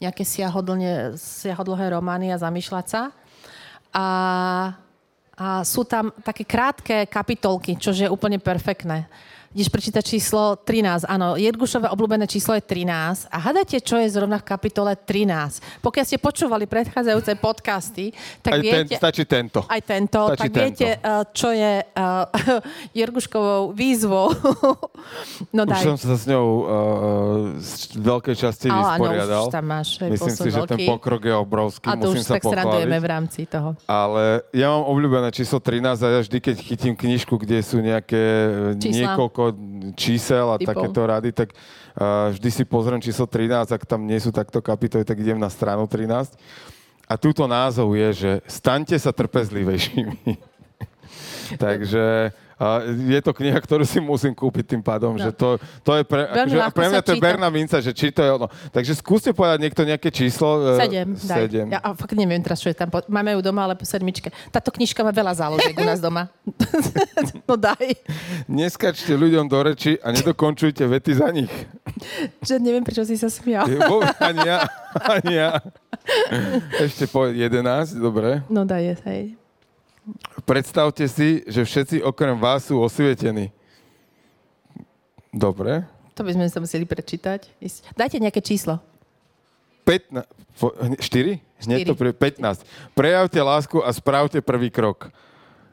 nejaké 0.01 0.23
siahodlne, 0.25 1.13
siahodlhé 1.15 1.93
romány 1.93 2.33
a 2.33 2.41
zamýšľať 2.41 2.85
sa. 2.89 3.01
A, 3.93 4.05
a 5.35 5.67
sú 5.67 5.83
tam 5.83 6.15
také 6.23 6.47
krátke 6.47 7.11
kapitolky, 7.11 7.75
čo 7.75 7.91
je 7.91 8.07
úplne 8.07 8.39
perfektné. 8.39 9.07
Ideš 9.55 9.71
prečítať 9.71 10.03
číslo 10.03 10.59
13. 10.59 11.07
Áno, 11.07 11.39
Jedgušové 11.39 11.87
obľúbené 11.87 12.27
číslo 12.27 12.59
je 12.59 12.63
13. 12.67 13.31
A 13.31 13.37
hádajte, 13.39 13.79
čo 13.79 13.95
je 13.95 14.11
zrovna 14.11 14.35
v 14.35 14.51
kapitole 14.51 14.91
13. 14.99 15.79
Pokiaľ 15.79 16.03
ste 16.03 16.19
počúvali 16.19 16.67
predchádzajúce 16.67 17.39
podcasty, 17.39 18.11
tak 18.43 18.51
Aj 18.51 18.59
ten, 18.59 18.83
viete... 18.83 18.99
stačí 18.99 19.23
tento. 19.23 19.63
Aj 19.63 19.79
tento, 19.79 20.27
Stačí 20.27 20.39
tak 20.43 20.51
viete, 20.51 20.99
uh, 20.99 21.23
čo 21.31 21.55
je 21.55 21.87
uh, 21.87 22.27
Jerguškovou 22.99 23.71
výzvou. 23.71 24.35
no 25.55 25.63
Už 25.63 25.71
daj. 25.71 25.83
som 25.87 25.95
sa 26.03 26.19
s 26.19 26.27
ňou 26.27 26.45
uh, 26.51 26.67
z 27.55 27.95
veľkej 27.95 28.35
časti 28.35 28.67
Áno, 28.67 28.83
áno, 28.83 29.07
vysporiadal. 29.07 29.43
už 29.47 29.55
tam 29.55 29.65
máš, 29.71 29.87
Myslím 29.95 30.19
posun 30.19 30.35
si, 30.35 30.49
že 30.51 30.61
ten 30.67 30.79
pokrok 30.83 31.21
je 31.23 31.31
obrovský, 31.31 31.87
A 31.87 31.95
to 31.95 32.11
musím 32.11 32.19
už 32.19 32.27
sa 32.27 32.35
tak 32.35 32.43
srandujeme 32.43 32.97
v 32.99 33.07
rámci 33.07 33.47
toho. 33.47 33.71
Ale 33.87 34.43
ja 34.51 34.67
mám 34.67 34.83
obľúbené 34.83 35.31
číslo 35.31 35.63
13 35.63 35.95
a 35.95 36.07
ja 36.11 36.19
vždy, 36.27 36.37
keď 36.43 36.55
chytím 36.59 36.91
knižku, 36.99 37.39
kde 37.39 37.63
sú 37.63 37.79
nejaké 37.79 38.51
Čísla. 38.83 39.15
niekoľko 39.15 39.44
čísel 39.99 40.47
a 40.53 40.57
Typov. 40.57 40.69
takéto 40.71 41.01
rady, 41.03 41.29
tak 41.35 41.53
uh, 41.53 42.31
vždy 42.31 42.49
si 42.49 42.63
pozriem 42.63 43.01
číslo 43.01 43.27
13, 43.27 43.73
ak 43.73 43.83
tam 43.83 44.07
nie 44.07 44.17
sú 44.21 44.31
takto 44.31 44.63
kapitoly, 44.63 45.03
tak 45.03 45.19
idem 45.19 45.41
na 45.41 45.51
stranu 45.51 45.89
13. 45.89 46.37
A 47.05 47.13
túto 47.19 47.45
názov 47.45 47.93
je, 47.93 48.09
že 48.13 48.31
staňte 48.49 48.97
sa 48.97 49.13
trpezlivejšími. 49.13 50.37
Takže 51.63 52.33
a 52.55 52.79
je 52.87 53.19
to 53.19 53.31
kniha, 53.31 53.59
ktorú 53.59 53.83
si 53.83 53.99
musím 53.99 54.31
kúpiť 54.31 54.75
tým 54.75 54.81
pádom, 54.81 55.15
No. 55.15 55.19
že 55.19 55.31
to, 55.31 55.59
to 55.83 55.91
je 55.95 56.03
pre, 56.03 56.23
Veľmi 56.23 56.39
akože, 56.39 56.55
a 56.55 56.63
ľahko 56.63 56.75
pre 56.75 56.87
mňa 56.87 57.01
to 57.03 57.11
je 57.11 57.19
berná 57.19 57.47
minca, 57.51 57.75
že 57.79 57.91
či 57.91 58.11
to 58.11 58.23
je 58.23 58.31
ono. 58.31 58.47
Takže 58.71 58.95
skúste 58.95 59.35
povedať 59.35 59.59
niekto 59.59 59.81
nejaké 59.83 60.07
číslo. 60.07 60.75
e, 60.75 60.79
Sedem. 60.79 61.09
Sedem. 61.19 61.67
Ja 61.67 61.83
a 61.83 61.91
fakt 61.91 62.15
neviem 62.15 62.39
teraz, 62.39 62.63
čo 62.63 62.71
je 62.71 62.77
tam. 62.77 62.87
Máme 63.11 63.35
ju 63.35 63.43
doma, 63.43 63.67
ale 63.67 63.75
po 63.75 63.83
sedmičke. 63.83 64.31
Táto 64.49 64.71
knižka 64.71 65.03
má 65.03 65.11
veľa 65.11 65.35
záložiek 65.35 65.75
u 65.75 65.83
nás 65.83 65.99
doma. 65.99 66.31
no 67.49 67.59
daj. 67.59 67.99
Neskačte 68.47 69.11
ľuďom 69.11 69.45
do 69.45 69.59
reči 69.59 69.99
a 69.99 70.15
nedokončujte 70.15 70.83
vety 70.87 71.11
za 71.11 71.27
nich. 71.35 71.51
Že 72.39 72.63
neviem, 72.63 72.83
prečo 72.83 73.03
si 73.03 73.19
sa 73.19 73.27
smial. 73.27 73.67
Ja, 74.45 74.67
ani 75.07 75.35
ja. 75.35 75.59
Ešte 76.77 77.07
po 77.07 77.25
11, 77.27 77.97
dobre. 77.97 78.43
No 78.47 78.63
daj, 78.63 78.99
hej. 79.07 79.35
Predstavte 80.45 81.09
si, 81.09 81.41
že 81.49 81.65
všetci 81.65 82.05
okrem 82.05 82.37
vás 82.37 82.69
sú 82.69 82.77
osvietení. 82.77 83.49
Dobre. 85.33 85.83
To 86.15 86.21
by 86.23 86.31
sme 86.31 86.45
sa 86.47 86.61
museli 86.61 86.85
prečítať. 86.87 87.49
Dajte 87.97 88.21
nejaké 88.21 88.39
číslo. 88.39 88.79
15, 89.83 90.25
po- 90.57 90.73
hne- 90.77 90.97
4? 90.97 91.41
Hneď 91.65 91.79
Štyri. 91.81 91.89
to 91.89 91.93
pre, 91.97 92.09
15. 92.13 92.63
Prejavte 92.93 93.39
lásku 93.41 93.77
a 93.81 93.89
spravte 93.91 94.39
prvý 94.41 94.69
krok. 94.71 95.11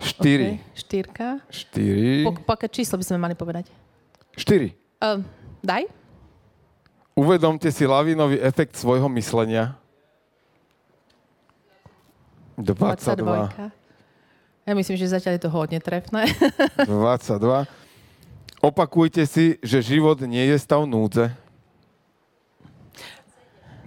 4. 0.03 0.19
Okay. 0.19 0.53
Štyrka. 0.75 1.29
4. 1.49 2.27
Po, 2.27 2.31
po 2.43 2.53
aké 2.59 2.67
číslo 2.67 2.99
by 2.99 3.05
sme 3.07 3.19
mali 3.23 3.35
povedať? 3.39 3.71
4. 4.35 4.75
Um, 4.99 5.23
daj. 5.63 5.87
Uvedomte 7.13 7.69
si 7.71 7.85
lavinový 7.85 8.41
efekt 8.41 8.75
svojho 8.75 9.07
myslenia. 9.13 9.77
22. 12.57 13.53
22. 13.61 13.82
Ja 14.63 14.79
myslím, 14.79 14.95
že 14.95 15.11
zatiaľ 15.11 15.39
je 15.39 15.43
to 15.43 15.51
hodne 15.51 15.79
trefné. 15.83 16.31
22. 16.87 17.67
Opakujte 18.63 19.27
si, 19.27 19.59
že 19.59 19.83
život 19.83 20.23
nie 20.23 20.47
je 20.47 20.57
stav 20.63 20.87
núdze. 20.87 21.35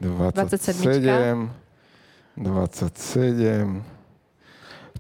27. 0.04 1.48
27. 2.36 3.80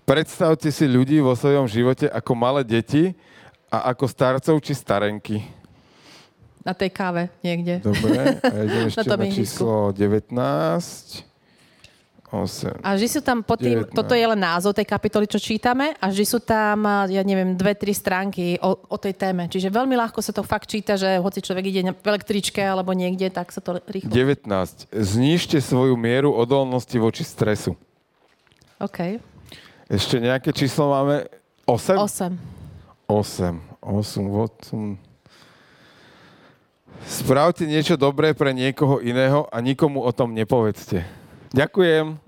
Predstavte 0.07 0.71
si 0.71 0.85
ľudí 0.87 1.19
vo 1.19 1.35
svojom 1.35 1.67
živote 1.67 2.07
ako 2.07 2.31
malé 2.39 2.63
deti 2.63 3.11
a 3.67 3.91
ako 3.91 4.07
starcov 4.07 4.55
či 4.63 4.71
starenky. 4.71 5.43
Na 6.63 6.71
tej 6.71 6.95
káve 6.95 7.27
niekde. 7.43 7.83
Dobre, 7.83 8.39
a 8.39 8.55
idem 8.63 8.87
ešte 8.89 9.11
na 9.11 9.27
ihrisku. 9.27 9.43
číslo 9.43 9.91
19. 9.91 11.34
8. 12.43 12.83
A 12.83 12.99
vždy 12.99 13.07
sú 13.07 13.21
tam 13.23 13.39
pod 13.39 13.63
tým, 13.63 13.87
19. 13.87 13.95
toto 13.95 14.11
je 14.11 14.25
len 14.27 14.35
názov 14.35 14.75
tej 14.75 14.83
kapitoly, 14.83 15.23
čo 15.29 15.39
čítame, 15.39 15.95
a 15.95 16.11
vždy 16.11 16.25
sú 16.27 16.43
tam, 16.43 16.83
ja 17.07 17.23
neviem, 17.23 17.55
dve, 17.55 17.71
tri 17.77 17.95
stránky 17.95 18.59
o, 18.59 18.75
o 18.75 18.97
tej 18.99 19.15
téme. 19.15 19.47
Čiže 19.47 19.71
veľmi 19.71 19.95
ľahko 19.95 20.19
sa 20.19 20.35
to 20.35 20.43
fakt 20.43 20.67
číta, 20.67 20.99
že 20.99 21.21
hoci 21.23 21.39
človek 21.39 21.65
ide 21.71 21.81
v 21.95 22.05
električke 22.05 22.59
alebo 22.59 22.91
niekde, 22.91 23.31
tak 23.31 23.55
sa 23.55 23.63
to 23.63 23.79
rýchlo... 23.87 24.11
19. 24.11 24.45
Znížte 24.91 25.63
svoju 25.63 25.95
mieru 25.95 26.35
odolnosti 26.35 26.95
voči 26.99 27.23
stresu. 27.23 27.79
OK. 28.83 29.23
Ešte 29.87 30.19
nejaké 30.19 30.51
číslo 30.51 30.91
máme? 30.91 31.29
8? 31.63 31.95
8. 31.95 32.35
8. 33.07 33.61
8. 33.79 34.99
8. 34.99 35.05
Spravte 37.05 37.69
niečo 37.69 37.99
dobré 37.99 38.33
pre 38.33 38.49
niekoho 38.55 38.97
iného 39.03 39.45
a 39.53 39.61
nikomu 39.61 40.01
o 40.01 40.11
tom 40.15 40.33
nepovedzte. 40.33 41.24
Ďakujem. 41.53 42.05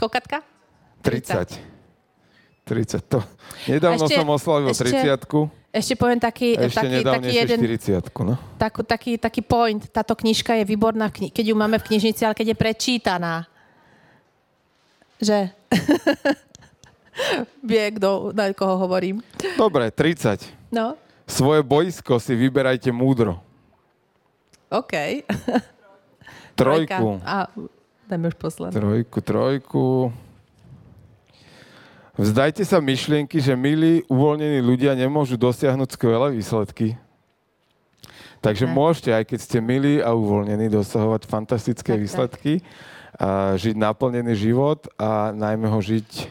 Kokatka? 0.00 0.42
30. 1.02 1.58
30. 2.64 3.12
To. 3.12 3.20
Nedávno 3.68 4.08
ešte- 4.08 4.16
som 4.16 4.28
oslavil 4.30 4.72
ešte- 4.72 4.88
30 4.88 5.52
Ešte 5.74 5.98
poviem 5.98 6.22
taký, 6.22 6.54
Ešte 6.54 6.86
taký, 6.86 7.02
taký 7.02 7.30
jeden 7.34 7.58
40 7.58 8.14
no. 8.22 8.38
takú, 8.56 8.86
taký, 8.86 9.18
taký 9.18 9.42
point. 9.42 9.82
Táto 9.90 10.14
knižka 10.14 10.54
je 10.62 10.64
výborná, 10.64 11.10
kni- 11.10 11.34
keď 11.34 11.50
ju 11.50 11.56
máme 11.58 11.82
v 11.82 11.86
knižnici, 11.90 12.22
ale 12.22 12.38
keď 12.38 12.54
je 12.54 12.56
prečítaná. 12.56 13.34
Že... 15.18 15.50
Vie, 17.68 17.84
kto, 17.98 18.30
na 18.34 18.54
koho 18.54 18.78
hovorím. 18.86 19.18
Dobre, 19.58 19.90
30. 19.90 20.46
No, 20.70 20.94
Svoje 21.26 21.62
boisko 21.64 22.20
si 22.20 22.36
vyberajte 22.36 22.92
múdro. 22.92 23.40
OK. 24.70 24.92
Trojku. 26.54 27.20
A 27.22 27.50
dajme 28.06 28.30
už 28.30 28.36
poslednú. 28.36 28.74
Trojku, 28.74 29.18
trojku. 29.20 29.84
Vzdajte 32.14 32.62
sa 32.62 32.78
myšlienky, 32.78 33.42
že 33.42 33.58
milí, 33.58 34.06
uvoľnení 34.06 34.62
ľudia 34.62 34.94
nemôžu 34.94 35.34
dosiahnuť 35.34 35.98
skvelé 35.98 36.30
výsledky. 36.30 36.94
Takže 38.38 38.68
Ne. 38.68 38.72
môžete, 38.72 39.10
aj 39.10 39.24
keď 39.24 39.38
ste 39.40 39.58
milí 39.58 39.98
a 39.98 40.14
uvoľnení, 40.14 40.70
dosahovať 40.70 41.26
fantastické 41.26 41.90
Tak, 41.90 41.98
tak. 41.98 42.02
výsledky, 42.06 42.52
a 43.14 43.54
žiť 43.54 43.74
naplnený 43.74 44.34
život 44.36 44.86
a 44.94 45.30
najmä 45.30 45.66
ho 45.66 45.80
žiť 45.80 46.30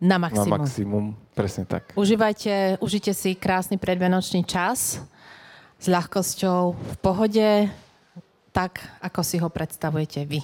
Na 0.00 0.16
na 0.16 0.28
maximum. 0.30 0.48
maximum. 0.48 1.04
Presne 1.34 1.64
tak. 1.66 1.92
Užívajte, 1.92 2.78
užite 2.80 3.12
si 3.12 3.34
krásny 3.34 3.76
predvianočný 3.76 4.44
čas 4.44 5.02
s 5.76 5.86
ľahkosťou, 5.86 6.62
v 6.72 6.96
pohode, 7.02 7.48
tak, 8.58 8.82
ako 8.98 9.22
si 9.22 9.38
ho 9.38 9.46
predstavujete 9.46 10.26
vy. 10.26 10.42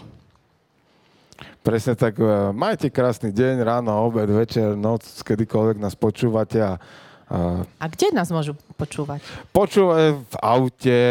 Presne 1.67 1.99
tak. 1.99 2.15
e, 2.15 2.55
Majte 2.55 2.87
krásny 2.87 3.35
deň, 3.35 3.67
ráno, 3.67 3.91
obed, 4.07 4.31
večer, 4.31 4.79
noc, 4.79 5.03
kedykoľvek 5.27 5.83
nás 5.83 5.99
počúvate 5.99 6.63
a, 6.63 6.79
a 7.27 7.67
A 7.83 7.85
kde 7.91 8.15
nás 8.15 8.31
môžu 8.31 8.55
počúvať? 8.79 9.19
počúvate 9.51 10.15
v 10.15 10.35
aute, 10.39 11.03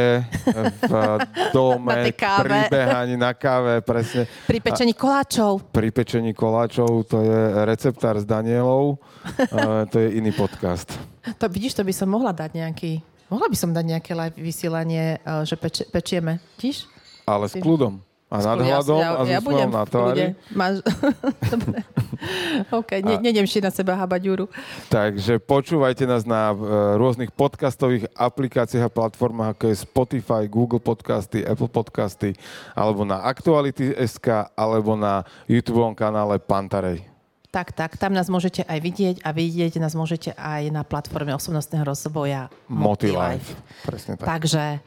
v 0.80 0.94
dome, 1.58 2.16
pri 2.16 2.72
behaní 2.72 3.20
na 3.20 3.36
káve, 3.36 3.84
presne. 3.84 4.24
Pri 4.48 4.64
pečení 4.64 4.96
koláčov. 4.96 5.60
Pri 5.76 5.92
pečení 5.92 6.32
koláčov, 6.32 7.04
to 7.04 7.20
je 7.20 7.42
receptár 7.68 8.16
s 8.16 8.24
Danielou, 8.24 8.96
e, 9.44 9.60
to 9.92 10.00
je 10.00 10.24
iný 10.24 10.32
podcast. 10.32 10.88
To, 11.36 11.52
vidíš, 11.52 11.76
to 11.76 11.84
by 11.84 11.92
som 11.92 12.08
mohla 12.08 12.32
dať 12.32 12.64
nejaký... 12.64 13.04
Mohla 13.28 13.50
by 13.50 13.58
som 13.60 13.74
dať 13.74 13.86
nejaké 13.98 14.12
live 14.14 14.38
vysielanie, 14.38 15.18
že 15.44 15.58
peč, 15.58 15.82
pečieme. 15.90 16.38
Vidíš? 16.62 16.93
Ale 17.24 17.46
s 17.48 17.56
kľudom. 17.56 18.04
A 18.34 18.42
nad 18.42 18.66
Ja- 18.66 18.82
hľadom 18.82 18.98
ja, 18.98 19.10
a 19.14 19.22
s 19.22 19.30
ja 19.30 19.40
budem 19.46 19.70
na 19.70 19.86
tvári. 19.86 20.34
Máš... 20.58 20.82
Dobre. 21.54 21.86
OK, 22.82 22.92
ne, 23.06 23.22
nejdem 23.22 23.46
si 23.46 23.62
na 23.62 23.70
seba 23.70 23.94
habať 23.94 24.22
Juru. 24.26 24.46
Takže 24.90 25.38
počúvajte 25.38 26.10
nás 26.10 26.26
na 26.26 26.50
e, 26.50 26.58
rôznych 26.98 27.30
podcastových 27.30 28.10
aplikáciách 28.18 28.90
a 28.90 28.92
platformách, 28.92 29.54
ako 29.54 29.64
je 29.70 29.76
Spotify, 29.78 30.42
Google 30.50 30.82
Podcasty, 30.82 31.46
Apple 31.46 31.70
Podcasty, 31.70 32.34
alebo 32.74 33.06
na 33.06 33.22
Aktuality.sk, 33.22 34.50
alebo 34.58 34.98
na 34.98 35.22
YouTube 35.46 35.86
kanále 35.94 36.42
Pantarej. 36.42 37.06
Tak, 37.54 37.78
tak, 37.78 38.02
tam 38.02 38.18
nás 38.18 38.34
môžete 38.34 38.66
aj 38.66 38.82
vidieť 38.82 39.16
a 39.22 39.30
vidieť 39.30 39.78
nás 39.78 39.94
môžete 39.94 40.34
aj 40.34 40.74
na 40.74 40.82
platforme 40.82 41.38
osobnostného 41.38 41.86
rozvoja 41.86 42.50
Motilife. 42.66 43.54
Presne 43.86 44.18
tak. 44.18 44.26
Takže 44.26 44.82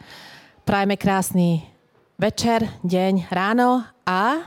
prajme 0.67 0.99
krásny 0.99 1.76
večer, 2.17 2.65
deň, 2.83 3.29
ráno 3.29 3.85
a 4.09 4.41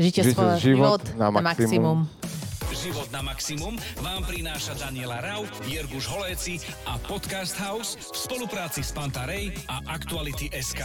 žite, 0.00 0.24
Žite 0.24 0.34
svoj 0.34 0.50
život 0.60 1.00
život 1.04 1.20
na 1.20 1.28
na 1.30 1.40
maximum. 1.40 2.08
maximum. 2.08 2.32
Život 2.74 3.08
na 3.12 3.22
maximum 3.24 3.74
vám 4.02 4.22
prináša 4.28 4.76
Daniela 4.76 5.20
Rau, 5.20 5.48
Jirguš 5.64 6.04
Holéci 6.10 6.60
a 6.84 7.00
Podcast 7.00 7.56
House 7.56 7.96
v 7.96 8.16
spolupráci 8.16 8.84
s 8.84 8.92
Pantarej 8.92 9.56
a 9.70 9.80
Aktuality 9.88 10.52
SK. 10.52 10.84